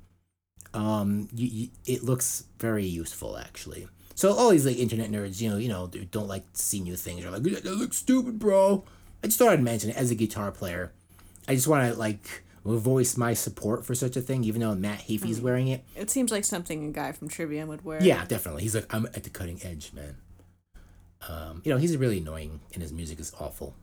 [0.72, 3.88] um, you, you, it looks very useful actually.
[4.20, 6.94] So all these like internet nerds, you know, you know, don't like to see new
[6.94, 7.24] things.
[7.24, 8.84] Are like, that looks stupid, bro.
[9.24, 10.92] I just thought I'd mention it as a guitar player.
[11.48, 15.00] I just want to like voice my support for such a thing, even though Matt
[15.00, 15.84] Heafy's wearing it.
[15.96, 18.02] it seems like something a guy from Trivium would wear.
[18.02, 18.60] Yeah, definitely.
[18.60, 20.16] He's like, I'm at the cutting edge, man.
[21.26, 23.74] Um, you know, he's really annoying, and his music is awful.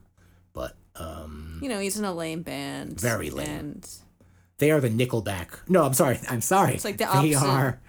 [0.53, 3.01] But um, You know, he's in a lame band.
[3.01, 3.47] Very lame.
[3.49, 3.89] And
[4.59, 5.67] they are the Nickelback.
[5.67, 6.19] No, I'm sorry.
[6.29, 6.75] I'm sorry.
[6.75, 7.27] It's like the opposite.
[7.27, 7.79] They are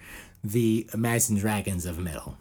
[0.43, 2.37] the Imagine Dragons of metal.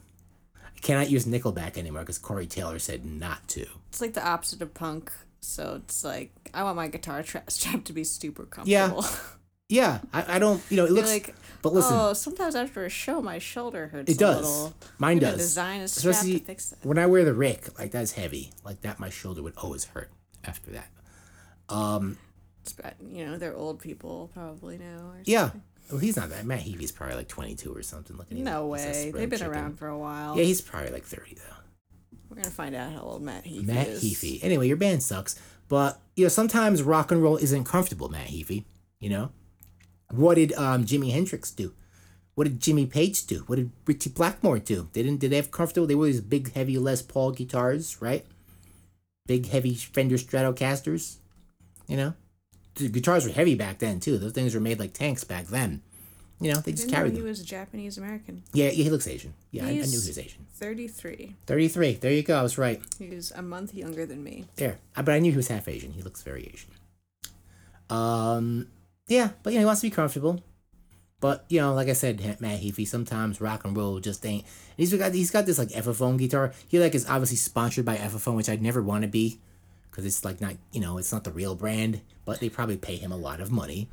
[0.56, 3.66] I cannot use Nickelback anymore because Corey Taylor said not to.
[3.88, 5.10] it's like the opposite of punk.
[5.40, 8.88] So it's like I want my guitar tra- strap to be super Yeah.
[8.88, 9.16] comfortable.
[9.70, 10.62] Yeah, I, I don't.
[10.70, 11.10] You know, it looks.
[11.10, 14.10] like, but listen, oh, sometimes after a show, my shoulder hurts.
[14.10, 14.36] it A does.
[14.46, 14.74] little.
[14.96, 15.36] Mine does.
[15.36, 16.86] Design strap Especially to fix that.
[16.86, 18.50] when I wear the Rick, like that's heavy.
[18.64, 20.10] Like that, my shoulder would always hurt
[20.42, 20.88] after that.
[21.68, 22.16] Um,
[22.62, 22.74] It's.
[23.12, 25.10] You know, they're old people probably now.
[25.10, 25.50] Or yeah.
[25.90, 26.44] Well, he's not that.
[26.44, 28.16] Matt Heafy's probably like 22 or something.
[28.16, 28.44] Look at him.
[28.44, 29.10] No a way.
[29.14, 29.46] They've been chicken.
[29.54, 30.36] around for a while.
[30.36, 31.56] Yeah, he's probably like 30 though.
[32.28, 33.66] We're gonna find out how old Matt Heafy is.
[33.66, 34.04] Matt is.
[34.04, 34.38] Heafy.
[34.42, 38.08] Anyway, your band sucks, but you know sometimes rock and roll isn't comfortable.
[38.08, 38.64] Matt Heafy.
[39.00, 39.32] You know,
[40.10, 41.72] what did um Jimi Hendrix do?
[42.34, 43.38] What did Jimmy Page do?
[43.46, 44.88] What did Ritchie Blackmore do?
[44.92, 45.18] They didn't.
[45.18, 45.88] Did they have comfortable?
[45.88, 48.24] They were these big, heavy Les Paul guitars, right?
[49.26, 51.16] Big, heavy Fender Stratocasters.
[51.88, 52.14] You know,
[52.76, 54.18] the guitars were heavy back then too.
[54.18, 55.82] Those things were made like tanks back then.
[56.40, 57.26] You know, they just know carried he them.
[57.26, 58.44] was Japanese American.
[58.52, 59.34] Yeah, yeah, he looks Asian.
[59.50, 60.46] Yeah, I, I knew he was Asian.
[60.54, 61.34] Thirty-three.
[61.46, 61.94] Thirty-three.
[61.94, 62.38] There you go.
[62.38, 62.80] I was right.
[62.98, 64.46] He's a month younger than me.
[64.56, 65.92] There, but I knew he was half Asian.
[65.92, 66.70] He looks very Asian.
[67.90, 68.68] Um,
[69.08, 70.42] yeah, but you know he wants to be comfortable.
[71.20, 74.44] But you know, like I said, Matt Heafy, sometimes rock and roll just ain't.
[74.76, 76.52] He's got he's got this like Epiphone guitar.
[76.68, 79.40] He like is obviously sponsored by Epiphone, which I'd never want to be,
[79.90, 82.00] because it's like not you know it's not the real brand.
[82.24, 83.88] But they probably pay him a lot of money,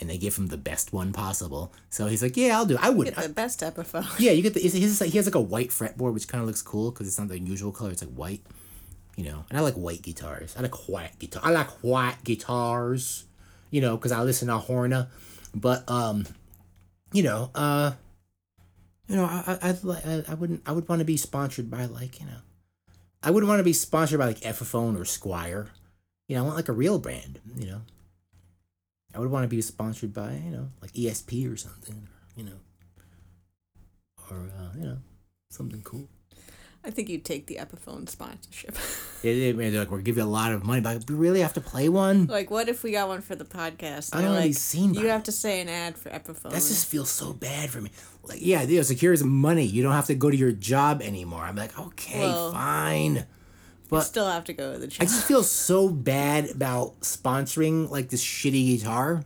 [0.00, 1.72] and they give him the best one possible.
[1.90, 2.74] So he's like, yeah, I'll do.
[2.74, 2.80] it.
[2.82, 3.14] I would.
[3.14, 4.06] Get the best Epiphone.
[4.18, 4.60] Yeah, you get the.
[4.60, 7.28] His, he has like a white fretboard, which kind of looks cool because it's not
[7.28, 7.90] the usual color.
[7.90, 8.42] It's like white,
[9.16, 9.44] you know.
[9.50, 10.54] And I like white guitars.
[10.58, 11.42] I like white guitar.
[11.44, 13.24] I like white guitars,
[13.70, 15.08] you know, because I listen to Horna.
[15.54, 16.26] But um,
[17.12, 17.92] you know, uh,
[19.08, 22.20] you know, I I I, I wouldn't I would want to be sponsored by like
[22.20, 22.40] you know,
[23.22, 25.68] I wouldn't want to be sponsored by like Epiphone or Squier.
[26.28, 27.40] You know, I want like a real brand.
[27.56, 27.80] You know,
[29.14, 32.08] I would want to be sponsored by you know like ESP or something.
[32.36, 32.60] You know
[34.30, 34.98] or uh, you know
[35.50, 36.08] something cool.
[36.82, 38.76] I think you'd take the Epiphone sponsorship.
[39.22, 41.52] They, they, they're like, we'll give you a lot of money, but we really have
[41.52, 42.24] to play one.
[42.24, 44.14] like, what if we got one for the podcast?
[44.14, 46.44] I've They're already like, seen You have to say an ad for Epiphone.
[46.44, 47.90] That just feels so bad for me.
[48.22, 49.66] Like, yeah, it's like here's money.
[49.66, 51.42] You don't have to go to your job anymore.
[51.42, 53.26] I'm like, okay, Well, fine.
[53.90, 57.90] You But still have to go to the I just feel so bad about sponsoring
[57.90, 59.24] like this shitty guitar.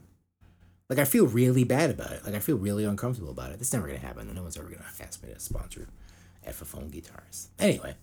[0.89, 2.25] Like I feel really bad about it.
[2.25, 3.61] Like I feel really uncomfortable about it.
[3.61, 4.33] It's never gonna happen.
[4.35, 5.89] No one's ever gonna ask me to sponsor
[6.47, 7.49] Epiphone guitars.
[7.59, 7.95] Anyway,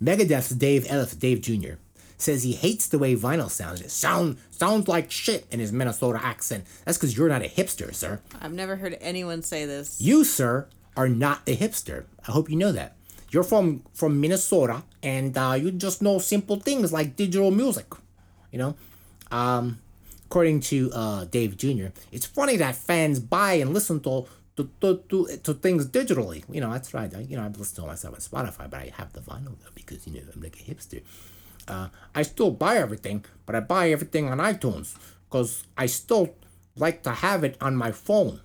[0.00, 1.74] Megadeth's Dave Ellefson, Dave Jr.
[2.18, 3.80] says he hates the way vinyl sounds.
[3.80, 6.66] It sound sounds like shit in his Minnesota accent.
[6.84, 8.20] That's because you're not a hipster, sir.
[8.40, 10.00] I've never heard anyone say this.
[10.00, 12.04] You, sir, are not a hipster.
[12.28, 12.96] I hope you know that.
[13.32, 17.86] You're from from Minnesota, and uh, you just know simple things like digital music.
[18.52, 18.76] You know,
[19.30, 19.78] um,
[20.26, 24.26] according to uh, Dave Jr., it's funny that fans buy and listen to
[24.56, 26.44] to, to, to, to things digitally.
[26.50, 27.12] You know, that's right.
[27.14, 29.72] I, you know, I listen to myself on Spotify, but I have the vinyl though
[29.74, 31.02] because you know I'm like a hipster.
[31.66, 34.94] Uh, I still buy everything, but I buy everything on iTunes
[35.24, 36.34] because I still
[36.76, 38.40] like to have it on my phone.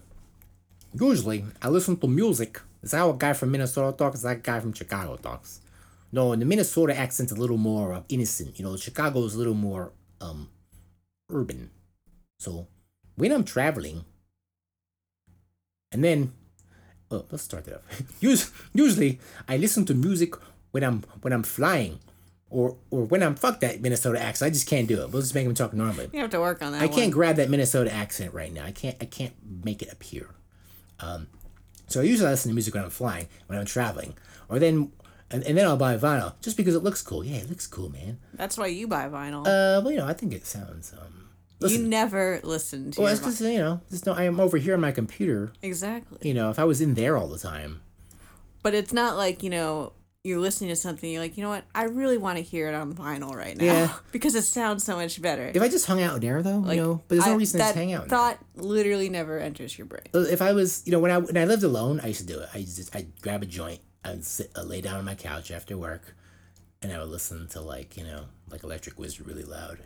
[0.94, 2.62] Usually, I listen to music.
[2.84, 4.18] Is that how a guy from Minnesota talks?
[4.18, 5.62] Is that a guy from Chicago talks?
[6.12, 8.58] No, the Minnesota accent's a little more uh, innocent.
[8.60, 9.92] You know, Chicago's a little more
[10.22, 10.50] um
[11.30, 11.70] urban.
[12.40, 12.68] So
[13.16, 14.06] when I'm traveling,
[15.92, 16.34] and then,
[17.12, 17.84] oh, let's start that up.
[18.24, 20.34] Us- Usually, I listen to music
[20.72, 22.00] when I'm when I'm flying,
[22.50, 24.48] or or when I'm fuck that Minnesota accent.
[24.52, 25.12] I just can't do it.
[25.12, 26.10] We'll just make him talk normally.
[26.14, 26.82] You have to work on that.
[26.82, 28.66] I can't grab that Minnesota accent right now.
[28.66, 28.96] I can't.
[29.02, 29.34] I can't
[29.64, 30.30] make it appear.
[31.00, 31.28] Um,
[31.88, 34.14] so I usually listen to music when I'm flying, when I'm traveling,
[34.50, 34.92] or then,
[35.32, 37.24] and, and then I'll buy vinyl just because it looks cool.
[37.24, 38.20] Yeah, it looks cool, man.
[38.34, 39.42] That's why you buy vinyl.
[39.42, 40.94] Uh, well, you know, I think it sounds.
[40.94, 44.14] Um, you never listen to well, it's because you know, just no.
[44.14, 45.52] I am over here on my computer.
[45.62, 46.20] exactly.
[46.22, 47.82] You know, if I was in there all the time,
[48.62, 49.94] But it's not like you know
[50.28, 51.10] you're listening to something.
[51.10, 51.64] You're like, you know what?
[51.74, 53.94] I really want to hear it on vinyl right now Yeah.
[54.12, 55.52] because it sounds so much better.
[55.54, 57.60] if I just hung out there though, Like, you know, but there's no I- reason
[57.60, 58.04] to hang out.
[58.04, 58.18] in there.
[58.18, 60.04] Thought literally never enters your brain.
[60.14, 62.40] if I was, you know, when I when I lived alone, I used to do
[62.40, 62.50] it.
[62.54, 65.78] I just I'd grab a joint, I'd sit, I'd lay down on my couch after
[65.78, 66.16] work,
[66.82, 69.80] and I would listen to like you know like Electric Wizard really loud.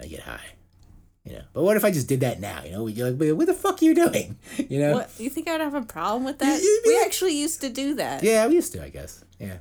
[0.00, 0.46] I get high,
[1.24, 1.42] you know.
[1.52, 2.62] But what if I just did that now?
[2.64, 4.36] You know, you're like, "Wait, what the fuck are you doing?
[4.68, 4.94] You know?
[4.94, 6.60] What you think I'd have a problem with that?
[6.62, 8.22] you- we you- actually used to do that.
[8.22, 9.24] Yeah, we used to, I guess.
[9.38, 9.58] Yeah.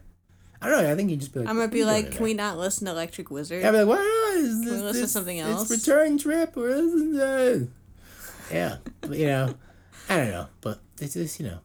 [0.64, 0.92] I don't know.
[0.92, 1.50] I think you'd just be like.
[1.50, 3.64] I'm gonna be like, can we not listen to Electric Wizard?
[3.64, 4.44] there?" I'd be like, why not?
[4.44, 5.72] Is we this, listen to something else?
[5.72, 7.68] It's return trip or isn't that?
[8.52, 9.56] Yeah, but you know,
[10.10, 11.60] I don't know, but it's just you know,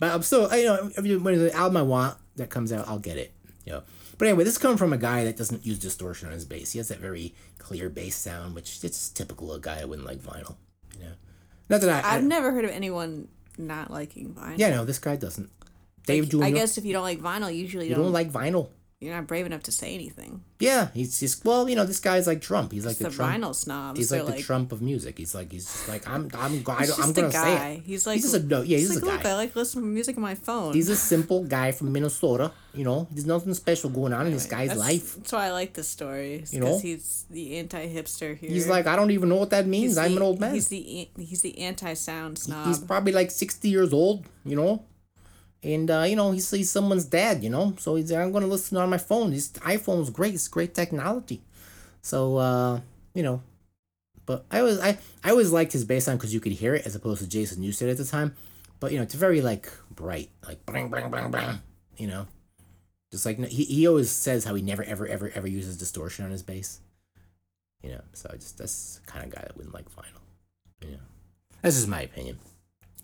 [0.00, 2.98] but I'm still you know every when the album I want that comes out, I'll
[2.98, 3.32] get it.
[3.64, 3.82] You know,
[4.18, 6.72] but anyway, this comes from a guy that doesn't use distortion on his bass.
[6.72, 10.06] He has that very clear bass sound, which it's typical of a guy that wouldn't
[10.06, 10.56] like vinyl.
[10.98, 11.12] You know,
[11.68, 12.08] not that I.
[12.08, 13.28] I I've never heard of anyone
[13.58, 14.58] not liking vinyl.
[14.58, 15.50] yeah, no, this guy doesn't.
[16.06, 16.44] Dave Jr.
[16.44, 18.68] I guess if you don't like vinyl, usually you you don't, don't like vinyl.
[19.02, 20.44] You're not brave enough to say anything.
[20.60, 22.70] Yeah, he's just well, you know, this guy's like Trump.
[22.70, 23.42] He's like the, the Trump.
[23.42, 23.98] vinyl snobs.
[23.98, 25.18] He's like the like, Trump of music.
[25.18, 27.68] He's like he's just like I'm I'm I, he's I'm gonna a say guy.
[27.70, 27.82] it.
[27.84, 29.30] He's like, he's just a no, yeah, he's, he's a like, look, guy.
[29.30, 30.72] I like listening to music on my phone.
[30.72, 32.52] He's a simple guy from Minnesota.
[32.74, 35.16] You know, there's nothing special going on in this guy's that's, life.
[35.16, 36.44] That's why I like this story.
[36.50, 36.78] You know?
[36.78, 38.50] he's the anti-hipster here.
[38.50, 39.92] He's like I don't even know what that means.
[39.92, 40.54] He's I'm the- an old man.
[40.54, 42.68] He's the he's the anti-sound snob.
[42.68, 44.26] He's probably like 60 years old.
[44.44, 44.84] You know.
[45.64, 48.76] And uh, you know he's, he's someone's dad, you know, so he's I'm gonna listen
[48.76, 49.30] on my phone.
[49.30, 51.40] This iPhone's great, it's great technology.
[52.00, 52.80] So uh,
[53.14, 53.42] you know,
[54.26, 56.86] but I was I I always liked his bass sound because you could hear it
[56.86, 58.34] as opposed to Jason Newsted at the time.
[58.80, 61.60] But you know, it's very like bright, like bang bang bang bang.
[61.96, 62.26] You know,
[63.12, 66.32] just like he he always says how he never ever ever ever uses distortion on
[66.32, 66.80] his bass.
[67.82, 70.22] You know, so I just that's kind of guy that wouldn't like vinyl.
[70.80, 71.02] You know,
[71.60, 72.38] that's just my opinion.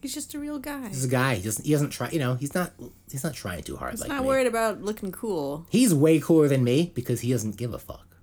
[0.00, 0.88] He's just a real guy.
[0.88, 1.36] He's a guy.
[1.36, 1.64] He doesn't.
[1.64, 2.10] He doesn't try.
[2.10, 2.72] You know, he's not.
[3.10, 3.92] He's not trying too hard.
[3.92, 4.28] He's like not me.
[4.28, 5.66] worried about looking cool.
[5.70, 8.16] He's way cooler than me because he doesn't give a fuck.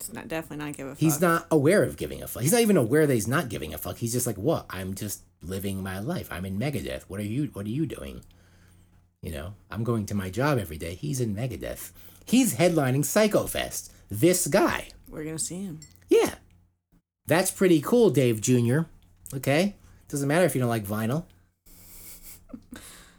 [0.00, 0.98] He's not definitely not give a fuck.
[0.98, 2.42] He's not aware of giving a fuck.
[2.42, 3.96] He's not even aware that he's not giving a fuck.
[3.96, 4.66] He's just like, what?
[4.68, 6.28] I'm just living my life.
[6.30, 7.02] I'm in Megadeth.
[7.08, 7.50] What are you?
[7.52, 8.22] What are you doing?
[9.22, 10.94] You know, I'm going to my job every day.
[10.94, 11.92] He's in Megadeth.
[12.26, 13.90] He's headlining Psychofest.
[14.10, 14.88] This guy.
[15.08, 15.80] We're gonna see him.
[16.08, 16.34] Yeah.
[17.26, 18.80] That's pretty cool, Dave Jr.
[19.34, 19.76] Okay?
[20.08, 21.24] Doesn't matter if you don't like vinyl.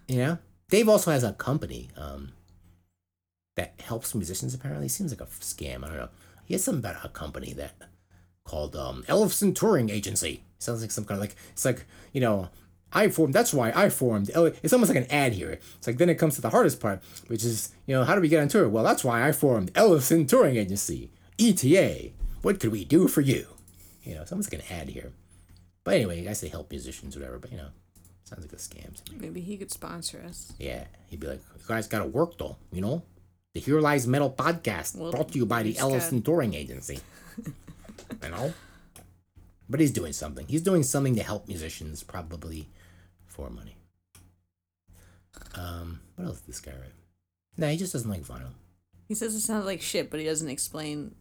[0.08, 0.38] You know?
[0.70, 2.34] Dave also has a company um,
[3.56, 4.88] that helps musicians, apparently.
[4.88, 5.84] Seems like a scam.
[5.84, 6.10] I don't know.
[6.46, 7.74] He has something about a company that
[8.46, 10.44] called um, Ellefson Touring Agency.
[10.60, 12.50] Sounds like some kind of like, it's like, you know,
[12.94, 14.32] I formed, that's why I formed.
[14.34, 15.60] It's almost like an ad here.
[15.78, 18.22] It's like, then it comes to the hardest part, which is, you know, how do
[18.22, 18.70] we get on tour?
[18.70, 21.12] Well, that's why I formed Ellefson Touring Agency.
[21.38, 22.12] ETA.
[22.42, 23.48] What could we do for you?
[24.04, 25.12] You know, it's almost like an ad here.
[25.88, 27.70] But anyway, I say help musicians, whatever, but you know,
[28.26, 29.20] Sounds like a scam to me.
[29.22, 30.52] Maybe he could sponsor us.
[30.60, 33.04] Yeah, he'd be like, "You guys got to work though, you know."
[33.54, 37.00] The Here Lies Metal podcast Well, brought to you by the Ellefson Touring Agency.
[38.22, 38.54] you know,
[39.70, 40.46] but he's doing something.
[40.46, 42.68] He's doing something to help musicians, probably
[43.26, 43.78] for money.
[45.56, 46.92] Um, what else did this guy write?
[47.56, 48.52] Nah, he just doesn't like vinyl.
[49.08, 51.16] He says it sounds like shit, but he doesn't explain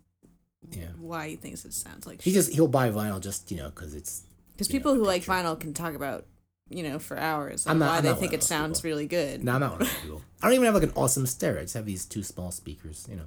[0.72, 2.34] Yeah, why he thinks it sounds like he shit.
[2.34, 4.24] just he'll buy vinyl just you know because it's
[4.56, 6.26] Because you know, people who like vinyl can talk about,
[6.68, 8.90] you know, for hours I'm on not- why I'm they think it sounds people.
[8.90, 9.44] really good.
[9.44, 10.22] No, I'm not one of those people.
[10.42, 11.60] I don't even have like an awesome stereo.
[11.60, 13.24] I just have these two small speakers, you know.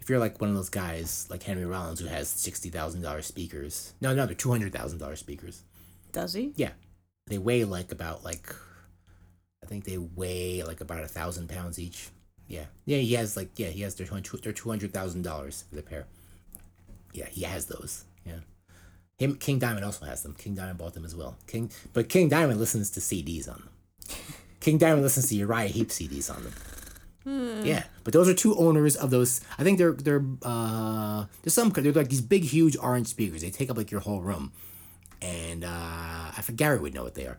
[0.00, 3.22] If you're like one of those guys like Henry Rollins who has sixty thousand dollar
[3.22, 3.92] speakers.
[4.00, 5.62] No, no, they're two hundred thousand dollar speakers.
[6.12, 6.52] Does he?
[6.56, 6.70] Yeah.
[7.26, 8.54] They weigh like about like
[9.62, 12.08] I think they weigh like about a thousand pounds each.
[12.48, 12.64] Yeah.
[12.86, 15.82] Yeah, he has like yeah, he has their they're two hundred thousand dollars for the
[15.82, 16.06] pair.
[17.12, 18.04] Yeah, he has those.
[18.24, 18.40] Yeah.
[19.20, 20.34] Him King Diamond also has them.
[20.34, 21.36] King Diamond bought them as well.
[21.46, 24.16] King but King Diamond listens to CDs on them.
[24.60, 26.54] King Diamond listens to Uriah Heep CDs on them.
[27.64, 29.40] Yeah, but those are two owners of those.
[29.58, 33.42] I think they're they're uh there's some they're like these big huge orange speakers.
[33.42, 34.52] They take up like your whole room,
[35.20, 35.68] and uh
[36.36, 37.38] I forget Gary would know what they are.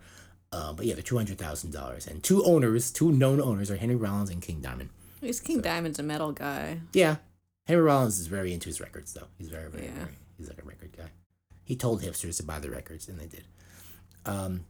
[0.53, 3.77] Uh, but yeah, they're two hundred thousand dollars, and two owners, two known owners are
[3.77, 4.89] Henry Rollins and King Diamond.
[5.17, 6.81] At least King Diamond's a metal guy.
[6.93, 7.15] Yeah,
[7.67, 9.27] Henry Rollins is very into his records though.
[9.39, 9.93] He's very very Yeah.
[9.93, 11.09] very he's like a record guy.
[11.71, 13.45] He told hipsters to buy the records, and they did.
[14.25, 14.65] Um,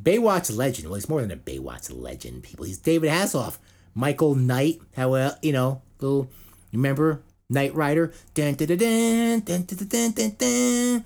[0.00, 0.86] Baywatch legend.
[0.86, 2.64] Well, he's more than a Baywatch legend, people.
[2.64, 3.56] He's David Hasselhoff,
[3.92, 4.80] Michael Knight.
[4.94, 6.30] How well, you know, little.
[6.72, 8.12] Remember Knight Rider?
[8.34, 11.04] Dun, dun, dun, dun, dun, dun, dun, dun,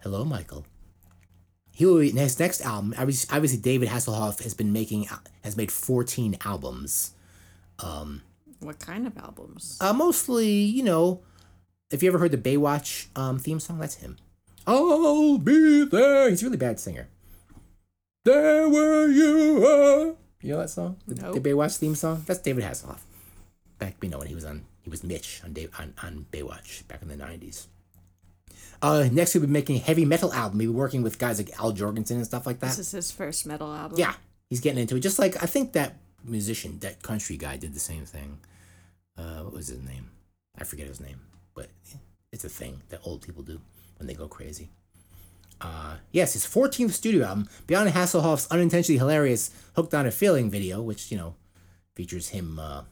[0.00, 0.66] Hello, Michael.
[1.70, 2.96] He will be next next album.
[2.98, 5.06] Obviously, David Hasselhoff has been making
[5.44, 7.12] has made fourteen albums.
[7.78, 8.22] Um,
[8.58, 9.78] what kind of albums?
[9.80, 11.20] Uh, mostly, you know,
[11.92, 14.16] if you ever heard the Baywatch um, theme song, that's him.
[14.66, 16.30] I'll be there.
[16.30, 17.08] He's a really bad singer.
[18.24, 20.14] There where you are.
[20.40, 20.96] You know that song?
[21.06, 22.22] The, the Baywatch theme song?
[22.26, 23.00] That's David Hasselhoff.
[23.78, 26.86] Back, you know, when he was on, he was Mitch on, Dave, on, on Baywatch
[26.88, 27.66] back in the 90s.
[28.80, 30.58] Uh, next, he'll be making a heavy metal album.
[30.60, 32.68] He'll be working with guys like Al Jourgensen and stuff like that.
[32.68, 33.98] This is his first metal album.
[33.98, 34.14] Yeah,
[34.50, 35.00] he's getting into it.
[35.00, 38.38] Just like I think that musician, that country guy, did the same thing.
[39.16, 40.10] Uh, what was his name?
[40.58, 41.20] I forget his name,
[41.54, 41.68] but
[42.32, 43.60] it's a thing that old people do
[43.98, 44.70] when they go crazy.
[45.60, 50.82] Uh, yes, his 14th studio album, Beyond Hasselhoff's unintentionally hilarious "Hooked on a Feeling" video,
[50.82, 51.36] which you know
[51.94, 52.82] features him uh,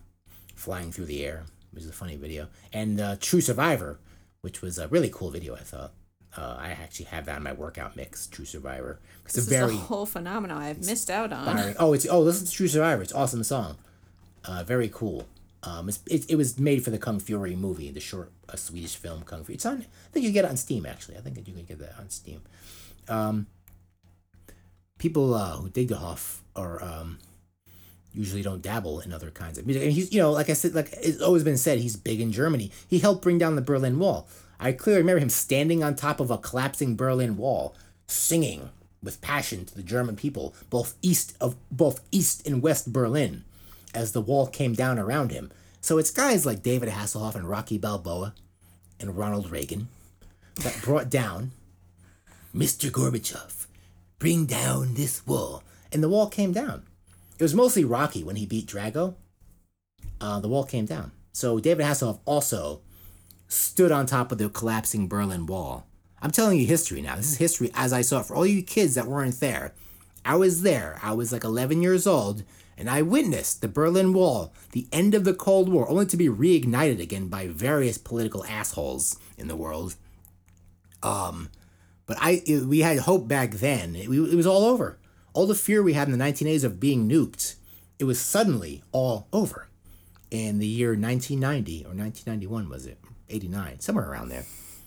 [0.54, 3.98] flying through the air, which is a funny video, and uh, "True Survivor,"
[4.42, 5.54] which was a really cool video.
[5.54, 5.92] I thought.
[6.38, 9.00] Uh, I actually have that in my workout mix, True Survivor.
[9.24, 11.48] It's This a very is a whole phenomenon I've missed out on.
[11.48, 11.74] inspiring.
[11.80, 13.02] Oh, it's oh, listen to True Survivor.
[13.02, 13.78] It's an awesome song.
[14.44, 15.26] Uh, very cool.
[15.62, 18.96] Um, it's, it, it was made for the Kung Fury movie, the short a Swedish
[18.96, 19.56] film Kung Fury.
[19.56, 19.82] It's on.
[19.82, 21.16] I think you get it on Steam actually.
[21.16, 22.40] I think you can get that on Steam.
[23.08, 23.46] Um,
[24.98, 27.18] people uh, who dig the Hoff are um,
[28.12, 29.82] usually don't dabble in other kinds of music.
[29.82, 32.32] And he's, you know, like I said, like it's always been said, he's big in
[32.32, 32.70] Germany.
[32.88, 34.28] He helped bring down the Berlin Wall.
[34.58, 37.74] I clearly remember him standing on top of a collapsing Berlin Wall,
[38.06, 38.70] singing
[39.02, 43.44] with passion to the German people, both east of both East and West Berlin,
[43.94, 45.50] as the wall came down around him.
[45.80, 48.34] So it's guys like David Hasselhoff and Rocky Balboa
[48.98, 49.88] and Ronald Reagan
[50.56, 51.52] that brought down
[52.54, 52.90] Mr.
[52.90, 53.66] Gorbachev,
[54.18, 55.62] bring down this wall.
[55.92, 56.84] And the wall came down.
[57.38, 59.14] It was mostly Rocky when he beat Drago.
[60.20, 61.12] Uh, the wall came down.
[61.32, 62.82] So David Hasselhoff also
[63.48, 65.86] stood on top of the collapsing Berlin Wall.
[66.22, 67.16] I'm telling you history now.
[67.16, 68.26] This is history as I saw it.
[68.26, 69.72] For all you kids that weren't there,
[70.24, 71.00] I was there.
[71.02, 72.44] I was like 11 years old,
[72.80, 76.28] and I witnessed the Berlin Wall, the end of the Cold War, only to be
[76.28, 79.94] reignited again by various political assholes in the world.
[81.02, 81.50] Um,
[82.06, 83.94] but I it- we had hope back then.
[83.94, 84.98] It, it was all over.
[85.34, 87.54] All the fear we had in the 1980s of being nuked,
[87.98, 89.68] it was suddenly all over.
[90.30, 92.98] In the year 1990 or 1991 was it?
[93.28, 94.44] 89, somewhere around there.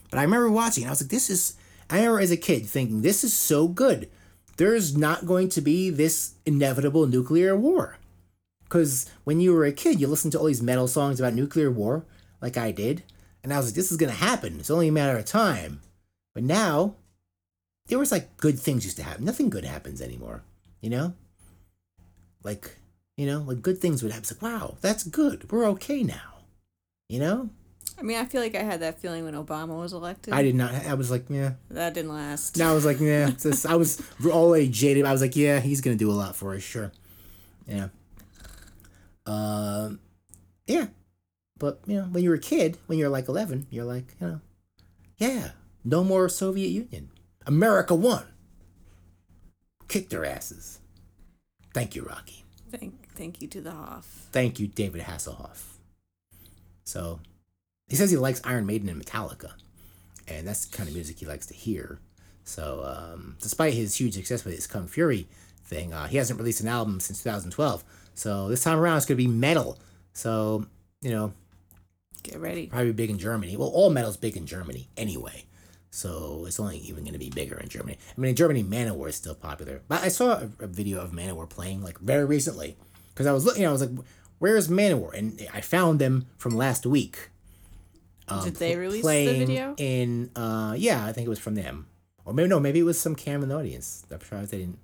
[0.10, 1.56] But I remember watching and I was like, this is,
[1.90, 4.10] I remember as a kid thinking, this is so good.
[4.58, 7.98] There's not going to be this inevitable nuclear war.
[8.64, 11.72] Because when you were a kid, you listened to all these metal songs about nuclear
[11.72, 12.06] war,
[12.42, 13.04] like I did.
[13.44, 14.60] And I was like, this is going to happen.
[14.60, 15.82] It's only a matter of time.
[16.34, 16.96] But now,
[17.88, 19.26] there was like good things used to happen.
[19.26, 20.44] Nothing good happens anymore,
[20.82, 21.14] you know?
[22.44, 22.78] Like,
[23.18, 24.24] you know, like good things would happen.
[24.24, 25.52] It's like, wow, that's good.
[25.52, 26.40] We're okay now.
[27.10, 27.50] You know?
[28.04, 30.34] I mean, I feel like I had that feeling when Obama was elected.
[30.34, 31.54] I did not, I was like, yeah.
[31.70, 32.58] That didn't last.
[32.58, 35.06] Now I was like, yeah, just, I was all the jaded.
[35.06, 36.92] I was like, yeah, he's gonna do a lot for us, sure.
[37.66, 37.88] Yeah.
[39.26, 40.02] Um,
[40.68, 40.88] yeah.
[41.58, 44.42] But you know, when you're a kid, when you're like 11, you're like, you know,
[45.18, 45.52] yeah,
[45.86, 47.10] no more Soviet Union.
[47.48, 48.26] America won.
[49.88, 50.82] kicked their asses.
[51.74, 52.44] Thank you, Rocky.
[52.70, 54.28] Thank, thank you to the Hoff.
[54.34, 55.78] Thank you, David Hasselhoff.
[56.84, 57.22] So,
[57.88, 59.52] he says he likes Iron Maiden and Metallica,
[60.28, 62.00] and that's the kind of music he likes to hear.
[62.44, 65.28] So, um, despite his huge success with his Kung Fury
[65.66, 67.84] thing, uh, he hasn't released an album since 2012.
[68.16, 69.80] So, this time around, it's going to be metal.
[70.14, 70.66] So,
[71.02, 71.34] you know,
[72.24, 72.68] Get ready.
[72.68, 73.58] probably big in Germany.
[73.58, 75.46] Well, all metal's big in Germany anyway.
[75.92, 77.98] So it's only even going to be bigger in Germany.
[78.18, 79.82] I mean, in Germany, Manowar is still popular.
[79.88, 82.78] But I saw a, a video of Manowar playing like very recently
[83.10, 83.68] because I was looking.
[83.68, 83.92] I was like,
[84.40, 87.30] "Where's Manowar?" And I found them from last week.
[88.28, 89.76] Um, Did they release the video?
[89.78, 91.88] In uh, yeah, I think it was from them,
[92.26, 94.06] or maybe no, maybe it was some cam in the audience.
[94.12, 94.80] I'm surprised they didn't.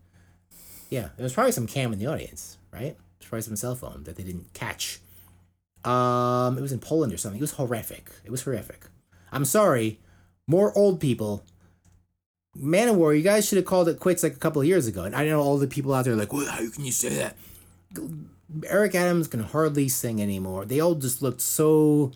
[0.89, 2.83] Yeah, it was probably some cam in the audience, right?
[2.83, 4.99] It was probably some cell phone that they didn't catch.
[5.85, 7.39] Um, it was in Poland or something.
[7.39, 8.11] It was horrific.
[8.25, 8.87] It was horrific.
[9.31, 9.99] I'm sorry,
[10.47, 11.45] more old people.
[12.57, 15.03] Manowar, you guys should have called it quits like a couple of years ago.
[15.03, 17.09] And I know all the people out there are like, well, how can you say
[17.09, 17.35] that?
[18.67, 20.65] Eric Adams can hardly sing anymore.
[20.65, 22.11] They all just looked so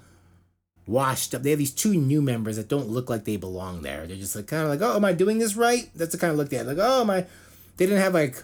[0.87, 1.43] washed up.
[1.43, 4.05] They have these two new members that don't look like they belong there.
[4.07, 5.89] They're just like kind of like, oh, am I doing this right?
[5.95, 6.67] That's the kind of look they had.
[6.67, 7.25] Like, oh, my.
[7.77, 8.43] They didn't have like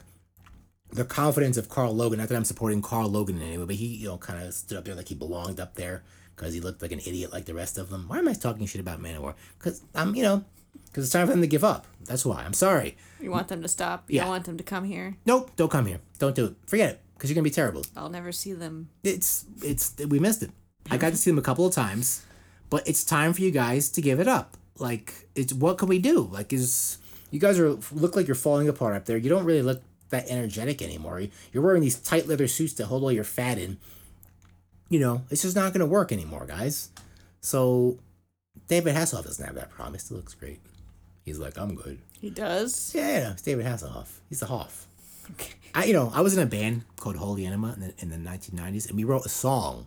[0.91, 2.19] the confidence of Karl Logan.
[2.19, 4.53] Not that I'm supporting Karl Logan in any way, but he, you know, kind of
[4.53, 6.03] stood up there like he belonged up there
[6.35, 8.05] because he looked like an idiot like the rest of them.
[8.07, 9.35] Why am I talking shit about Manowar?
[9.57, 10.43] Because I'm, you know,
[10.87, 11.85] because it's time for them to give up.
[12.05, 12.43] That's why.
[12.43, 12.97] I'm sorry.
[13.21, 14.05] You want them to stop?
[14.09, 14.21] You Yeah.
[14.23, 15.17] don't want them to come here?
[15.25, 15.99] Nope, don't come here.
[16.17, 16.55] Don't do it.
[16.65, 17.01] Forget it.
[17.13, 17.85] Because you're gonna be terrible.
[17.95, 18.89] I'll never see them.
[19.03, 20.51] It's it's we missed it.
[20.89, 22.25] I got to see them a couple of times,
[22.69, 24.57] but it's time for you guys to give it up.
[24.77, 26.29] Like it's what can we do?
[26.31, 26.97] Like is
[27.31, 29.17] you guys are look like you're falling apart up there.
[29.17, 31.21] You don't really look that energetic anymore.
[31.51, 33.77] You're wearing these tight leather suits to hold all your fat in.
[34.89, 36.89] You know, it's just not gonna work anymore, guys.
[37.41, 37.99] So
[38.67, 39.93] David Hasselhoff doesn't have that problem.
[39.93, 40.59] He still looks great.
[41.23, 41.99] He's like, I'm good.
[42.19, 42.91] He does.
[42.95, 44.19] Yeah, yeah, it's David Hasselhoff.
[44.29, 44.87] He's the Hoff.
[45.31, 45.53] Okay.
[45.75, 48.29] I, you know, I was in a band called Holy Enema in the, in the
[48.29, 49.85] 1990s, and we wrote a song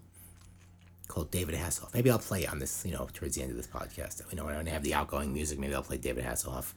[1.13, 1.93] called David Hasselhoff.
[1.93, 4.23] Maybe I'll play it on this, you know, towards the end of this podcast.
[4.31, 6.73] You know, when I have the outgoing music, maybe I'll play David Hasselhoff.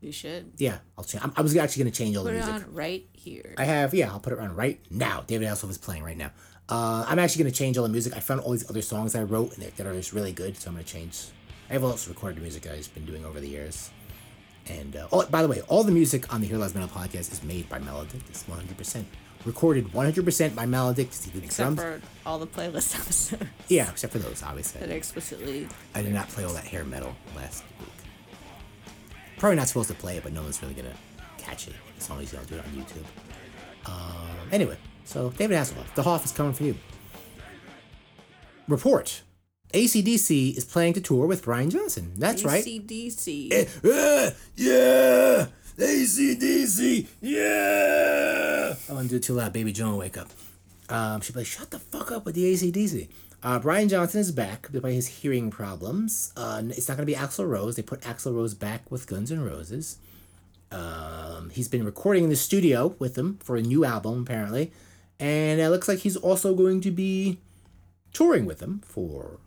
[0.00, 1.24] You should Yeah, I'll change.
[1.36, 2.50] I was actually going to change all the music.
[2.50, 3.54] put it on right here.
[3.58, 5.22] I have, yeah, I'll put it on right now.
[5.26, 6.30] David Hasselhoff is playing right now.
[6.68, 8.16] Uh, I'm actually going to change all the music.
[8.16, 10.56] I found all these other songs I wrote and that that are just really good,
[10.56, 11.26] so I'm going to change.
[11.68, 13.90] I have also recorded music I've been doing over the years.
[14.68, 17.32] And, uh, oh, by the way, all the music on the Here Lies Metal podcast
[17.32, 18.22] is made by Maledictus.
[18.28, 19.04] It's 100%.
[19.46, 20.66] Recorded 100% by
[21.30, 22.02] did the Except drums.
[22.02, 24.80] for all the playlist episodes Yeah, except for those, obviously.
[24.80, 25.68] that explicitly.
[25.94, 27.88] I did not play all that hair metal last week.
[29.38, 30.94] Probably not supposed to play it, but no one's really gonna
[31.38, 33.04] catch it as long as don't do it on YouTube.
[33.88, 36.74] Um, anyway, so David Hasselhoff, the Hoff is coming for you.
[38.66, 39.22] Report:
[39.72, 42.12] ACDC is planning to tour with Brian Johnson.
[42.16, 42.64] That's right.
[42.64, 43.52] ACDC.
[43.84, 45.46] Uh, yeah,
[45.78, 48.74] ACDC, yeah.
[48.88, 49.52] I want to do it too loud.
[49.52, 50.28] Baby Joan wake up.
[50.88, 53.08] Um, she'd be like, shut the fuck up with the ACDC.
[53.42, 56.32] Uh, Brian Johnson is back despite his hearing problems.
[56.36, 57.76] Uh, it's not going to be Axl Rose.
[57.76, 59.98] They put Axl Rose back with Guns N' Roses.
[60.72, 64.72] Um, he's been recording in the studio with them for a new album, apparently.
[65.20, 67.38] And it looks like he's also going to be
[68.12, 69.38] touring with them for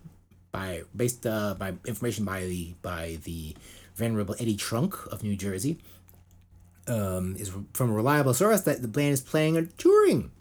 [0.52, 3.56] by based uh, by information by the by the
[3.96, 5.80] venerable Eddie Trunk of New Jersey.
[6.90, 10.32] Um, is from a reliable source that the band is planning on touring.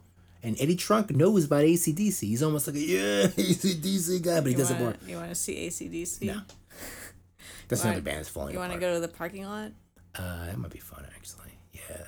[0.42, 2.20] And Eddie Trunk knows about ACDC.
[2.20, 4.96] He's almost like a yeah ACDC guy, but he you doesn't work.
[5.06, 6.22] You want to see ACDC?
[6.22, 6.40] No.
[7.68, 9.72] That's wanna- another band that's falling You want to go to the parking lot?
[10.14, 11.52] Uh, that might be fun, actually.
[11.72, 12.04] Yeah.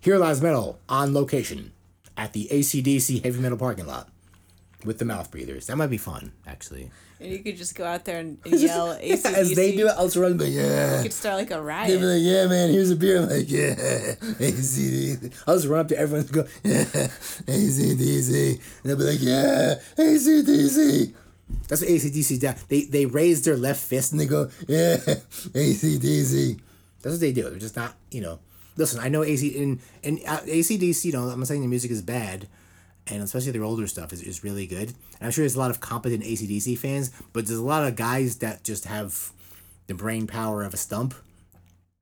[0.00, 1.72] Here Lies Metal on location
[2.16, 4.08] at the ACDC Heavy Metal parking lot
[4.84, 5.66] with the mouth breathers.
[5.66, 6.90] That might be fun, actually.
[7.20, 9.24] And you could just go out there and, yell ACDC.
[9.34, 10.98] As they do it, I'll just run like, yeah.
[10.98, 11.88] You could start like a riot.
[11.88, 13.22] They'd be like, yeah, man, here's a beer.
[13.22, 15.42] I'm like, yeah, ACDC.
[15.46, 18.50] I'll just run up to everyone and go, yeah, ACDC.
[18.52, 21.14] And they'll be like, yeah, ACDC.
[21.66, 22.62] That's what ACDC does.
[22.64, 26.60] They, they raise their left fist and they go, yeah, ACDC.
[27.02, 27.50] That's what they do.
[27.50, 28.38] They're just not, you know.
[28.76, 31.90] Listen, I know AC and, and uh, ACDC, you know, I'm not saying the music
[31.90, 32.46] is bad,
[33.10, 34.88] and especially their older stuff is, is really good.
[34.88, 37.96] And I'm sure there's a lot of competent ACDC fans, but there's a lot of
[37.96, 39.32] guys that just have
[39.86, 41.14] the brain power of a stump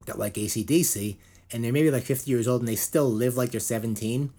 [0.06, 1.16] that like ACDC,
[1.52, 4.30] and they're maybe like 50 years old and they still live like they're 17,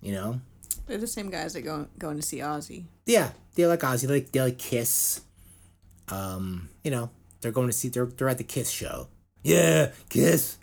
[0.00, 0.40] you know?
[0.86, 2.84] They're the same guys that go going to see Ozzy.
[3.06, 5.22] Yeah, they like Ozzy, they like, they like Kiss.
[6.08, 7.10] Um, you know,
[7.40, 9.08] they're going to see, they're, they're at the Kiss show.
[9.42, 10.58] Yeah, Kiss.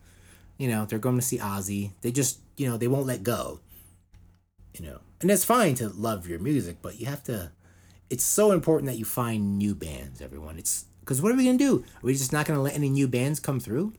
[0.58, 1.92] You know, they're going to see Ozzy.
[2.02, 3.60] They just, you know, they won't let go.
[4.78, 7.52] You know, and that's fine to love your music, but you have to,
[8.10, 10.58] it's so important that you find new bands, everyone.
[10.58, 11.84] It's, because what are we going to do?
[11.98, 13.94] Are we just not going to let any new bands come through?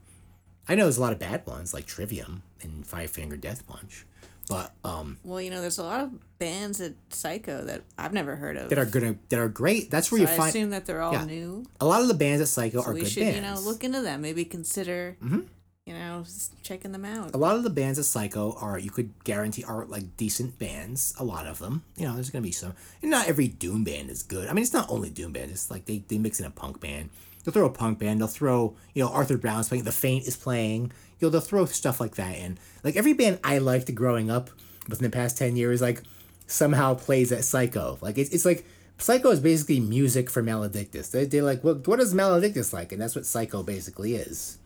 [0.69, 4.07] I know there's a lot of bad ones like Trivium and Five Finger Death Punch.
[4.49, 8.36] But um, Well, you know, there's a lot of bands at Psycho that I've never
[8.36, 8.69] heard of.
[8.70, 9.90] that are gonna that are great.
[9.90, 11.24] That's where So you I find assume that they're all yeah.
[11.24, 11.65] new.
[11.81, 13.36] a lot of the bands at Psycho So are we good should, bands.
[13.36, 14.20] you know, look into them.
[14.20, 15.40] Maybe consider, Mm-hmm.
[15.87, 17.35] You know, s- checking them out.
[17.35, 21.15] a lot of the bands at Psycho are you could guarantee are like decent bands.
[21.19, 22.75] A lot of them, you know, there's gonna be some.
[23.01, 24.49] And not every doom band is good.
[24.49, 25.51] I mean, it's not only doom band.
[25.51, 27.11] It's like they they mix in a punk band.
[27.43, 28.21] They'll throw a punk band.
[28.21, 29.85] They'll throw you know Arthur Brown's playing.
[29.85, 30.93] The Faint is playing.
[31.19, 32.59] You know, they'll throw stuff like that in.
[32.85, 34.51] Like every band I liked growing up
[34.89, 36.03] within the past ten years, like
[36.47, 37.99] somehow plays at Psycho.
[38.01, 38.65] Like it's it's like.
[38.99, 41.09] Psycho is basically music for Maledictus.
[41.09, 42.93] They, they're like, what, what is Maledictus like?
[42.93, 44.59] And that's what Psycho basically is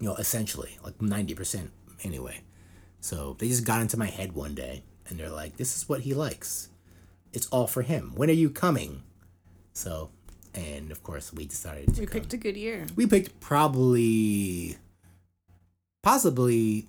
[0.00, 1.68] you know, essentially, like 90%
[2.04, 2.40] anyway.
[3.00, 6.00] So they just got into my head one day and they're like, this is what
[6.00, 6.68] he likes.
[7.32, 8.12] It's all for him.
[8.14, 9.02] When are you coming?
[9.72, 10.10] So,
[10.54, 12.20] and of course, we decided to We come.
[12.20, 12.86] picked a good year.
[12.94, 14.76] we picked probably,
[16.02, 16.86] possibly,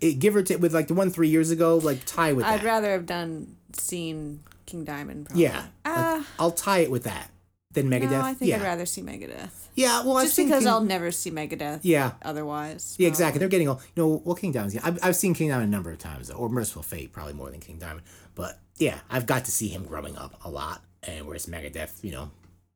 [0.00, 2.60] it, give or take, with like the one three years ago, like tie with I'd
[2.60, 2.64] that.
[2.66, 5.26] rather have done seen King Diamond.
[5.26, 5.42] Probably.
[5.44, 5.56] yeah.
[5.56, 7.30] like, Ah, I'll tie it with that
[7.74, 8.10] than Megadeth.
[8.10, 8.56] no, I think yeah.
[8.56, 9.50] I'd rather see Megadeth.
[9.74, 11.80] yeah, well, I Just because King- I'll never see Megadeth.
[11.82, 12.12] Yeah.
[12.22, 12.96] Otherwise.
[12.98, 13.38] Yeah, exactly.
[13.38, 14.22] They're getting all you know.
[14.24, 14.74] Well, King Diamond.
[14.74, 17.50] Yeah, I've, I've seen King Diamond a number of times, or Mercyful Fate probably more
[17.50, 18.02] than King Diamond.
[18.34, 22.10] But yeah, I've got to see him growing up a lot, and whereas Megadeth, you
[22.12, 22.30] know,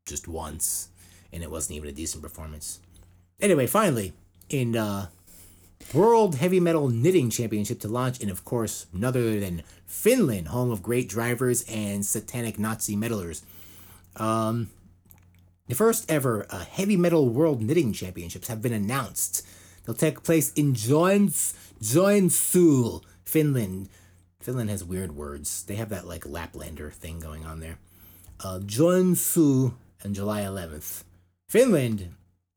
[0.06, 0.88] just once,
[1.32, 2.80] and it wasn't even a decent performance.
[3.40, 4.12] Anyway, finally,
[4.48, 5.06] in uh,
[5.94, 10.70] World Heavy Metal Knitting Championship to launch in, of course, none other than Finland, home
[10.70, 13.42] of great drivers and satanic Nazi metalers.
[14.16, 14.70] Um,
[15.69, 19.47] the first ever uh, Heavy Metal World Knitting Championships have been announced.
[19.85, 23.89] They'll take place in Joens, Joensuu, Finland.
[24.40, 25.62] Finland has weird words.
[25.62, 27.78] They have that like Laplander thing going on there.
[28.43, 29.74] Uh, Joensuu
[30.05, 31.05] on July 11th.
[31.49, 32.15] Finland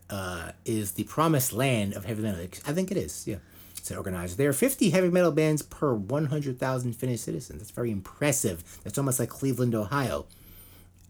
[0.10, 2.42] uh, is the promised land of heavy metal.
[2.66, 3.38] I think it is, yeah.
[3.78, 4.38] It's organized.
[4.38, 7.60] There are 50 heavy metal bands per 100,000 Finnish citizens.
[7.60, 8.80] That's very impressive.
[8.84, 10.28] That's almost like Cleveland, Ohio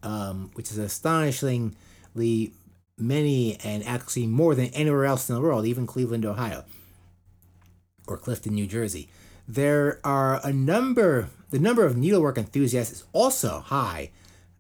[0.04, 0.78] um, which is
[2.14, 2.54] astonishingly
[2.98, 6.66] many and actually more than anywhere else in the world, even Cleveland, Ohio,
[8.08, 9.10] or Clifton, New Jersey.
[9.48, 14.12] There are a number, the number of needlework enthusiasts is also high,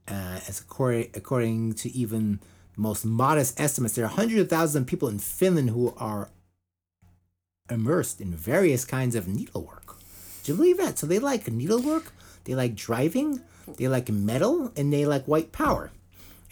[0.07, 2.39] uh, as according, according to even
[2.75, 3.93] the most modest estimates.
[3.93, 6.29] There are hundreds of thousands of people in Finland who are
[7.69, 9.97] immersed in various kinds of needlework.
[10.43, 10.97] Do you believe that?
[10.97, 12.11] So they like needlework,
[12.45, 13.41] they like driving,
[13.77, 15.91] they like metal, and they like white power.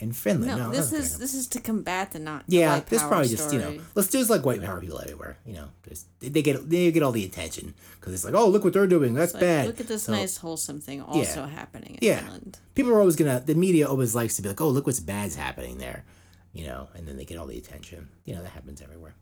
[0.01, 2.43] In Finland, No, no, this is this is to combat the not.
[2.47, 5.37] Yeah, this probably just you know, let's do just like white power people everywhere.
[5.45, 8.47] You know, just, they they get they get all the attention because it's like, oh,
[8.47, 9.13] look what they're doing.
[9.13, 9.67] That's Like, bad.
[9.67, 12.21] Look at this So, nice wholesome thing also happening in Yeah.
[12.21, 12.59] Finland.
[12.75, 13.41] People are always gonna.
[13.45, 16.05] The media always likes to be like, oh, look what's bad's happening there.
[16.53, 18.07] You know, and then they get all the attention.
[18.23, 19.15] You know, that happens everywhere.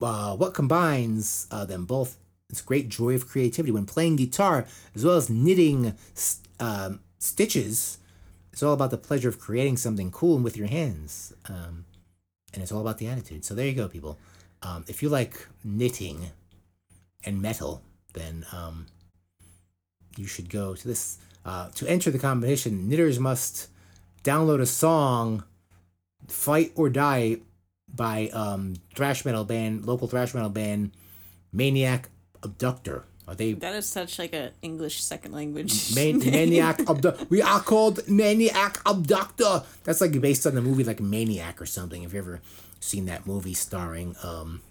[0.00, 2.16] Uh, what combines uh, them both?
[2.48, 5.94] It's great joy of creativity when playing guitar as well as knitting
[6.58, 7.98] um, stitches.
[8.52, 11.32] It's all about the pleasure of creating something cool with your hands.
[11.48, 11.84] Um,
[12.52, 13.44] and it's all about the attitude.
[13.44, 14.18] So there you go, people.
[14.62, 16.30] Um, if you like knitting
[17.24, 17.82] and metal,
[18.12, 18.86] then um,
[20.16, 21.18] you should go to this.
[21.44, 23.68] Uh, to enter the competition, knitters must
[24.22, 25.44] download a song,
[26.28, 27.38] "Fight or Die,"
[27.88, 30.90] by um, thrash metal band, local thrash metal band,
[31.52, 32.10] Maniac
[32.42, 33.04] Abductor.
[33.28, 35.94] Are they That is such like a English second language.
[35.94, 37.26] Man- Maniac Abductor.
[37.30, 39.62] We are called Maniac Abductor.
[39.84, 42.02] That's like based on the movie like Maniac or something.
[42.02, 42.40] Have you ever
[42.80, 44.62] seen that movie starring um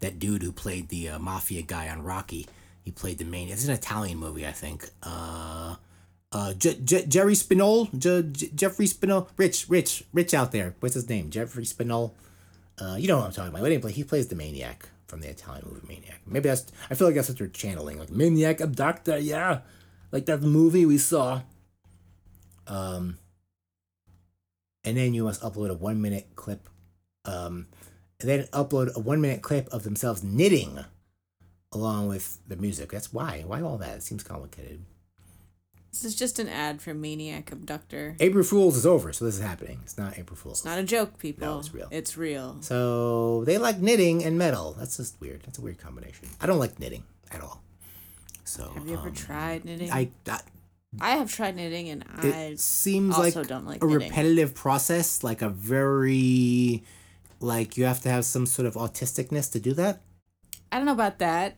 [0.00, 2.46] that dude who played the uh, mafia guy on Rocky?
[2.84, 3.48] He played the main.
[3.48, 4.88] It's an Italian movie, I think.
[5.02, 5.76] Uh,
[6.32, 10.74] uh, J- J- Jerry Spinol, J- J- Jeffrey Spinol, Rich, Rich, Rich out there.
[10.80, 11.30] What's his name?
[11.30, 12.12] Jeffrey Spinol.
[12.80, 13.60] Uh, you know what I'm talking about.
[13.62, 16.20] But anyway, he plays the maniac from the Italian movie Maniac.
[16.26, 16.66] Maybe that's.
[16.88, 19.18] I feel like that's what they're channeling, like Maniac Abductor.
[19.18, 19.60] Yeah,
[20.12, 21.42] like that movie we saw.
[22.66, 23.18] Um.
[24.84, 26.68] And then you must upload a one minute clip.
[27.24, 27.66] Um,
[28.20, 30.78] and then upload a one minute clip of themselves knitting,
[31.72, 32.92] along with the music.
[32.92, 33.42] That's why.
[33.46, 33.96] Why all that?
[33.96, 34.84] It seems complicated.
[35.90, 38.14] This is just an ad for Maniac Abductor.
[38.20, 39.80] April Fools is over, so this is happening.
[39.82, 40.58] It's not April Fools.
[40.58, 41.46] It's not a joke, people.
[41.46, 41.88] No, it's real.
[41.90, 42.58] It's real.
[42.60, 44.74] So they like knitting and metal.
[44.78, 45.42] That's just weird.
[45.42, 46.28] That's a weird combination.
[46.40, 47.62] I don't like knitting at all.
[48.44, 49.90] So Have you ever um, tried knitting?
[49.90, 50.44] I that
[51.00, 53.88] I have tried knitting, and it I seems like like a knitting.
[53.88, 56.82] repetitive process, like a very
[57.40, 60.00] like you have to have some sort of autisticness to do that.
[60.72, 61.56] I don't know about that.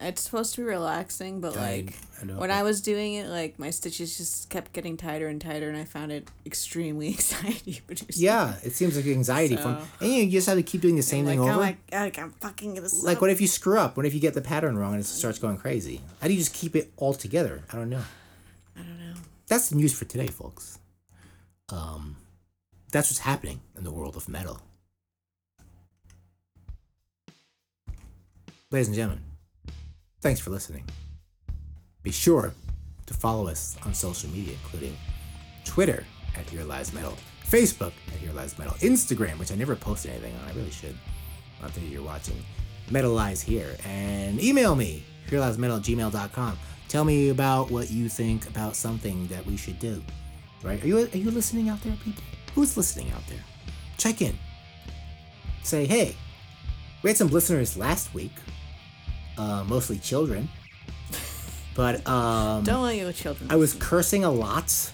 [0.00, 2.36] It's supposed to be relaxing, but I- like I know.
[2.38, 5.76] when I was doing it, like my stitches just kept getting tighter and tighter, and
[5.78, 8.22] I found it extremely anxiety producing.
[8.24, 11.02] Yeah, it seems like anxiety from, So- and you just have to keep doing the
[11.02, 11.60] same like, thing oh over.
[11.60, 13.96] my god, I'm fucking gonna like, what if you screw up?
[13.96, 16.00] What if you get the pattern wrong and it starts going crazy?
[16.20, 17.62] How do you just keep it all together?
[17.72, 18.02] I don't know.
[18.76, 19.14] I don't know.
[19.46, 20.78] That's the news for today, folks.
[21.70, 22.16] Um,
[22.92, 24.60] that's what's happening in the world of metal.
[28.70, 29.23] Ladies and gentlemen,
[30.24, 30.82] thanks for listening.
[32.02, 32.54] Be sure
[33.04, 34.96] to follow us on social media, including
[35.66, 37.12] Twitter at Here Lies Metal,
[37.46, 40.48] Facebook at Here Lies Metal, Instagram, which I never posted anything on.
[40.48, 40.96] I really should.
[41.62, 42.42] After you're watching
[42.90, 46.58] Metal Lies Here, and email me, HereLiesMetal at gmail.com.
[46.88, 50.02] Tell me about what you think about something that we should do.
[50.62, 50.82] Right?
[50.82, 52.24] Are you are you listening out there, people?
[52.54, 53.44] Who's listening out there?
[53.98, 54.38] Check in.
[55.62, 56.16] Say, hey,
[57.02, 58.32] we had some listeners last week,
[59.38, 60.48] uh, mostly children.
[61.74, 63.50] But um, Don't let your children.
[63.50, 64.92] I was cursing a lot,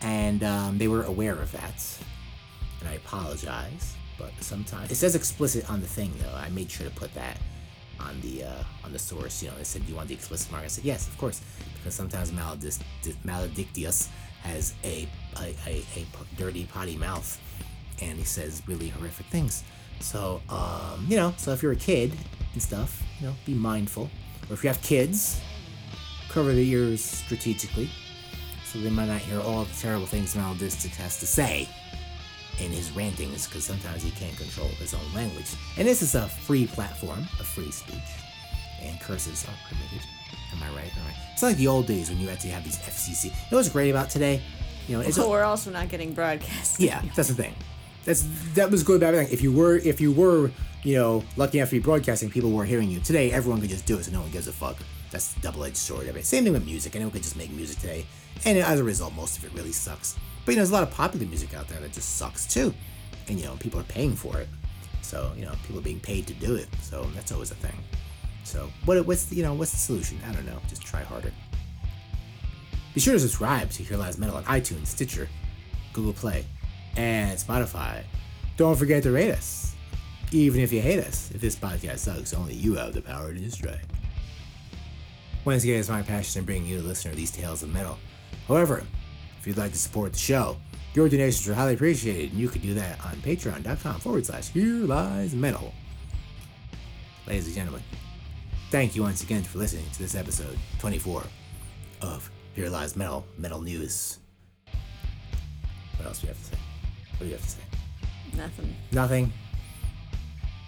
[0.00, 1.98] and um, they were aware of that.
[2.80, 6.34] And I apologize, but sometimes it says explicit on the thing though.
[6.34, 7.38] I made sure to put that
[7.98, 9.42] on the uh, on the source.
[9.42, 10.62] You know, they said "Do you want the explicit mark.
[10.64, 11.40] I said yes, of course,
[11.76, 12.78] because sometimes maledis-
[13.24, 14.08] maledictius
[14.42, 15.08] has a
[16.36, 17.40] dirty potty mouth,
[18.00, 19.64] and he says really horrific things.
[20.00, 22.12] So um, you know, so if you're a kid
[22.54, 23.62] and stuff, you know, be mm-hmm.
[23.62, 24.10] mindful.
[24.48, 25.40] Or if you have kids,
[26.28, 27.90] cover the ears strategically
[28.74, 31.68] so they might not hear all the terrible things Maledictus has to say
[32.60, 35.46] in his rantings because sometimes he can't control his own language.
[35.76, 37.98] And this is a free platform of free speech,
[38.82, 40.04] and curses are permitted.
[40.52, 40.92] Am I right?
[40.92, 41.06] Am I?
[41.06, 41.16] right?
[41.32, 43.26] It's like the old days when you had to have these FCC.
[43.26, 44.42] You know what's great about today?
[44.88, 46.80] You know, it's But we're also not getting broadcast.
[46.80, 47.54] yeah, that's the thing.
[48.04, 49.32] That's that was good about everything.
[49.32, 50.50] If you were if you were
[50.84, 53.00] you know lucky enough to be broadcasting, people were hearing you.
[53.00, 54.76] Today, everyone could just do it, so no one gives a fuck.
[55.10, 56.24] That's the double-edged sword of it.
[56.24, 56.94] Same thing with music.
[56.94, 58.06] Anyone could just make music today,
[58.44, 60.16] and as a result, most of it really sucks.
[60.44, 62.74] But you know, there's a lot of popular music out there that just sucks too,
[63.28, 64.48] and you know, people are paying for it.
[65.02, 66.68] So you know, people are being paid to do it.
[66.82, 67.76] So that's always a thing.
[68.44, 70.18] So what what's the, you know what's the solution?
[70.28, 70.58] I don't know.
[70.68, 71.32] Just try harder.
[72.92, 75.28] Be sure to subscribe to Here Lies Metal on iTunes, Stitcher,
[75.92, 76.44] Google Play,
[76.96, 78.04] and Spotify.
[78.56, 79.63] Don't forget to rate us,
[80.32, 81.30] even if you hate us.
[81.32, 83.78] If this podcast sucks, only you have the power to destroy.
[85.44, 87.98] Once again, it's my passion to bring you, the listener, these tales of metal.
[88.48, 88.82] However,
[89.38, 90.56] if you'd like to support the show,
[90.94, 94.86] your donations are highly appreciated, and you can do that on patreon.com forward slash Here
[94.86, 95.72] Lies Metal.
[97.26, 97.82] Ladies and gentlemen,
[98.70, 101.24] thank you once again for listening to this episode 24
[102.00, 104.18] of Here Lies Metal, Metal News.
[105.96, 106.56] What else do you have to say?
[107.10, 107.60] What do you have to say?
[108.36, 108.76] Nothing.
[108.92, 109.32] Nothing.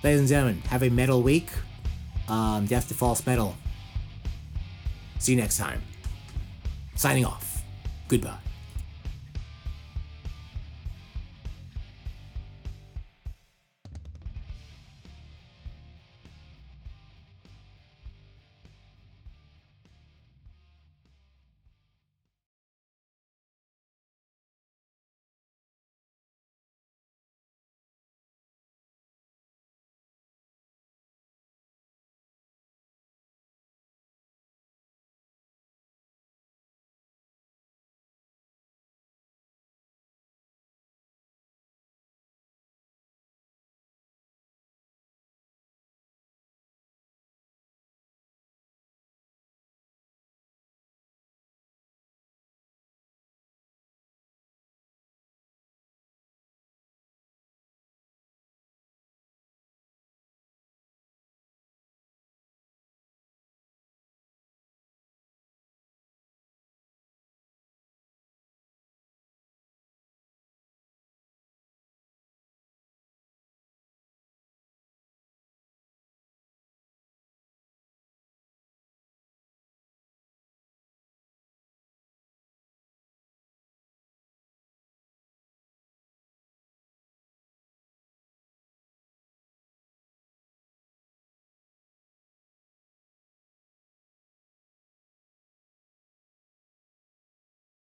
[0.02, 1.48] Ladies and gentlemen, have a metal week.
[2.28, 3.56] Um, death to false metal.
[5.18, 5.82] See you next time.
[6.94, 7.62] Signing off.
[8.08, 8.38] Goodbye.